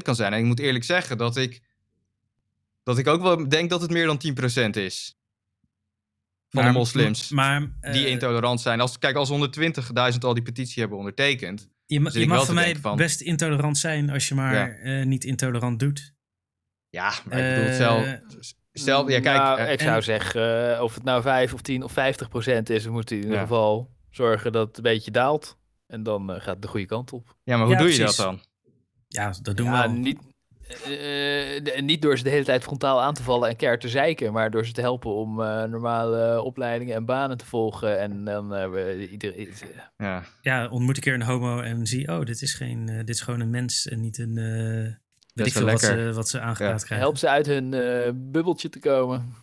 [0.02, 0.34] kan zijn.
[0.34, 1.62] En ik moet eerlijk zeggen dat ik,
[2.84, 4.22] dat ik ook wel denk dat het meer dan
[4.68, 5.18] 10% is.
[6.50, 8.82] Van Maar- de moslims Maar, die eh, intolerant zijn.
[8.82, 11.70] Als, kijk, als 120.000 al die petitie hebben ondertekend.
[11.94, 14.68] Je, ma- je mag te mij van- best intolerant zijn als je maar Ja.
[15.00, 16.14] eh, niet intolerant doet.
[16.90, 18.06] Ja, maar ik bedoel het zelf.
[18.06, 18.14] Eh,
[18.74, 21.62] Stel, ja, kijk, Nou, eh, ik zou en- zeggen, eh, of het nou 5 of
[21.62, 23.44] 10 of 50 procent is, we moeten in ieder Ja.
[23.44, 25.58] geval zorgen dat het een beetje daalt.
[25.88, 27.36] En dan eh, gaat het de goede kant op.
[27.44, 28.42] ja, maar hoe Ja, doe je dat dan?
[29.08, 29.94] Ja, dat doen ja, we al.
[29.94, 30.20] niet,
[30.70, 33.90] eh, de- niet door ze de hele tijd frontaal aan te vallen en keihard te
[33.90, 38.00] zeiken, maar door ze te helpen om eh, normale opleidingen en banen te volgen.
[38.00, 39.50] En dan hebben we iedereen.
[39.98, 40.24] Ja.
[40.42, 43.22] Ja, ontmoet een keer een homo en zie, oh, dit is, geen, eh, dit is
[43.22, 44.38] gewoon een mens en niet een...
[44.38, 44.96] eh
[45.34, 46.08] weet ik wel veel wat lekker.
[46.08, 46.98] ze, wat ze aangepraat krijgen.
[47.06, 49.34] Help ze uit hun eh, bubbeltje te komen.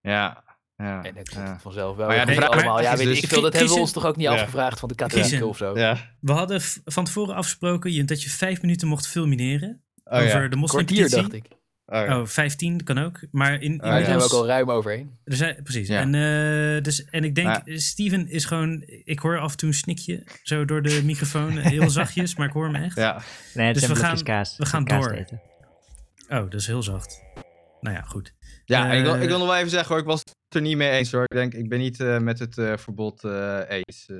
[0.00, 0.44] Ja.
[0.76, 1.58] ja, En dan komt ja.
[1.60, 2.06] vanzelf wel.
[2.06, 2.78] Maar ja, vraag allemaal.
[2.78, 3.40] is Ja, weet dus- ik veel.
[3.42, 4.32] Dat hebben we ons toch ook niet Ja.
[4.32, 5.78] afgevraagd van de katholieken of zo.
[5.78, 5.96] Ja.
[6.20, 10.32] We hadden van tevoren afgesproken je- dat je vijf minuten mocht fulmineren Oh, over ja.
[10.32, 11.16] de Kwartier moslimpetitie.
[11.16, 11.44] dacht ik.
[11.86, 12.20] Oh, ja.
[12.20, 13.20] Oh, 15 kan ook.
[13.30, 15.18] Maar in, in Oh, Daar zijn we ook al ruim overheen.
[15.24, 15.88] er zijn, precies.
[15.88, 16.00] Ja.
[16.00, 18.82] En, eh, dus, en ik denk, Steven is gewoon...
[19.04, 21.56] Ik hoor af en toe een snikje zo door de microfoon.
[21.74, 22.96] Heel zachtjes, maar ik hoor hem echt.
[22.96, 23.22] ja.
[23.54, 24.56] Nee, het Dus zijn we gaan- kaas.
[24.56, 25.12] we gaan kaas door.
[25.14, 25.40] eten.
[26.28, 27.22] Oh, dat is heel zacht.
[27.80, 28.34] Nou ja, goed.
[28.64, 30.54] Ja, en ik, wil, Eh, ik wil nog wel even zeggen hoor, ik was het
[30.54, 31.22] er niet mee eens hoor.
[31.22, 34.06] Ik denk, ik ben niet eh, met het eh, verbod eh, eens.
[34.08, 34.16] eh,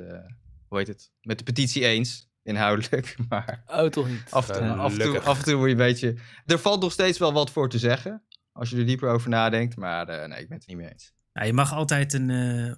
[0.68, 1.10] hoe heet het?
[1.22, 3.16] Met de petitie eens, inhoudelijk.
[3.28, 4.22] Maar Oh, toch niet.
[4.30, 6.16] af, en toe- Eh, af, toe, af en toe word je een beetje...
[6.46, 8.22] Er valt nog steeds wel wat voor te zeggen,
[8.52, 9.76] als je er dieper over nadenkt.
[9.76, 11.12] Maar eh, nee, ik ben het er niet mee eens.
[11.32, 12.74] Ja, je mag altijd een, eh,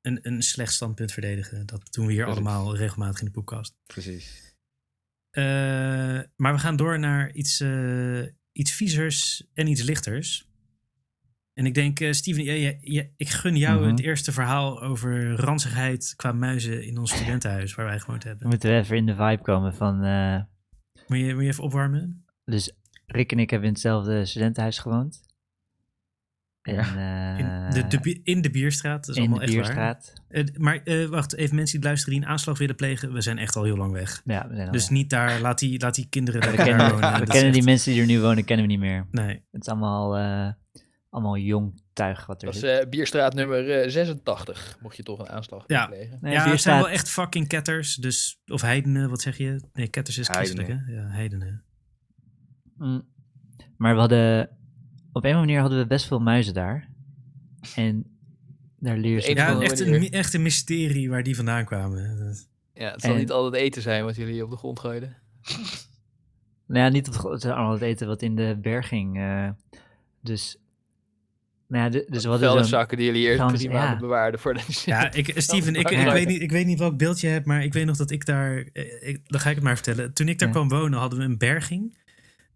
[0.00, 1.66] een, een slecht standpunt verdedigen.
[1.66, 2.44] Dat doen we hier Precies.
[2.44, 3.74] allemaal regelmatig in de podcast.
[3.86, 4.54] Precies.
[5.30, 5.44] Eh,
[6.36, 8.22] maar we gaan door naar iets, eh,
[8.52, 10.45] iets viezers en iets lichters.
[11.56, 12.44] En ik denk, eh, Steven,
[13.16, 13.90] ik gun jou Mhm.
[13.90, 18.48] het eerste verhaal over ranzigheid qua muizen in ons studentenhuis waar wij gewoond hebben.
[18.48, 20.02] moeten we even in de vibe komen van...
[20.04, 20.40] eh,
[21.06, 22.24] Moet je, moet je even opwarmen?
[22.44, 22.72] dus
[23.06, 25.20] Rick en ik hebben in hetzelfde studentenhuis gewoond.
[26.62, 30.52] En, In eh, de, de, in de Bierstraat, dat is in de allemaal echt waar.
[30.58, 33.12] Maar wacht, even mensen die luisteren die een aanslag willen plegen.
[33.12, 34.22] We zijn echt al heel lang weg.
[34.24, 36.76] Ja, we zijn al- Dus niet daar, laat die, laat die kinderen we lekker daar
[36.76, 37.20] kennen, wonen.
[37.20, 39.06] we kennen die mensen die er nu wonen, kennen we niet meer.
[39.10, 40.16] Nee, Het is allemaal,
[41.10, 45.18] allemaal jong tuig wat er Dat is eh, bierstraat nummer eh, 86, mocht je toch
[45.18, 45.86] een aanslag Ja.
[45.86, 46.18] plegen.
[46.20, 47.94] Nee, ja, het zijn wel echt fucking ketters.
[47.94, 49.60] Dus, of heidenen, wat zeg je?
[49.72, 50.74] Nee, ketters is christelijk, hè?
[50.74, 51.02] Heidenen.
[51.04, 51.64] Ja, heidenen.
[52.76, 53.02] Mm.
[53.76, 54.50] Maar we hadden...
[55.12, 56.88] Op een manier hadden we best veel muizen daar.
[57.74, 58.18] En
[58.78, 62.18] Daar leer je Ja, echt een, echt een mysterie waar die vandaan kwamen.
[62.18, 65.16] Dat- Ja, het zal En- niet altijd eten zijn wat jullie op de grond gooiden.
[66.66, 69.18] Nou ja, niet op, het is allemaal het eten wat in de berging.
[69.18, 69.48] eh
[70.20, 70.58] dus,
[71.68, 72.38] nou ja, de- dus zo'n...
[72.38, 73.96] Vuilniszakken die jullie eerst drie ja.
[73.96, 77.20] bewaarden voor de Ja, ik, Steven, ik, ik, weet niet, ik weet niet welk beeld
[77.20, 78.64] je hebt, maar ik weet nog dat ik daar...
[78.72, 80.12] eh, Ik, dan ga ik het maar vertellen.
[80.12, 80.54] Toen ik daar Ja.
[80.54, 81.98] kwam wonen, hadden we een berging.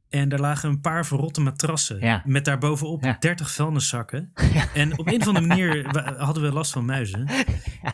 [0.08, 2.00] En daar lagen een paar verrotte matrassen.
[2.00, 2.22] Ja.
[2.26, 3.16] Met daarbovenop Ja.
[3.20, 4.32] 30 vuilniszakken.
[4.74, 5.86] En op een of andere manier
[6.18, 7.26] hadden we last van muizen.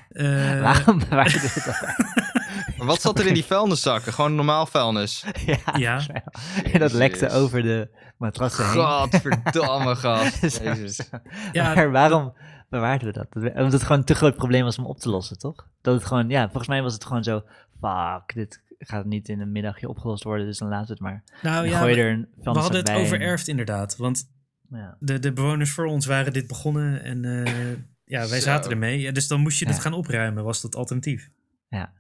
[0.09, 2.36] Eh, Waarom bewaarden we dat?
[2.87, 4.13] Wat zat er in die vuilniszakken?
[4.13, 5.25] Gewoon normaal vuilnis.
[5.47, 6.01] ja, Ja.
[6.73, 8.83] En dat lekte over de matrassen heen.
[8.83, 10.53] Godverdamme, gast.
[10.53, 11.01] Zo, Jezus.
[11.53, 11.75] Ja.
[11.75, 12.35] Maar waarom
[12.71, 13.27] bewaarden we dat?
[13.33, 15.69] Dat- Omdat het gewoon een te groot probleem was om op te lossen, toch?
[15.83, 17.43] Dat het gewoon, ja, volgens mij was het gewoon zo,
[17.81, 21.23] fuck, dit gaat niet in een middagje opgelost worden, dus dan laten we het maar.
[21.43, 23.97] nou Dan ja, gooi er een we hadden het bij en- overerfd inderdaad.
[23.97, 24.31] Want
[24.71, 24.97] Ja.
[24.99, 27.03] de, de bewoners voor ons waren dit begonnen.
[27.03, 27.73] En eh,
[28.05, 28.45] ja, wij Zo.
[28.45, 29.01] zaten ermee.
[29.01, 29.71] Ja, dus dan moest je Ja.
[29.73, 31.29] het gaan opruimen, was dat alternatief.
[31.69, 31.93] Ja,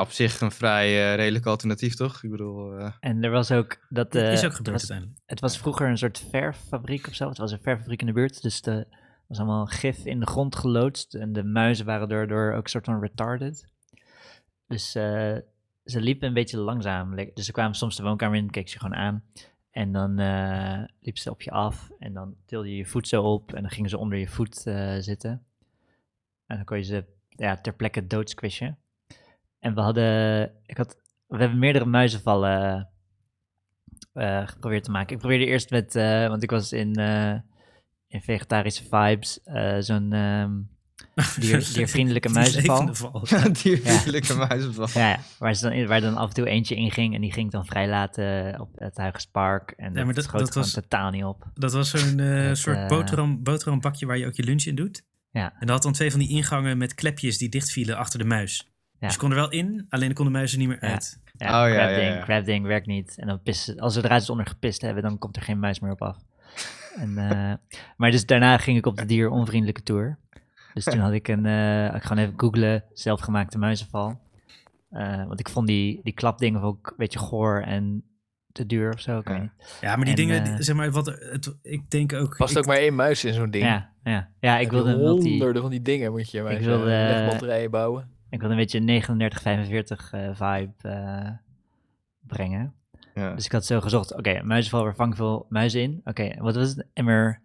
[0.00, 2.22] op zich een vrij eh, redelijk alternatief, toch?
[2.22, 5.20] Ik bedoel, eh, En er was ook, dat, eh, is ook er gebeurd was- uiteindelijk.
[5.26, 7.28] Het was vroeger een soort verffabriek of zo.
[7.28, 8.42] Het was een verffabriek in de buurt.
[8.42, 8.86] Dus er
[9.28, 11.14] was allemaal gif in de grond geloodst.
[11.14, 13.72] En de muizen waren daardoor ook een soort van retarded.
[14.66, 15.36] Dus eh,
[15.84, 17.14] ze liepen een beetje langzaam.
[17.34, 19.24] Dus ze kwamen soms de woonkamer in, keek ze gewoon aan.
[19.70, 21.90] En dan eh liep ze op je af.
[21.98, 23.52] En dan tilde je je voet zo op.
[23.54, 25.30] En dan gingen ze onder je voet eh, zitten.
[26.46, 28.78] En dan kon je ze ja, ter plekke doodsquishen.
[29.64, 30.50] En we hadden...
[30.66, 30.96] Ik had,
[31.26, 32.88] we hebben meerdere muizenvallen
[34.12, 35.12] eh, geprobeerd te maken.
[35.14, 37.34] Ik probeerde eerst met, eh, want ik was in, eh,
[38.08, 40.52] in vegetarische vibes, eh, zo'n ehm,
[41.40, 42.78] dier, diervriendelijke Die muizenval.
[42.86, 43.20] levende val.
[43.62, 44.88] die vriendelijke muizenval.
[44.94, 47.32] Ja, ja, waar, ze dan, in- waar dan af en toe eentje inging en die
[47.32, 49.70] ging ik dan vrijlaten op het Huigerspark.
[49.70, 51.44] En dat, maar dat- schoot dat gewoon was- totaal niet op.
[51.54, 55.04] Dat was zo'n eh, Dat, soort boterham, boterhambakje waar je ook je lunch in doet.
[55.30, 55.52] Ja.
[55.52, 58.72] En dat had dan twee van die ingangen met klepjes die dichtvielen achter de muis.
[59.04, 59.10] Ja.
[59.10, 61.20] Dus je kon er wel in, alleen dan kon de muizen niet meer uit.
[61.36, 62.22] Ja, Oh, ja, grab ja, ding, ja.
[62.22, 63.14] grab ding werkt niet.
[63.18, 65.80] En dan pissen, als we eruit eens onder gepist hebben, dan komt er geen muis
[65.80, 66.16] meer op af.
[66.98, 67.52] En, eh,
[67.96, 70.18] maar dus daarna ging ik op de dieronvriendelijke tour.
[70.74, 74.20] Dus toen had ik een, eh, ik gewoon even googlen, zelfgemaakte muizenval.
[74.90, 78.04] Eh, want ik vond die, die klapdingen ook een beetje goor en
[78.52, 79.22] te duur of zo.
[79.24, 79.50] Ja.
[79.80, 82.36] maar die En, dingen, die- zeg maar, wat, het, ik denk ook...
[82.36, 83.64] Past ik- ook maar één muis in zo'n ding.
[83.64, 84.28] Ja, ja.
[84.40, 86.84] ja, ik wilde, een multi, honderden van die dingen moet je maar Ik eens, wilde,
[86.84, 88.08] legbatterijen bouwen.
[88.30, 91.30] Ik wilde een beetje een 3945 eh vibe eh,
[92.20, 92.74] brengen.
[93.14, 93.34] Ja.
[93.34, 96.00] Dus ik had zo gezocht, oké, muizenval, waar vang veel muizen in?
[96.04, 96.86] Oké, wat was het?
[96.92, 97.40] Emmer,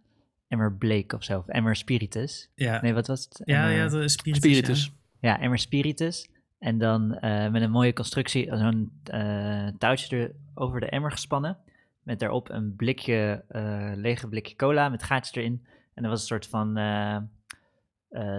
[0.48, 2.50] Emmer Blake of zo, of Emmer Spiritus.
[2.56, 3.42] Ja, Nee, wat was het?
[3.46, 4.42] ja, Emmer- ja, de spiritus.
[4.52, 4.92] Spiritus.
[5.20, 6.30] Ja, Emmer Spiritus.
[6.60, 11.58] En dan eh, met een mooie constructie, zo'n eh, touwtje er over de emmer gespannen.
[12.04, 15.66] Met daarop een blikje, eh lege blikje cola met gaatjes erin.
[15.94, 16.78] En dat was een soort van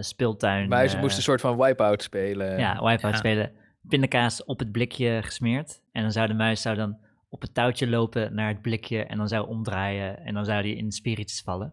[0.00, 0.68] speeltuin.
[0.68, 2.58] Muizen eh, moesten een soort van wipeout spelen.
[2.58, 3.16] Ja, wipeout Ja.
[3.18, 3.52] spelen.
[3.88, 5.80] Pindakaas op het blikje gesmeerd.
[5.92, 6.98] En dan zou de muis zou dan
[7.28, 9.04] op het touwtje lopen naar het blikje.
[9.04, 10.18] En dan zou omdraaien.
[10.24, 11.72] En dan zou die in de spiritus vallen.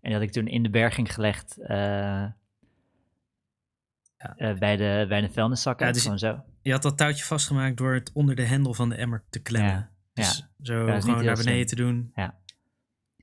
[0.00, 1.58] En dat had ik toen in de berging gelegd.
[1.58, 2.30] eh, eh,
[4.58, 5.86] bij, de, bij de vuilniszakken.
[5.86, 6.42] Ja, dus- Gewoon zo.
[6.62, 9.72] Je had dat touwtje vastgemaakt door het onder de hendel van de emmer te klemmen.
[9.72, 12.12] Ja, Dus zo Ja, gewoon naar beneden te doen.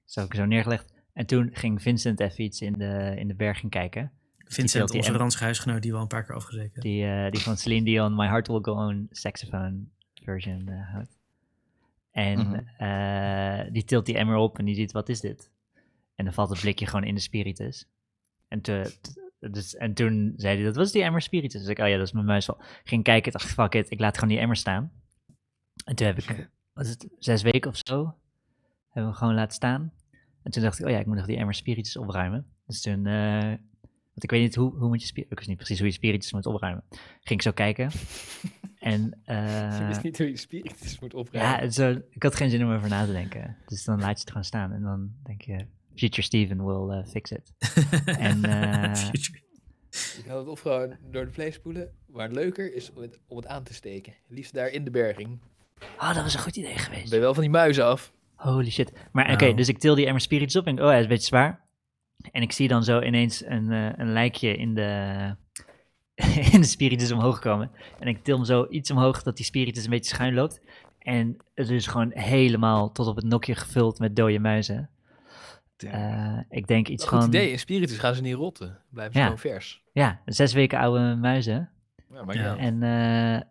[0.05, 0.93] Zo heb ik zo neergelegd.
[1.16, 4.11] En toen ging Vincent even iets in de, in de berging kijken.
[4.38, 6.91] Vincent, die onze ranzige huisgenoot, die we al een paar keer afgezeken hebben.
[6.91, 9.84] Die, eh, die van Celine Dion, My Heart Will Go On saxophone
[10.24, 11.18] version eh, houdt.
[12.11, 12.53] En Mhm.
[12.78, 15.51] eh, die tilt die emmer op en die ziet, wat is dit?
[16.16, 17.88] En dan valt het blikje gewoon in de spiritus.
[18.47, 21.61] En, te, te- dus, en toen zei hij, dat was die emmer spiritus.
[21.61, 22.61] Dus ik, oh ja, dat is mijn muisval.
[22.84, 24.91] Ging kijken, dacht, fuck it, ik laat gewoon die emmer staan.
[25.86, 28.16] En toen heb ik, was het zes weken of zo, hebben
[28.91, 29.93] we hem gewoon laten staan.
[30.46, 32.46] En toen dacht ik, oh ja, ik moet nog die emmer spiritus opruimen.
[32.66, 33.41] Dus toen, eh,
[34.16, 35.93] want ik weet niet hoe, hoe moet je spiritus, ik wist niet precies hoe je
[35.93, 36.84] spiritus moet opruimen.
[37.22, 37.92] Ging ik zo kijken.
[38.80, 41.59] en eh, Je wist niet hoe je spiritus moet ja, opruimen.
[41.59, 43.58] het zo, ik had geen zin om over na te denken.
[43.66, 45.66] Dus dan laat je het gewoon staan en dan denk je,
[45.96, 47.54] future Steven will eh, fix it.
[48.05, 49.12] En, eh.
[49.89, 51.93] Je kan het of gewoon door de vlees spoelen.
[52.08, 54.13] Maar het leuker is om het, om het aan te steken.
[54.28, 55.39] Liefst daar in de berging.
[56.00, 57.09] oh, dat was een goed idee geweest.
[57.09, 58.13] ben wel van die muizen af.
[58.36, 58.93] Holy shit.
[59.12, 59.55] Maar oké, Nou.
[59.55, 61.63] dus ik til die emmer spiritus op en ik, oh, hij is een beetje zwaar.
[62.32, 65.36] En ik zie dan zo ineens een, eh, een lijkje in de,
[66.53, 67.71] in de spiritus omhoog komen.
[67.99, 70.62] En ik til hem zo iets omhoog dat die spiritus een beetje schuin loopt.
[70.99, 74.89] En het is gewoon helemaal tot op het nokje gevuld met dode muizen.
[75.78, 77.28] Eh, ik denk iets Goed van...
[77.28, 77.51] idee.
[77.51, 78.82] In spiritus gaan ze niet rotten.
[78.89, 79.25] Blijven ze Ja.
[79.25, 79.83] gewoon vers.
[79.91, 81.70] Ja, zes weken oude muizen.
[82.13, 82.41] Ja, maar Ja.
[82.43, 82.57] ja.
[82.57, 83.41] En, eh,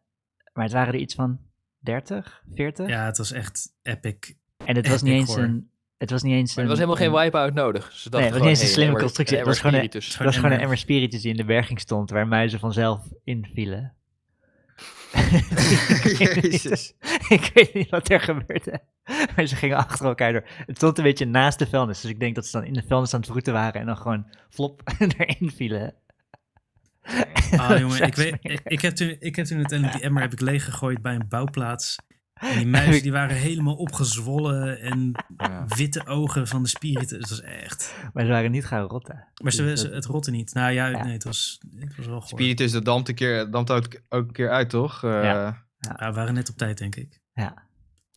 [0.52, 1.38] maar het waren er iets van
[1.78, 2.88] 30, 40.
[2.88, 4.34] Ja, het was echt epic.
[4.66, 5.44] En het was niet eens hoor.
[5.44, 5.68] een
[5.98, 7.92] Het was niet eens Maar er een- was helemaal geen een- wipeout nodig.
[7.92, 9.36] Ze dachten Nee, het was gewoon, niet eens een slimme emmer- constructie.
[9.38, 10.60] een Het was emmer gewoon een- was gewoon een emmer.
[10.60, 13.94] emmer spiritus die in de berging stond, waar muizen vanzelf invielen.
[16.42, 16.94] Jezus.
[17.28, 18.80] ik weet niet wat er gebeurde.
[19.36, 20.44] Maar ze gingen achter elkaar door.
[20.66, 22.00] Het stond een beetje naast de vuilnis.
[22.00, 23.96] Dus ik denk dat ze dan in de vuilnis aan het vroeten waren en dan
[23.96, 24.82] gewoon flop
[25.18, 25.94] erin vielen.
[27.56, 30.40] Ah, jongen, ik, weet, ik heb toen, ik heb toen uiteindelijk die emmer heb ik
[30.40, 31.96] leeggegooid bij een bouwplaats.
[32.34, 35.64] En die muizen die waren helemaal opgezwollen en Ja.
[35.76, 37.10] witte ogen van de spiritus.
[37.18, 37.94] Het was echt...
[38.12, 39.26] Maar ze waren niet gaan rotten.
[39.42, 40.54] Maar ze, Dus ze- het rotte niet.
[40.54, 41.04] Nou ja, Ja.
[41.04, 42.28] nee, het was, het was wel goor.
[42.28, 45.04] Spiritus, dat dampt, een keer, dampt ook, ook een keer uit, toch?
[45.04, 45.62] Eh, Ja.
[45.78, 47.20] Ja, we waren net op tijd, denk ik.
[47.34, 47.62] Ja.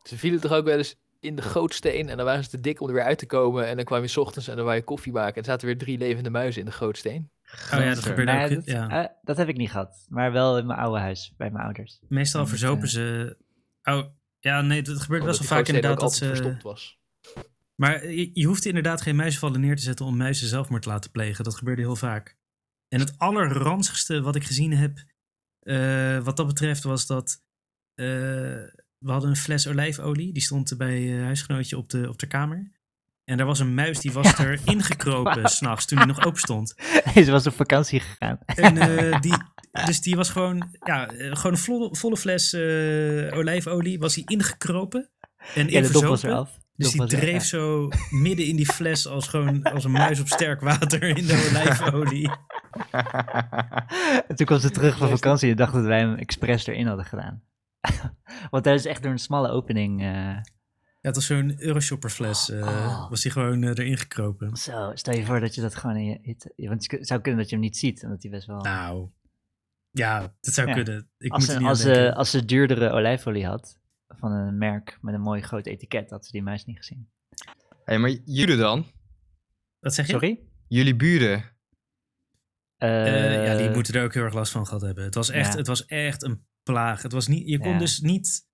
[0.03, 2.81] Ze vielen toch ook wel eens in de gootsteen en dan waren ze te dik
[2.81, 3.68] om er weer uit te komen.
[3.68, 5.34] En dan kwam je 's ochtends en dan wou je koffie maken.
[5.34, 7.30] En er zaten weer drie levende muizen in de gootsteen.
[7.73, 8.49] Oh ja, dat gebeurde Nee, ook.
[8.56, 8.89] dat, ja.
[9.03, 10.06] eh, dat heb ik niet gehad.
[10.10, 11.99] Maar wel in mijn oude huis, bij mijn ouders.
[12.07, 13.38] Meestal verzopen eh, ze...
[13.89, 14.05] Oh,
[14.39, 16.26] ja, nee, dat gebeurt best wel vaak inderdaad dat ze...
[16.26, 16.99] verstopt was.
[17.76, 21.11] Maar je, je hoeft inderdaad geen muizenvallen neer te zetten om muizen zelfmoord te laten
[21.11, 21.43] plegen.
[21.43, 22.38] Dat gebeurde heel vaak.
[22.88, 25.03] En het allerranzigste wat ik gezien heb,
[25.59, 27.43] eh, wat dat betreft, was dat
[27.93, 28.05] eh,
[28.97, 30.34] we hadden een fles olijfolie.
[30.34, 32.72] Die stond bij eh, huisgenootje op de, op de kamer.
[33.23, 36.26] En daar was een muis die was Ja, erin gekropen s s'nachts toen hij nog
[36.26, 36.76] open stond.
[37.14, 38.39] Ze was op vakantie gegaan.
[38.45, 39.34] En eh, die,
[39.86, 44.24] dus die was gewoon, ja, eh, gewoon een volle, volle fles eh, olijfolie was hij
[44.28, 45.10] ingekropen.
[45.56, 45.82] En Ja,
[46.24, 46.58] eraf.
[46.76, 50.62] Dus die dreef zo midden in die fles als, gewoon, als een muis op sterk
[50.62, 52.30] water in de olijfolie.
[54.28, 57.06] En toen kwam ze terug van vakantie en dacht dat wij hem expres erin hadden
[57.06, 57.44] gedaan.
[58.52, 60.02] Want daar is echt door een smalle opening.
[60.02, 60.44] eh, Ja,
[61.02, 62.49] het was zo'n Euroshopper fles.
[62.49, 63.10] eh, Oh.
[63.10, 64.56] Was die gewoon erin gekropen.
[64.56, 66.18] zo, stel je voor dat je dat gewoon in je.
[66.22, 68.62] hit- Want het zou kunnen dat je hem niet ziet, omdat hij best wel.
[68.62, 69.08] Nou,
[69.98, 70.74] ja, dat zou Ja.
[70.74, 71.10] kunnen.
[71.18, 72.15] Ik als, moet ze, niet als, ze, denken.
[72.15, 76.32] als ze duurdere olijfolie had, van een merk met een mooi groot etiket, had ze
[76.32, 77.10] die muis niet gezien.
[77.84, 78.86] hey, maar jullie dan?
[79.80, 80.11] Wat zeg je?
[80.11, 80.40] Sorry?
[80.68, 81.44] Jullie buren?
[82.78, 85.03] Eh, ja, die Eh, moeten er ook heel erg last van gehad hebben.
[85.03, 85.57] Het was echt, Ja.
[85.57, 87.02] het was echt een plaag.
[87.02, 87.78] Het was niet, je kon Ja.
[87.78, 88.45] dus niet...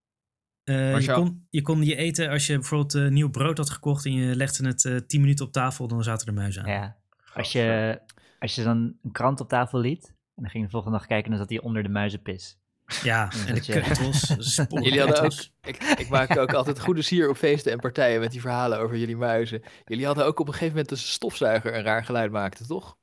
[0.64, 4.06] eh, je, kon, je kon je eten als je bijvoorbeeld eh, nieuw brood had gekocht
[4.06, 6.70] en je legde het eh 10 minuten op tafel, dan zaten er muizen aan.
[6.70, 6.98] Ja.
[7.34, 8.00] Als je,
[8.40, 11.08] als je dan een krant op tafel liet, en dan ging je de volgende dag
[11.08, 12.58] kijken, dan zat hij onder de muizenpis.
[12.86, 14.36] Ja, Ja, en de dat je- keutels.
[14.56, 18.20] sporen Jullie hadden ook, ik, ik maak ook altijd goede sier op feesten en partijen
[18.20, 19.62] met die verhalen over jullie muizen.
[19.86, 22.98] Jullie hadden ook op een gegeven moment een stofzuiger een raar geluid maakte, toch?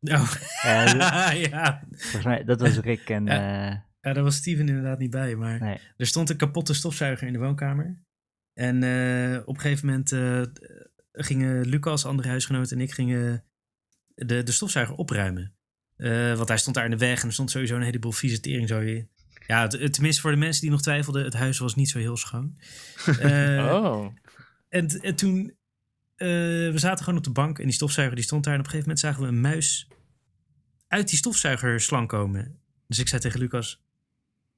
[0.00, 0.32] Oh.
[0.62, 3.24] Ja, volgens mij, dat was Rick en...
[3.26, 3.68] Ja.
[3.70, 5.36] eh, ja, daar was Steven inderdaad niet bij.
[5.36, 5.78] Maar nee.
[5.96, 8.02] er stond een kapotte stofzuiger in de woonkamer.
[8.54, 10.42] En eh, op een gegeven moment eh,
[11.12, 13.44] gingen Lucas, andere huisgenoot en ik gingen
[14.14, 15.54] de, de stofzuiger opruimen.
[16.00, 18.40] Eh, want hij stond daar in de weg en er stond sowieso een heleboel vieze
[18.40, 19.06] teringzooi.
[19.46, 21.98] Ja, het- het- tenminste voor de mensen die nog twijfelden, het huis was niet zo
[21.98, 22.56] heel schoon.
[23.20, 24.14] Eh, oh.
[24.68, 25.54] En, en toen,
[26.16, 26.28] eh,
[26.70, 28.54] we zaten gewoon op de bank en die stofzuiger die stond daar.
[28.54, 29.88] En op een gegeven moment zagen we een muis
[30.88, 32.58] uit die stofzuigerslang komen.
[32.86, 33.82] Dus ik zei tegen Lucas,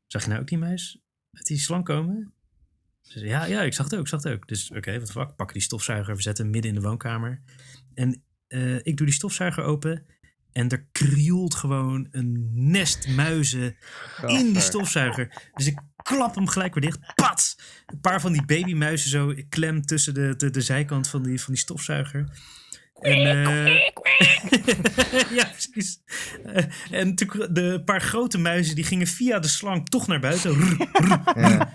[0.07, 0.99] zag je nou ook die muis
[1.33, 2.33] uit die slang komen?
[3.01, 4.49] Ze zei, ja, ja, ik zag het ook, ik zag het ook.
[4.49, 7.43] Dus oké, wat de fuck, pakken die stofzuiger, we zetten hem midden in de woonkamer.
[7.95, 8.23] En
[8.83, 10.07] ik doe die stofzuiger open
[10.53, 13.77] en er krioelt gewoon een nest muizen
[14.27, 15.51] in die stofzuiger.
[15.55, 17.15] Dus ik klap hem gelijk weer dicht.
[17.15, 17.57] Pat!
[17.87, 21.53] Een paar van die babymuizen zo klem tussen de, de, de zijkant van die, van
[21.53, 22.29] die stofzuiger.
[23.01, 23.75] En, eh,
[25.39, 26.01] ja, precies.
[26.45, 27.15] Eh, en
[27.51, 30.53] de paar grote muizen die gingen via de slang toch naar buiten.
[30.53, 30.89] Rrr,
[31.25, 31.41] rrr.
[31.41, 31.75] Ja.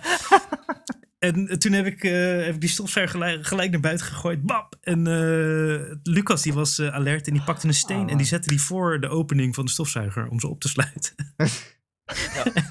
[1.19, 4.41] En toen heb ik, eh, heb ik die stofzuiger gelijk, gelijk naar buiten gegooid.
[4.41, 4.75] Bap!
[4.81, 8.25] En eh, Lucas die was eh, alert en die pakte een steen Oh, en die
[8.25, 11.15] zette die voor de opening van de stofzuiger om ze op te sluiten.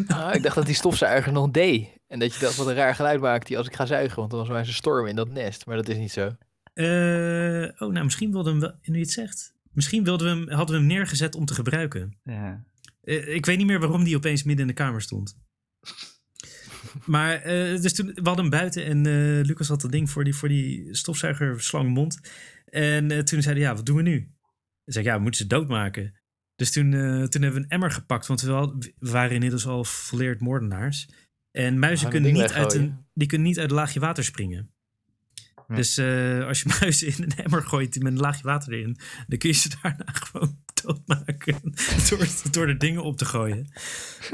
[0.07, 1.89] Ah, ik dacht dat die stofzuiger nog deed.
[2.09, 4.17] En dat je dacht, wat een raar geluid maakt hij als ik ga zuigen.
[4.17, 5.67] Want dan was maar een storm in dat nest.
[5.67, 6.37] Maar dat is niet zo.
[6.75, 9.55] Eh, oh, nou, misschien wilden we hem wel, nu je het zegt.
[9.73, 12.19] Misschien wilden we hem, hadden we hem neergezet om te gebruiken.
[12.25, 12.65] Ja.
[13.03, 15.37] Eh, ik weet niet meer waarom die opeens midden in de kamer stond.
[17.05, 20.25] Maar, eh, dus toen, we hadden hem buiten en eh, Lucas had dat ding voor
[20.25, 22.21] die, voor die stofzuigerslangmond.
[22.65, 24.17] En eh, toen zeiden ja, wat doen we nu?
[24.85, 26.15] Ik zei, ja, we moeten ze doodmaken.
[26.57, 26.91] Dus toen,
[27.29, 31.09] toen hebben we een emmer gepakt, want we, waren inmiddels al volleerd moordenaars.
[31.51, 34.71] En muizen kunnen niet, uit een, die kunnen niet uit een laagje water springen.
[35.67, 35.75] Hm.
[35.75, 35.99] Dus
[36.47, 39.55] als je muizen in een emmer gooit met een laagje water erin, dan kun je
[39.55, 41.61] ze daarna gewoon doodmaken
[42.09, 43.67] door, door er dingen op te gooien.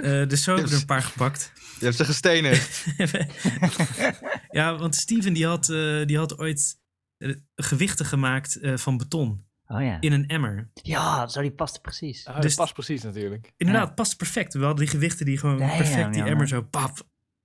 [0.03, 1.53] Dus zo hebben we er een paar gepakt.
[1.83, 2.85] Je hebt ze gestenigd.
[4.51, 6.79] ja, want Steven die had, eh, die had ooit
[7.19, 10.01] eh, gewichten gemaakt eh, van beton Oh ja.
[10.01, 10.71] in een emmer.
[10.75, 12.27] Ja, zo die paste precies.
[12.27, 13.53] Ah, Dus- dat past precies natuurlijk.
[13.57, 13.95] Inderdaad, Ja.
[13.95, 14.53] past perfect.
[14.55, 16.91] We hadden die gewichten die gewoon Damn, perfect die emmer zo pap.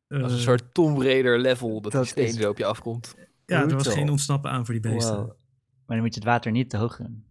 [0.08, 1.82] Als eh, een soort Tomb Raider level.
[1.82, 3.16] Dat, dat die steen is- zo op je afkomt.
[3.46, 5.16] Ja, er was geen ontsnappen aan voor die beesten.
[5.16, 5.28] Wow.
[5.86, 7.26] Maar dan moet je het water niet te hoog doen.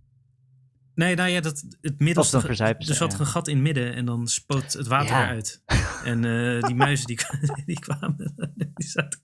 [0.97, 2.55] Nee, nou ja, dat, het middelste...
[2.55, 3.19] Ze, er zat ja.
[3.19, 5.23] een gat in het midden en dan spoot het water Ja.
[5.23, 5.63] eruit.
[6.05, 7.19] En eh, die muizen die,
[7.67, 8.35] die kwamen,
[8.75, 9.21] die zaten.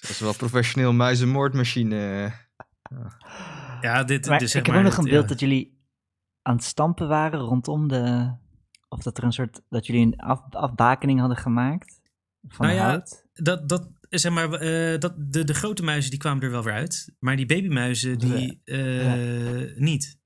[0.00, 2.32] Dat is wel een professioneel muizenmoordmachine.
[3.80, 5.28] Ja, dit, Maar dus zeg ik heb maar, ook nog een beeld ja.
[5.28, 5.78] dat jullie
[6.42, 8.34] aan het stampen waren rondom de...
[8.88, 9.60] Of dat er een soort...
[9.68, 12.00] Dat jullie een af, afbakening hadden gemaakt
[12.48, 13.26] van Nou ja, hout.
[13.32, 16.74] dat, dat, zeg maar, eh, dat, de, de grote muizen die kwamen er wel weer
[16.74, 17.14] uit.
[17.18, 20.17] Maar die babymuizen, die eh, niet.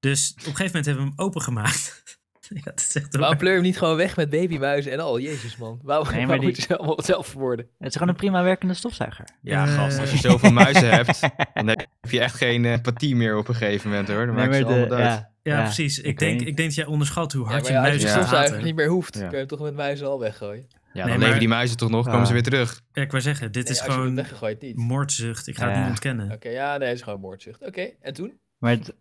[0.00, 2.02] Dus op een gegeven moment hebben we hem opengemaakt.
[2.54, 5.18] ja, dat is echt Waarom pleur je hem niet gewoon weg met babymuizen en al?
[5.20, 5.80] Jezus man.
[5.82, 7.66] Waarom, Nee, maar waarom die- moet je ze allemaal zelf verwoorden?
[7.78, 9.24] Het is gewoon een prima werkende stofzuiger.
[9.42, 11.20] Ja, Eh, gast, als je zoveel muizen hebt,
[11.54, 14.26] dan heb je echt geen eh, empathie meer op een gegeven moment hoor.
[14.26, 14.98] Dan Nee, maak je allemaal dood.
[14.98, 15.98] ja, Ja, precies.
[15.98, 18.08] Ik, ik denk, ik denk dat jij onderschat hoe hard je ja, als je muizen
[18.08, 18.14] Ja.
[18.16, 19.20] stofzuiger niet meer hoeft, Ja.
[19.20, 20.66] kun je hem toch met muizen al weggooien?
[20.68, 22.80] Ja, Nee, dan maar- leven die muizen toch nog, komen ze weer terug.
[22.92, 25.46] Ja, ik wou zeggen, dit Nee, is gewoon weggegooid moordzucht.
[25.46, 26.32] Ik ga het niet ontkennen.
[26.32, 27.66] Oké, ja, nee, het is gewoon moordzucht.
[27.66, 28.38] Oké, en toen?
[28.58, 28.94] Maar het-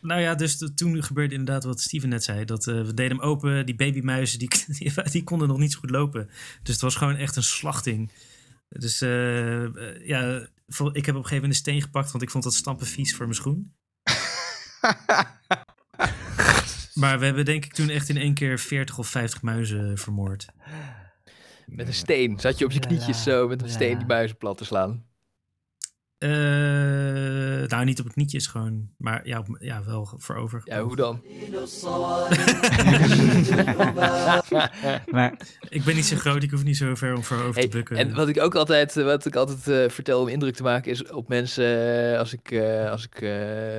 [0.00, 2.44] Nou ja, dus de- toen gebeurde inderdaad wat Steven net zei.
[2.44, 4.48] Dat eh, we deden hem open, die babymuizen, die,
[4.78, 6.26] die, die konden nog niet zo goed lopen.
[6.62, 8.12] Dus het was gewoon echt een slachting.
[8.68, 12.30] Dus eh, eh, ja, ik heb op een gegeven moment een steen gepakt, want ik
[12.30, 13.72] vond dat stampen vies voor mijn schoen.
[16.94, 20.46] Maar we hebben denk ik toen echt in één keer 40 of 50 muizen vermoord.
[21.66, 22.40] Met een steen.
[22.40, 25.04] Zat je op je knietjes zo met een steen die muizen plat te slaan?
[26.20, 26.28] Eh,
[27.68, 30.60] nou, niet op het knietjes gewoon, maar ja, op- ja wel voorover.
[30.64, 31.20] Ja, hoe dan?
[35.10, 35.32] maar
[35.68, 37.96] Ik ben niet zo groot, ik hoef niet zo ver om voorover Hey, te bukken.
[37.96, 41.06] en wat ik ook altijd, wat ik altijd eh, vertel om indruk te maken is
[41.10, 41.64] op mensen,
[42.12, 43.30] eh, als ik, eh, als ik eh,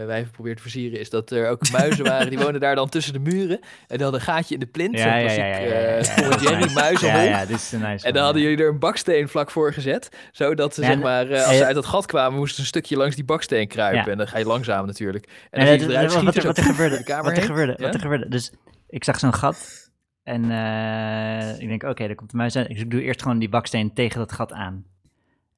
[0.06, 3.14] wijven probeer te versieren, is dat er ook muizen waren, die woonden daar dan tussen
[3.14, 3.60] de muren.
[3.88, 6.08] En hadden een gaatje in de plint, ja, ja, ja, ja, eh, is
[6.42, 7.20] Jerry muizenhol.
[7.20, 9.52] Ja, ja, dit is een nice En dan one, hadden jullie er een baksteen vlak
[9.52, 12.62] voor gezet, zodat ze Ja, zeg maar, als ze uit dat gat kwamen, moesten ze
[12.62, 14.03] een stukje langs die baksteen kruipen.
[14.06, 14.12] Ja.
[14.12, 15.48] En dan ga je langzaam natuurlijk.
[15.52, 15.88] En dan
[16.26, 17.84] wat, er, wat er gebeurde, de kamer wat er gebeurde, Ja?
[17.86, 18.28] wat er gebeurde.
[18.30, 18.52] Dus
[18.90, 19.90] ik zag zo'n gat
[20.24, 22.68] en eh, ik denk, oké, daar komt de muis uit.
[22.68, 24.86] Dus ik doe eerst gewoon die baksteen tegen dat gat aan.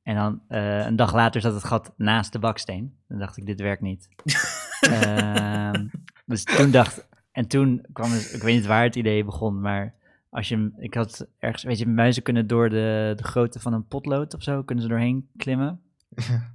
[0.03, 2.95] En dan eh, een dag later zat het gat naast de baksteen.
[3.07, 4.09] Dan dacht ik, dit werkt niet.
[4.83, 5.87] Ehm,
[6.25, 9.93] dus toen dacht, en toen kwam, dus, ik weet niet waar het idee begon, maar
[10.29, 13.73] als je, hem- ik had ergens, weet je, muizen kunnen door de, de grootte van
[13.73, 15.79] een potlood of zo, kunnen ze doorheen klimmen.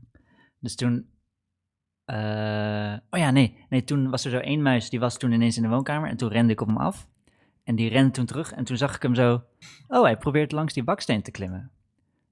[0.59, 1.09] Dus toen.
[2.05, 3.85] eh, oh ja, nee, nee.
[3.85, 6.09] Toen was er zo één muis, die was toen ineens in de woonkamer.
[6.11, 7.07] En toen rende ik op hem af.
[7.65, 8.53] En die rende toen terug.
[8.53, 9.43] En toen zag ik hem zo.
[9.89, 11.71] Oh, hij probeert langs die baksteen te klimmen.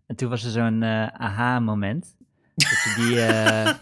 [0.06, 2.16] En toen was er zo'n eh, aha-moment.
[2.54, 3.20] Dat die.
[3.20, 3.74] eh,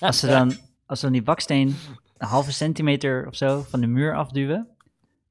[0.00, 0.52] als ze dan.
[0.86, 1.74] Als ze dan die baksteen
[2.16, 4.68] een halve centimeter of zo van de muur afduwen.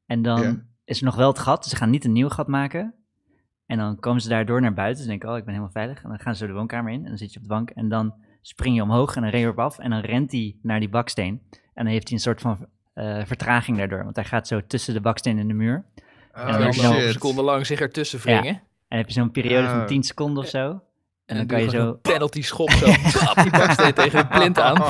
[0.05, 1.65] En dan is er nog wel het gat.
[1.65, 2.93] Ze gaan niet een nieuw gat maken.
[3.65, 5.03] En dan komen ze daardoor naar buiten.
[5.03, 6.03] Ze denken, oh, ik ben helemaal veilig.
[6.03, 7.03] En dan gaan ze de woonkamer in.
[7.03, 7.69] En dan zit je op de bank.
[7.69, 9.79] En dan spring je omhoog en dan ren je erop af.
[9.79, 11.41] En dan rent hij naar die baksteen.
[11.51, 14.03] En dan heeft hij een soort van eh, vertraging daardoor.
[14.03, 15.85] Want hij gaat zo tussen de baksteen en de muur.
[16.31, 17.11] Oh, dan En heb dan je nog zo- een shit.
[17.13, 18.53] seconde lang zich ertussen wringen.
[18.55, 19.85] En dan heb je zo'n periode van Oh.
[19.85, 20.81] 10 seconden of zo.
[21.31, 21.93] En dan kan je zo...
[21.93, 22.85] penalty schop zo.
[23.11, 24.75] Klap die baksteen tegen de plint aan.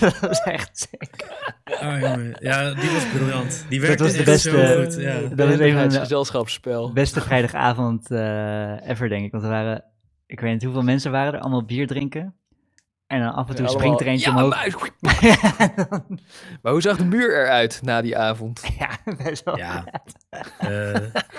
[0.00, 1.26] dat is echt sick.
[1.64, 2.36] Oh, jongen.
[2.40, 3.64] Ja, die was briljant.
[3.68, 4.94] Die Dat werkte was de beste- zo goed.
[5.00, 5.20] Ja.
[5.34, 6.92] Dat was even een- gezelschapsspel.
[6.92, 9.30] Beste vrijdagavond eh, ever, denk ik.
[9.32, 9.84] Want er waren...
[10.26, 11.40] Ik weet niet hoeveel mensen waren er.
[11.40, 12.34] Allemaal bier drinken.
[13.08, 14.54] En dan af en toe Ja, springt er eentje ja, omhoog.
[14.54, 14.74] muis.
[16.62, 18.62] Maar hoe zag de muur eruit na die avond?
[18.78, 19.56] ja, best wel.
[19.56, 19.84] Ja.
[20.58, 20.94] Eh,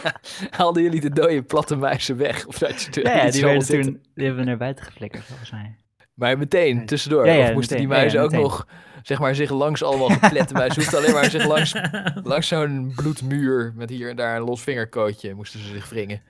[0.57, 2.45] Haalden jullie de dode platte muizen weg?
[2.45, 5.51] Of zat je er Ja, die, werden toen, die hebben we naar buiten geflikkerd, volgens
[5.51, 5.75] mij.
[6.13, 7.25] Maar meteen, tussendoor.
[7.25, 8.01] Ja, ja, of moesten die meteen.
[8.01, 8.67] Muizen ja, ook nog,
[9.01, 10.81] zeg maar, zich langs allemaal geplette muizen.
[10.81, 11.75] Hoeft alleen maar zich langs,
[12.23, 16.21] langs zo'n bloedmuur met hier en daar een los vingerkootje moesten ze zich wringen.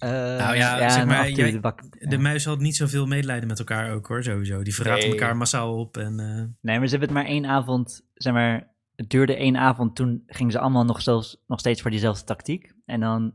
[0.00, 3.92] Nou ja, zeg maar, jij- de bak- de muis had niet zoveel medelijden met elkaar
[3.92, 4.62] ook hoor, sowieso.
[4.62, 5.18] Die verraten Nee.
[5.18, 5.96] elkaar massaal op.
[5.96, 6.26] En, eh,
[6.60, 9.96] Nee, maar ze hebben het maar één avond, zeg maar, het duurde één avond.
[9.96, 12.72] Toen gingen ze allemaal nog, zelfs, nog steeds voor diezelfde tactiek.
[12.86, 13.32] En dan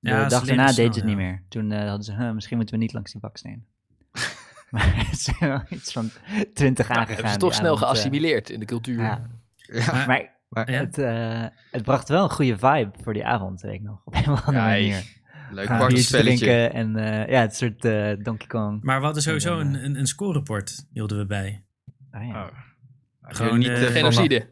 [0.00, 1.04] de Ja, dag daarna deden ze het ja.
[1.04, 1.42] niet meer.
[1.48, 3.66] Toen eh, hadden ze, huh, misschien moeten we niet langs die baksteen.
[4.70, 6.10] maar het zijn wel iets van
[6.54, 7.14] twintig Nou, aangegaan.
[7.14, 7.88] hebben ze toch die snel avond, eh.
[7.88, 9.00] geassimileerd in de cultuur.
[9.02, 9.26] ja.
[9.56, 10.78] Ja, Maar maar, Ja.
[10.78, 14.00] het, eh, het bracht wel een goede vibe voor die avond, weet ik nog.
[14.04, 15.04] Op een of andere manier.
[15.50, 18.82] Leuk biertje drinken en eh, ja, het soort eh, Donkey Kong.
[18.82, 21.64] Maar we hadden sowieso En dan, een, een, een scoreport, hielden we bij.
[22.12, 22.44] Oh, ja.
[22.44, 22.52] Oh.
[23.22, 24.50] Gewoon, niet, eh, eh, Genocide.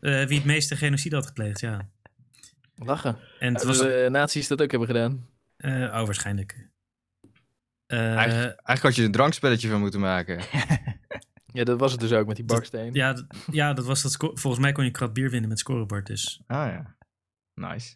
[0.00, 1.88] Eh, wie het meeste genocide had gepleegd, ja.
[2.76, 3.16] Lachen.
[3.38, 3.78] En het was...
[3.78, 5.26] de nazi's dat ook hebben gedaan.
[5.56, 6.68] eh, oh, waarschijnlijk.
[7.86, 10.40] Eh, Eigenlijk, eigenlijk had je er een drankspelletje van moeten maken.
[11.52, 12.92] Ja, dat was het dus ook met die baksteen.
[12.94, 16.42] ja, ja, dat was dat volgens mij kon je krat bier winnen met scorebord, dus...
[16.46, 16.96] Ah ja,
[17.54, 17.94] nice.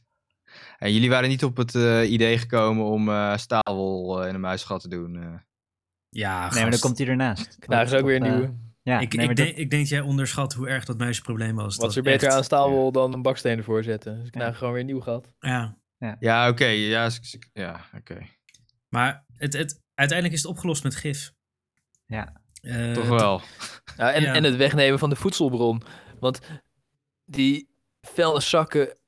[0.79, 4.41] En jullie waren niet op het eh, idee gekomen om eh, staalwol eh, in een
[4.41, 5.17] muisgat te doen.
[5.17, 5.35] eh.
[6.09, 7.57] Ja, Nee, maar dan komt hij ernaast.
[7.69, 8.55] Daar is ook weer een nieuwe.
[8.83, 11.55] Ja, ik, nee, ik, denk, dat- ik denk dat jij onderschat hoe erg dat muisprobleem
[11.57, 11.77] was.
[11.77, 14.19] Wat is er beter echt- aan staalwol dan een baksteen ervoor zetten?
[14.19, 14.53] Dus ik Ja.
[14.53, 15.33] gewoon weer een nieuw gat.
[15.39, 15.79] Ja,
[16.21, 16.65] Ja, oké.
[16.67, 18.19] ja, s- s- ja, oké.
[18.89, 21.33] maar het, het, uiteindelijk is het opgelost met gif.
[22.07, 22.41] Ja.
[22.61, 23.41] Eh, Toch wel.
[23.97, 24.35] Ja, en, Ja.
[24.35, 25.83] en het wegnemen van de voedselbron.
[26.21, 26.41] Want
[27.25, 27.69] die
[28.01, 28.99] vuilniszakken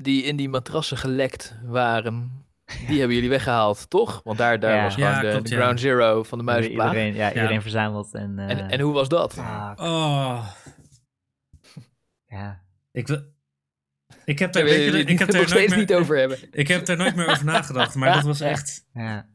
[0.00, 2.44] die in die matrassen gelekt waren,
[2.86, 4.20] die hebben jullie weggehaald, toch?
[4.24, 4.82] Want daar, daar Ja.
[4.82, 5.60] was gewoon Ja, de, klopt, de ja.
[5.60, 6.86] ground zero van de muisplaag.
[6.92, 7.34] iedereen, ja, Ja.
[7.34, 8.14] iedereen verzameld.
[8.14, 9.34] En, eh, En, en hoe was dat?
[9.76, 10.46] Oh,
[12.26, 12.60] ja.
[12.92, 13.22] ik wil...
[14.24, 16.38] Ik heb daar, weet je, ik heb daar nog nooit steeds meer, niet over hebben.
[16.50, 18.86] Ik heb daar nooit meer over nagedacht, maar dat was echt...
[18.92, 19.26] Ja.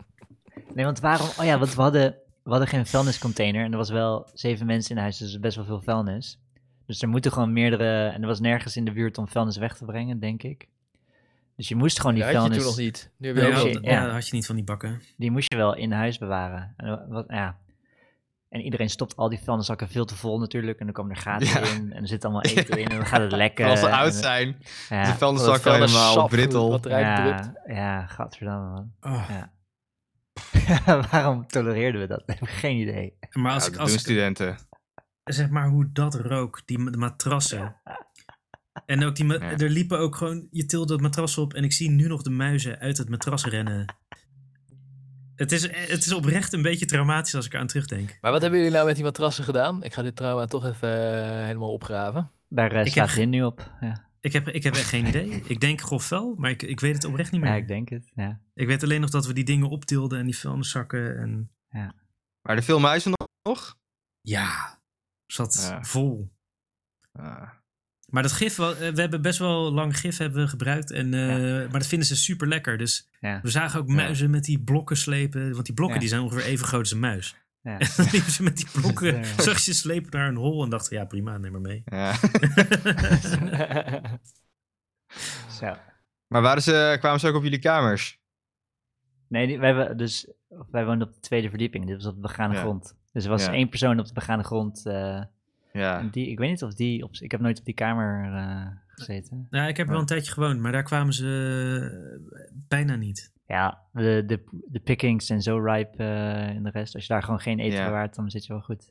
[0.74, 1.28] Nee, want waarom...
[1.40, 3.66] Oh ja, want we hadden, we hadden geen vuilniscontainer.
[3.66, 6.40] En er was wel zeven mensen in huis, dus er is best wel veel vuilnis.
[6.86, 8.08] Dus er moeten gewoon meerdere...
[8.08, 10.68] En er was nergens in de buurt om vuilnis weg te brengen, denk ik.
[11.56, 12.64] Dus je moest gewoon die Dat had je vuilnis...
[12.66, 13.12] toen nog niet.
[13.18, 15.02] Nu heb je Nee, ja, had je niet van die bakken.
[15.18, 16.74] Die moest je wel in huis bewaren.
[16.78, 17.58] En, wat, ja.
[18.50, 20.80] en iedereen stopt al die vuilniszakken veel te vol natuurlijk.
[20.80, 21.60] En dan komen er gaten Ja.
[21.76, 21.94] in.
[21.94, 22.88] En er zit allemaal eten in.
[22.88, 23.70] En dan gaat het lekker.
[23.70, 24.58] Als ze oud zijn,
[24.90, 26.70] Ja, de vuilniszak Dat vuilnissap helemaal brittel.
[26.70, 27.58] Wat eruit drupt.
[27.68, 28.92] ja, ja, gadverdamme man.
[29.02, 29.30] Oh.
[29.30, 29.52] Ja.
[31.12, 32.24] Waarom tolereerden we dat?
[32.26, 33.18] Ik heb geen idee.
[33.32, 34.58] Maar als Ja, ik, als ik studenten.
[35.24, 37.76] Zeg maar hoe dat rook, die ma- de matrassen.
[38.86, 39.58] En ook die, ma- Ja.
[39.58, 42.30] er liepen ook gewoon, je tilde het matras op en ik zie nu nog de
[42.30, 43.96] muizen uit het matras rennen.
[45.36, 48.18] Het is, het is oprecht een beetje traumatisch als ik eraan terugdenk.
[48.22, 49.84] Maar wat hebben jullie nou met die matrassen gedaan?
[49.84, 50.90] Ik ga dit trauma toch even
[51.24, 52.32] eh, helemaal opgraven.
[52.50, 53.72] Daar eh, heb staat nu op.
[53.82, 54.10] Ja.
[54.20, 55.44] Ik heb, ik heb echt geen idee.
[55.48, 57.50] Ik denk grof wel, maar ik, ik weet het oprecht niet meer.
[57.50, 58.12] ja, ik, ik denk het.
[58.16, 58.40] Ja.
[58.68, 61.52] weet alleen nog dat we die dingen optilden en die vuilniszakken en...
[62.42, 63.28] Maar er veel muizen nog?
[63.44, 63.78] nog?
[64.22, 64.73] Ja,
[65.26, 65.84] zat Ja.
[65.84, 66.32] vol.
[67.12, 67.50] Ah.
[68.06, 70.92] Maar dat gif, eh, we hebben best wel lang gif hebben we gebruikt.
[70.92, 71.30] En, eh,
[71.70, 72.78] Maar dat vinden ze super lekker.
[72.78, 73.40] Dus Ja.
[73.42, 73.94] we zagen ook Ja.
[73.94, 75.54] muizen met die blokken slepen.
[75.54, 76.02] Want die blokken Ja.
[76.02, 77.36] die zijn ongeveer even groot als een muis.
[77.62, 77.80] Ja.
[77.80, 79.24] En dan liepen ze met die blokken, Ja.
[79.42, 80.64] zag je ze slepen naar een hol.
[80.64, 81.82] En dachten, ja prima, neem maar mee.
[81.86, 82.14] Ja.
[85.60, 85.76] Zo.
[86.28, 88.22] maar waren ze, kwamen ze ook op jullie kamers?
[89.28, 90.32] Nee, die, wij, hebben dus,
[90.72, 91.86] wij woonden op de tweede verdieping.
[91.88, 92.60] Dit was op de begane Ja.
[92.62, 92.96] grond.
[93.14, 93.54] Dus er was Ja.
[93.54, 94.86] één persoon op de begane grond.
[94.86, 95.24] eh,
[95.74, 96.00] Ja.
[96.00, 97.04] en die, ik weet niet of die...
[97.04, 99.48] Op, ik heb nooit op die kamer eh, gezeten.
[99.50, 101.28] Nou, ik heb er wel een tijdje gewoond, maar daar kwamen ze
[102.34, 103.32] eh, bijna niet.
[103.48, 106.04] Ja, de, de, de pickings zijn zo ripe
[106.56, 106.94] in de rest.
[106.96, 107.86] Als je daar gewoon geen eten Ja.
[107.86, 108.90] bewaart, dan zit je wel goed.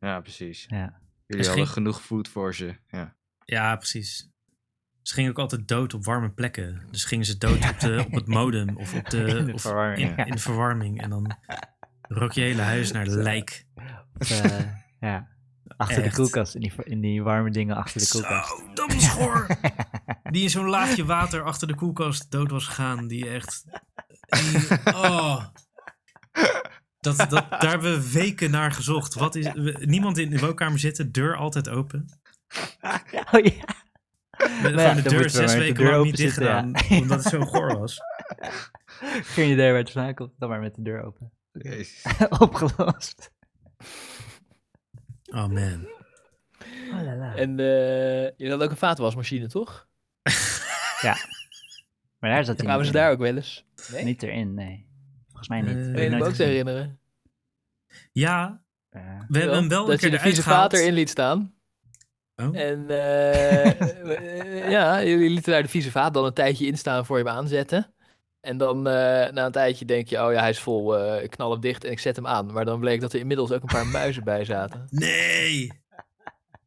[0.00, 0.64] ja, precies.
[0.68, 0.76] Ja.
[0.76, 0.92] Jullie
[1.26, 2.74] Er hadden ging- genoeg food voor ze.
[2.88, 3.14] Ja.
[3.44, 4.30] Ja, precies.
[5.02, 6.82] Ze gingen ook altijd dood op warme plekken.
[6.90, 9.60] Dus gingen ze dood op, de, op het modem of op de, In de of
[9.60, 10.24] verwarming, In, ja.
[10.24, 11.00] in de verwarming.
[11.02, 11.30] En dan
[12.18, 13.66] rook je hele huis naar lijk.
[14.18, 14.60] Of, eh,
[15.00, 15.28] ja.
[15.76, 16.10] Achter Echt.
[16.16, 18.48] de koelkast, in die, in die warme dingen achter de koelkast.
[18.48, 19.46] Zo, dat was goor.
[20.30, 23.06] Die in zo'n laagje water achter de koelkast dood was gegaan.
[23.08, 23.64] Die echt...
[24.28, 25.44] die- oh.
[27.00, 29.14] Dat, dat, daar hebben we weken naar gezocht.
[29.14, 32.04] Wat is, we- niemand in de woonkamer zitten, deur altijd open.
[33.32, 33.64] oh ja.
[34.62, 36.70] We ja, de deur zes de weken deur lang niet dicht zitten, ja.
[36.78, 37.00] gedaan.
[37.02, 37.98] Omdat het zo goor was.
[39.34, 41.32] Geen idee waar het vandaan komt, dan maar met de deur open.
[41.52, 42.04] Jezus.
[42.38, 43.30] Opgelost.
[45.26, 45.88] Oh man.
[46.92, 47.34] Oh la la.
[47.34, 49.88] En eh je had ook een vaatwasmachine, toch?
[52.18, 53.64] Maar daar zat hij Kwamen ze daar ook wel eens?
[53.92, 54.04] Nee?
[54.04, 54.86] Niet erin, nee.
[55.26, 55.76] Volgens mij niet.
[55.96, 57.00] Ik je me ook te herinneren?
[58.12, 59.24] Ja, Ja.
[59.28, 60.70] we hebben hem wel een dat keer je de vieze gehaald.
[60.70, 61.54] vaat erin liet staan.
[62.36, 62.56] Oh.
[62.58, 63.80] En eh,
[64.60, 67.24] eh, ja, jullie lieten daar de vieze vaat dan een tijdje in staan voor je
[67.24, 67.94] hem aanzetten.
[68.40, 71.30] En dan eh, na een tijdje denk je, oh ja, hij is vol, eh, ik
[71.30, 72.52] knal hem dicht en ik zet hem aan.
[72.52, 74.86] Maar dan bleek dat er inmiddels ook een paar muizen bij zaten.
[74.90, 75.78] Nee!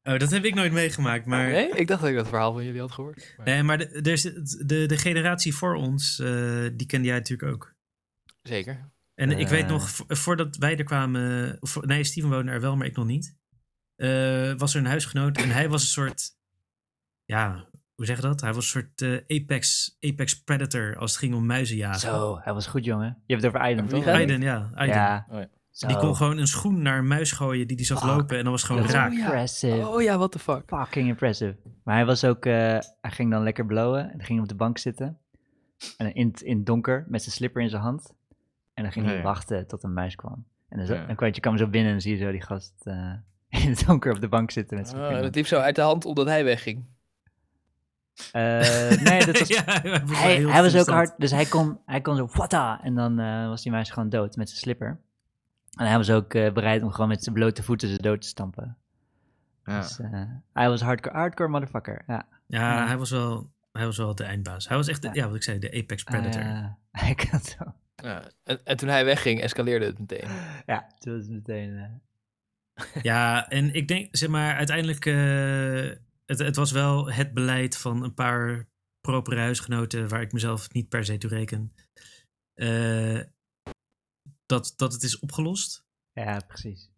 [0.03, 1.25] Oh, dat heb ik nooit meegemaakt.
[1.25, 1.69] Maar, Nee?
[1.69, 3.33] Ik dacht dat ik dat verhaal van jullie had gehoord.
[3.37, 4.21] Maar- nee, maar de, er is-
[4.65, 7.73] de, de generatie voor ons, eh, die kende jij natuurlijk ook.
[8.41, 8.91] Zeker.
[9.15, 11.57] En ik weet nog, vo- voordat wij er kwamen...
[11.59, 13.35] Of, nee, Steven woonde er wel, maar ik nog niet.
[13.95, 16.31] eh, was er een huisgenoot en hij was een soort...
[17.25, 18.41] Ja, hoe zeg je dat?
[18.41, 21.99] Hij was een soort eh, apex, apex predator als het ging om muizen jagen.
[21.99, 23.07] Zo, hij was goed, jongen.
[23.25, 24.05] Je hebt het over Aiden, toch?
[24.07, 24.69] Aiden, ja.
[24.73, 24.95] Aiden.
[24.97, 25.25] Ja.
[25.29, 25.47] Oh ja.
[25.71, 25.87] Zo.
[25.87, 28.09] Die kon gewoon een schoen naar een muis gooien die die zag Fuck.
[28.09, 29.11] lopen en dan was gewoon Dat raak.
[29.11, 29.17] ja.
[29.23, 29.87] Impressive.
[29.87, 30.63] Oh ja, what the fuck.
[30.67, 31.55] Fucking impressive.
[31.83, 32.53] Maar hij was ook, eh,
[33.01, 35.17] hij ging dan lekker blowen en ging op de bank zitten.
[35.97, 38.13] En in, het- in het donker met zijn slipper in zijn hand.
[38.73, 40.45] En dan ging hij wachten tot een muis kwam.
[40.69, 41.05] En dan, zo, Ja.
[41.05, 43.13] dan kwam je, kwam zo binnen en zie je zo die gast eh,
[43.63, 45.81] in het donker op de bank zitten met zijn Oh, dat liep zo uit de
[45.81, 46.85] hand omdat hij wegging.
[48.31, 52.01] Eh, nee, dat was, ja, hij was, hij, hij ook hard, dus hij kon, hij
[52.01, 54.99] kon zo wata en dan eh, was die muis gewoon dood met zijn slipper.
[55.77, 58.27] En hij was ook eh, bereid om gewoon met zijn blote voeten ze dood te
[58.27, 58.77] stampen.
[59.65, 59.79] Ja.
[59.81, 60.23] Dus eh,
[60.53, 62.03] hij was hardcore, hardcore motherfucker.
[62.07, 62.25] Ja.
[62.47, 63.51] Ja, hij was wel...
[63.71, 64.67] hij was wel de eindbaas.
[64.67, 65.13] Hij was echt, de- Ja.
[65.13, 66.75] ja, wat ik zei, de apex predator.
[66.91, 67.73] Ah, ik had zo.
[67.95, 68.21] Ja.
[68.43, 70.29] En, en toen hij wegging, escaleerde het meteen.
[70.65, 72.01] Ja, toen was het meteen...
[73.01, 78.03] Ja, en ik denk, zeg maar, uiteindelijk, eh, het, het was wel het beleid van
[78.03, 78.69] een paar
[79.01, 81.73] propere huisgenoten, waar ik mezelf niet per se toe reken,
[82.53, 83.19] eh,
[84.45, 85.85] dat, dat het is opgelost.
[86.13, 86.91] ja, precies.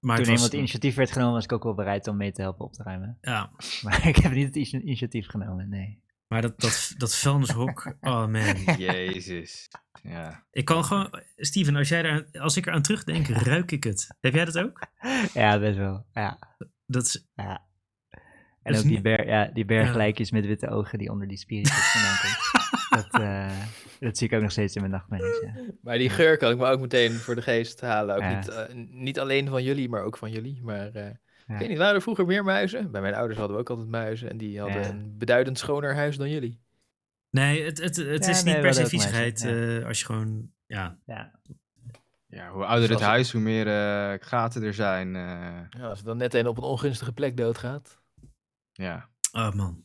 [0.00, 2.64] Maar toen iemand initiatief werd genomen, was ik ook wel bereid om mee te helpen
[2.64, 3.18] op te ruimen.
[3.20, 3.50] ja,
[3.82, 6.02] Maar ik heb niet het ini- initiatief genomen, nee.
[6.28, 8.76] maar dat, dat, dat vuilnishok, oh man.
[8.78, 9.68] Jezus.
[10.02, 10.46] Ja.
[10.50, 14.06] Ik kan gewoon, Steven, als, jij daar, als ik eraan terugdenk, ruik ik het.
[14.20, 14.80] Heb jij dat ook?
[15.34, 16.06] Ja, best wel.
[16.12, 16.56] Ja,
[16.86, 17.65] Dat is, ja.
[18.66, 19.64] En Dus ook die, niet- ber, ja, die Ja.
[19.64, 23.10] berglijkjes met witte ogen die onder die spiritus vandaan komt.
[23.10, 23.50] Dat, eh,
[24.00, 25.52] dat zie ik ook nog steeds in mijn nachtmerries, ja.
[25.82, 28.14] Maar die geur kan ik me ook meteen voor de geest halen.
[28.14, 28.36] Ook Ja.
[28.36, 30.60] niet, eh, niet alleen van jullie, maar ook van jullie.
[30.62, 31.06] Maar eh,
[31.46, 32.90] ik weet niet, waren er vroeger meer muizen?
[32.90, 34.30] Bij mijn ouders hadden we ook altijd muizen.
[34.30, 34.88] En die hadden Ja.
[34.88, 36.60] een beduidend schoner huis dan jullie.
[37.30, 40.04] nee, het, het, het Ja, is nee, niet per se viezigheid muizen, eh, als je
[40.04, 41.32] gewoon, ja, Ja,
[42.28, 45.16] ja, hoe ouder het huis, hoe meer eh, gaten er zijn.
[45.16, 45.22] eh,
[45.80, 48.00] Ja, als er dan net een op een ongunstige plek doodgaat.
[48.76, 49.08] Ja.
[49.32, 49.84] oh man.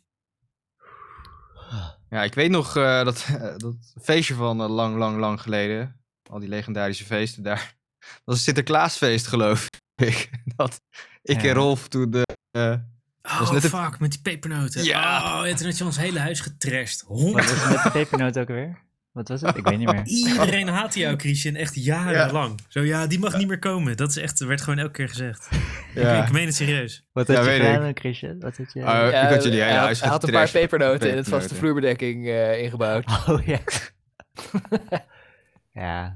[2.09, 3.27] ja, ik weet nog eh, dat,
[3.57, 5.99] dat feestje van eh, lang, lang, lang geleden.
[6.29, 7.75] Al die legendarische feesten daar.
[7.99, 10.29] Dat was een Sinterklaasfeest, geloof ik.
[10.55, 10.81] Dat
[11.21, 11.47] ik Ja.
[11.49, 12.25] en Rolf toen de...
[12.51, 12.75] eh,
[13.23, 14.83] Oh, net fuck, met die pepernoten.
[14.83, 15.39] Ja.
[15.39, 17.01] Oh, en toen had je ons hele huis getrashed.
[17.07, 17.49] wat Honderd.
[17.49, 18.81] was het met de pepernoot ook alweer?
[19.11, 19.57] Wat was het?
[19.57, 20.05] Ik weet niet meer.
[20.29, 22.59] Iedereen haatte jou, Christian, echt jarenlang.
[22.67, 23.97] Zo, ja, die mag niet meer komen.
[23.97, 25.49] Dat is echt, er werd gewoon elke keer gezegd.
[25.95, 26.17] ja.
[26.21, 27.03] Ik, ik meen het serieus.
[27.13, 27.99] Wat Ja, had je gedaan, ik.
[27.99, 28.39] Christian?
[28.39, 28.83] Wat had je...
[28.85, 31.27] Ah, ik had jullie hele hij had- huis Hij had een paar pepernoten in het
[31.27, 33.05] vaste vloerbedekking eh, ingebouwd.
[33.27, 33.59] Oh ja.
[35.73, 36.15] ja,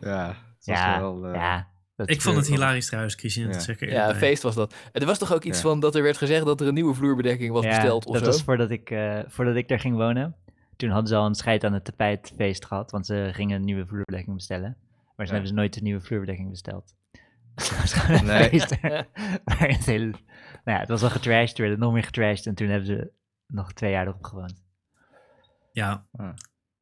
[0.00, 1.68] Ja, ja, wel, eh, ja.
[1.96, 3.46] Dat Ik vond het hilarisch trouwens, Christian.
[3.46, 3.52] Ja.
[3.52, 4.74] Dat zeg ik er Ja, een feest was dat.
[4.92, 5.62] En er was toch ook iets Ja.
[5.68, 8.24] van dat er werd gezegd dat er een nieuwe vloerbedekking was ja, besteld of dat
[8.24, 8.30] zo?
[8.30, 10.36] was voordat ik, eh, voordat ik daar ging wonen.
[10.76, 13.86] Toen hadden ze al een scheid aan het tapijtfeest gehad, want ze gingen een nieuwe
[13.86, 14.76] vloerbedekking bestellen.
[15.16, 15.38] Maar ze Ja.
[15.38, 16.94] hebben ze nooit een nieuwe vloerbedekking besteld.
[17.54, 18.48] Het was gewoon een Nee.
[18.48, 18.70] feest
[19.76, 20.10] het hele...
[20.10, 20.18] Nou
[20.64, 23.10] ja, het was al getrashed, toen werd het nog meer getrashed en toen hebben ze
[23.46, 24.62] nog twee jaar erop gewoond.
[25.72, 26.06] Ja.
[26.12, 26.28] Ah.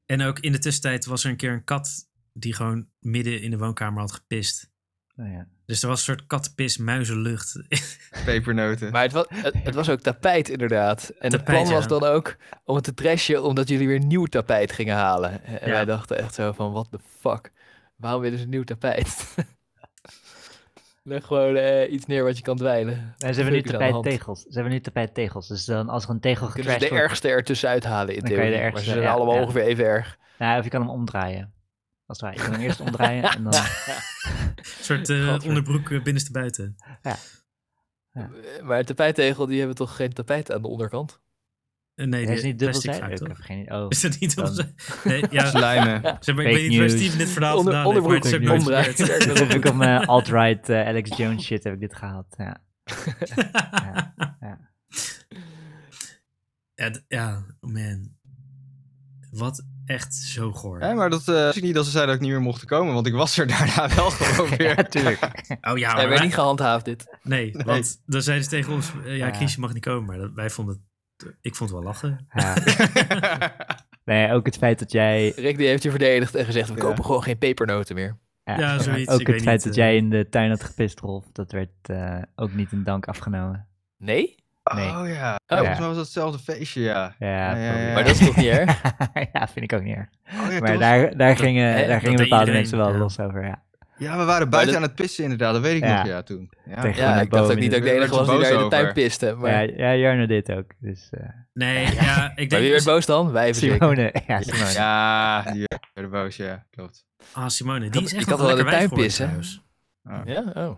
[0.07, 3.51] En ook in de tussentijd was er een keer een kat die gewoon midden in
[3.51, 4.71] de woonkamer had gepist.
[5.17, 5.47] Oh ja.
[5.67, 7.63] Dus er was een soort kattenpis, muizenlucht.
[8.25, 8.93] Pepernoten.
[8.93, 11.09] Maar het was, het, het was ook tapijt inderdaad.
[11.09, 11.89] En het Tapijt, plan was ja.
[11.89, 15.45] dan ook om het te trashen omdat jullie weer nieuw tapijt gingen halen.
[15.45, 15.73] En Ja.
[15.75, 17.53] wij dachten echt zo van, what the fuck?
[17.97, 19.35] Waarom willen ze nieuw tapijt?
[21.03, 23.15] Leg gewoon eh, iets neer wat je kan dweilen.
[23.19, 24.41] Ze hebben nu tapijttegels.
[24.43, 25.49] Ze hebben nu tapijttegels.
[25.49, 27.09] Dus dan als er een tegel Kunnen ze getrashed de wordt...
[27.11, 28.71] ergste ertussen uithalen in theorie.
[28.73, 29.41] Maar ze zijn ja, allemaal ja.
[29.41, 30.19] ongeveer even erg.
[30.39, 31.54] Nou, of je kan hem omdraaien.
[32.07, 32.35] Als het ware.
[32.37, 33.53] Je kan hem eerst omdraaien en dan...
[34.57, 36.77] Een soort eh, onderbroek eh, binnenste buiten.
[37.03, 37.13] Eh,
[38.63, 41.23] Maar een tapijttegel, die hebben toch geen tapijt aan de onderkant?
[41.95, 43.21] Eh, nee, Hij is niet dubbelzijdig.
[43.21, 43.73] Ik heb geen.
[43.73, 44.75] Oh, Is dat niet Dan-.
[45.05, 46.17] Nee, ja, Slijmen.
[46.21, 46.91] zeg maar, ik weet niet waar.
[46.91, 48.95] Steven dit verhaal Onder, vandaan heeft, maar onderbroek omdraaien.
[48.95, 49.25] gebeurd.
[49.27, 52.35] dat heb ik op mijn alt-right eh, Alex Jones shit heb ik dit gehaald.
[52.37, 52.63] Ja.
[53.45, 54.59] Ja, ja.
[56.91, 58.13] ja, ja, oh man.
[59.31, 60.81] Wat echt zo goor.
[60.81, 62.95] Ja, maar dat eh, is niet dat ze zeiden dat ik niet meer mocht komen,
[62.95, 64.77] want ik was er daarna wel gewoon weer.
[64.77, 65.19] Ja, tuurlijk.
[65.61, 67.17] Oh ja, Hij maar werd niet gehandhaafd dit.
[67.23, 69.33] nee, want dan zeiden ze tegen ons, eh, ja, Ja.
[69.35, 70.05] Chris, je mag niet komen.
[70.05, 70.85] Maar dat, wij vonden
[71.17, 72.27] het, ik vond het wel lachen.
[72.33, 72.55] Ja.
[74.05, 75.33] Nee, ook het feit dat jij...
[75.37, 76.81] Rick die heeft je verdedigd en gezegd, we Ja.
[76.81, 78.19] kopen gewoon geen pepernoten meer.
[78.45, 79.85] Ja, zoiets, Ook ik het weet feit niet, dat eh.
[79.85, 83.69] jij in de tuin had gepist, Rolf, dat werd eh, ook niet in dank afgenomen.
[83.99, 84.44] Nee?
[84.75, 84.89] Nee.
[84.89, 85.39] Oh ja.
[85.47, 85.59] Oh.
[85.59, 87.15] Volgens mij was dat hetzelfde feestje, ja.
[87.19, 87.95] Ja, Ja, ja, ja.
[87.95, 88.83] Maar dat is toch niet erg?
[89.33, 90.09] ja, vind ik ook niet erg.
[90.47, 92.99] Oh, ja, Maar daar, daar gingen, daar gingen bepaalde mensen wel ja.
[92.99, 93.63] los over, ja.
[93.99, 95.97] Ja, we waren buiten dat- aan het pissen inderdaad, dat weet ik Ja.
[95.97, 96.51] nog, ja, toen.
[96.65, 96.87] Ja.
[96.87, 98.65] Ja, een ik dacht ook niet dat ik de enige was die werd daar in
[98.65, 99.35] de tuin piste.
[99.35, 100.71] Maar, Ja, ja, Jarno deed ook.
[100.79, 101.21] Dus, eh
[101.53, 102.51] Nee, ja, ik maar denk...
[102.63, 103.33] wie werd boos dan?
[103.33, 103.53] Wij.
[103.53, 104.73] Simone, ja, Simone.
[104.73, 107.05] Ja, die werden boos, ja, klopt.
[107.33, 109.63] Ah, Simone, die is echt ik nog had wel lekker wijf tuin geworden pissen.
[110.05, 110.21] Ah.
[110.25, 110.77] Ja, oh.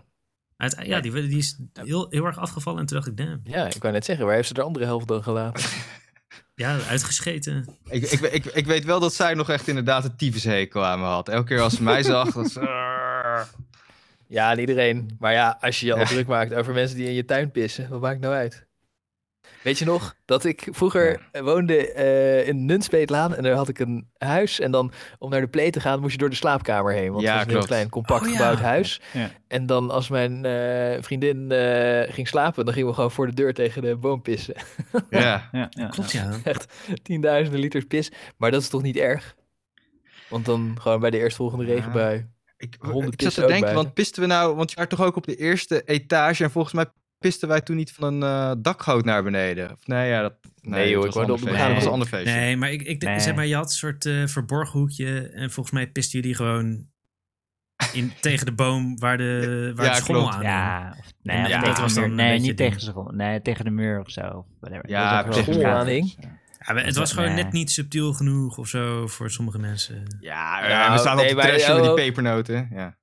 [0.57, 3.39] Uit, ja, die, die is heel, heel erg afgevallen en toen dacht ik, damn.
[3.43, 5.69] Ja, ik wou net zeggen, waar heeft ze de andere helft dan gelaten?
[6.55, 7.65] Ja, uitgescheten.
[7.89, 11.05] Ik, ik, ik, ik weet wel dat zij nog echt inderdaad een tyfushekel aan me
[11.05, 11.29] had.
[11.29, 12.59] Elke keer als ze mij zag, dat ze...
[14.27, 15.15] Ja, iedereen.
[15.19, 16.05] Maar ja, als je je al Ja.
[16.05, 18.66] druk maakt over mensen die in je tuin pissen, wat maakt nou uit?
[19.63, 24.09] Weet je nog dat ik vroeger woonde eh, in Nunspeetlaan en daar had ik een
[24.17, 24.59] huis.
[24.59, 27.11] En dan om naar de play te gaan moest je door de slaapkamer heen.
[27.11, 28.35] Want Ja, het was een heel klein, compact Oh, ja.
[28.35, 29.01] gebouwd huis.
[29.13, 29.29] Ja.
[29.47, 33.33] En dan als mijn eh, vriendin eh, ging slapen, dan gingen we gewoon voor de
[33.33, 34.55] deur tegen de boom pissen.
[35.09, 35.49] Ja.
[35.51, 36.29] Ja, ja, Klopt, ja.
[36.45, 36.53] ja.
[37.03, 38.11] Tienduizenden liters pis.
[38.37, 39.35] Maar dat is toch niet erg?
[40.29, 41.73] Want dan gewoon bij de eerstvolgende Ja.
[41.73, 42.27] regenbui.
[42.57, 42.75] Ik,
[43.09, 43.73] ik zat te denken, buiten.
[43.73, 44.55] want pisten we nou...
[44.55, 46.85] Want je waren toch ook op de eerste etage en volgens mij
[47.19, 49.71] pisten wij toen niet van een eh, dakgoot naar beneden?
[49.71, 51.75] Of, nee, ja, dat, Nee, joh, dat ik was een hoorde ander op begane Dat
[51.75, 52.33] was een ander feestje.
[52.39, 53.19] Nee, maar ik, ik Nee.
[53.19, 55.29] zeg maar, je had een soort eh, verborgen hoekje.
[55.29, 56.85] En volgens mij pisten jullie gewoon
[57.93, 60.43] in, tegen de boom waar de, waar Ja, de schommel klopt.
[60.45, 60.51] aan.
[60.51, 63.65] Ja, of, nee, dat tegen was dan een Nee, beetje niet tegen, de nee, tegen
[63.65, 64.45] de muur of zo.
[64.59, 64.89] Whatever.
[64.89, 66.15] Ja, Dat is ook tegen de aanhing.
[66.67, 67.43] Ja, het was gewoon Nee.
[67.43, 70.17] net niet subtiel genoeg of zo voor sommige mensen.
[70.19, 72.69] Ja, eh, we staan nee, op de trashen met die pepernoten.
[72.71, 72.97] Ja.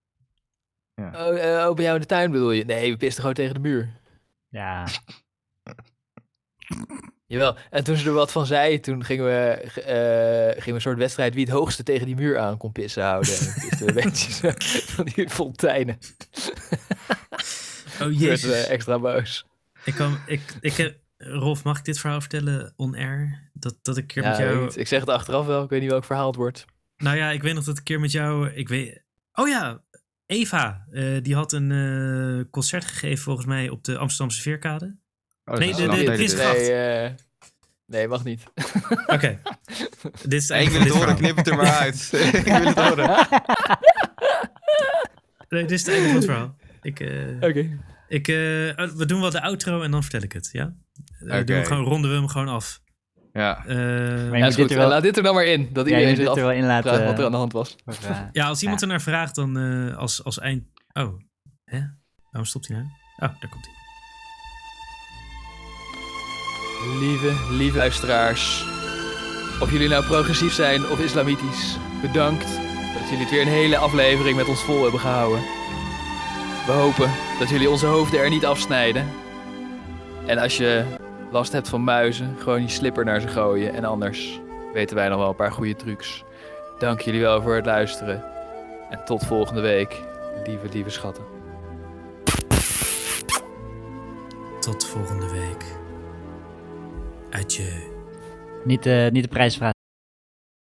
[0.96, 2.64] Oh, eh, oh, bij jou in de tuin bedoel je?
[2.64, 3.88] Nee, we pisten gewoon tegen de muur.
[4.54, 4.86] Ja,
[7.26, 9.48] Jawel, en toen ze er wat van zei, toen gingen we,
[9.80, 13.02] eh, gingen we een soort wedstrijd wie het hoogste tegen die muur aan kon pissen
[13.02, 13.34] houden.
[14.94, 15.98] Van die fonteinen.
[17.92, 18.52] Oh werd jezus.
[18.52, 19.46] eh, extra boos.
[19.84, 23.50] Ik kan, ik, ik, heb- Rolf, mag ik dit verhaal vertellen on-air?
[23.52, 24.62] Dat, dat ik keer Ja, met jou...
[24.64, 24.76] niet.
[24.76, 26.64] ik zeg het achteraf wel, ik weet niet welk verhaal het wordt.
[26.96, 28.48] Nou ja, ik weet nog dat ik een keer met jou...
[28.50, 29.02] Ik weet...
[29.32, 29.82] Oh ja,
[30.26, 30.86] Eva.
[30.90, 34.84] eh, die had een eh, concert gegeven volgens mij op de Amsterdamse Veerkade.
[34.86, 34.94] Oh,
[35.44, 36.36] dat Nee, is de- de.
[36.36, 37.10] Nee, eh,
[37.86, 38.42] nee, mag niet.
[39.06, 39.40] Oké.
[40.28, 42.10] dit is ik wil het horen, knip het er maar uit.
[42.32, 43.26] ik wil het horen.
[45.48, 46.56] Nee, dit is het einde van het verhaal.
[46.82, 47.78] Ik, eh, Oké.
[48.08, 48.26] ik,
[48.96, 50.74] we doen wel de outro en dan vertel ik het, ja?
[51.22, 51.44] Oké.
[51.44, 52.82] doen we gewoon, ronden we hem gewoon af.
[53.36, 53.64] Ja.
[53.66, 53.76] Eh,
[54.30, 56.26] Maar Ja, dit er wel- Laat dit er dan maar in, dat ja, iedereen zich
[56.26, 57.76] dit er wel in wat er aan de hand was.
[57.86, 58.86] eh, ja, als iemand Ja.
[58.86, 60.64] er naar vraagt, dan eh, als, als eind...
[60.92, 61.20] Oh,
[61.64, 61.80] hè?
[62.30, 62.88] Waarom stopt hij nou?
[63.16, 63.72] Oh, daar komt hij.
[66.98, 68.64] Lieve, lieve luisteraars.
[69.60, 72.46] Of jullie nou progressief zijn of islamitisch, bedankt
[72.98, 75.40] dat jullie het weer een hele aflevering met ons vol hebben gehouden.
[76.66, 79.06] We hopen dat jullie onze hoofden er niet afsnijden.
[80.26, 80.84] En als je
[81.34, 83.72] last hebt van muizen, gewoon je slipper naar ze gooien.
[83.72, 84.40] En anders
[84.72, 86.24] weten wij nog wel een paar goede trucs.
[86.78, 88.24] Dank jullie wel voor het luisteren.
[88.90, 90.00] En tot volgende week,
[90.46, 91.24] lieve, lieve schatten.
[94.60, 95.64] Tot volgende week.
[97.30, 97.92] Adieu.
[98.64, 99.73] niet, eh, niet de prijsvraag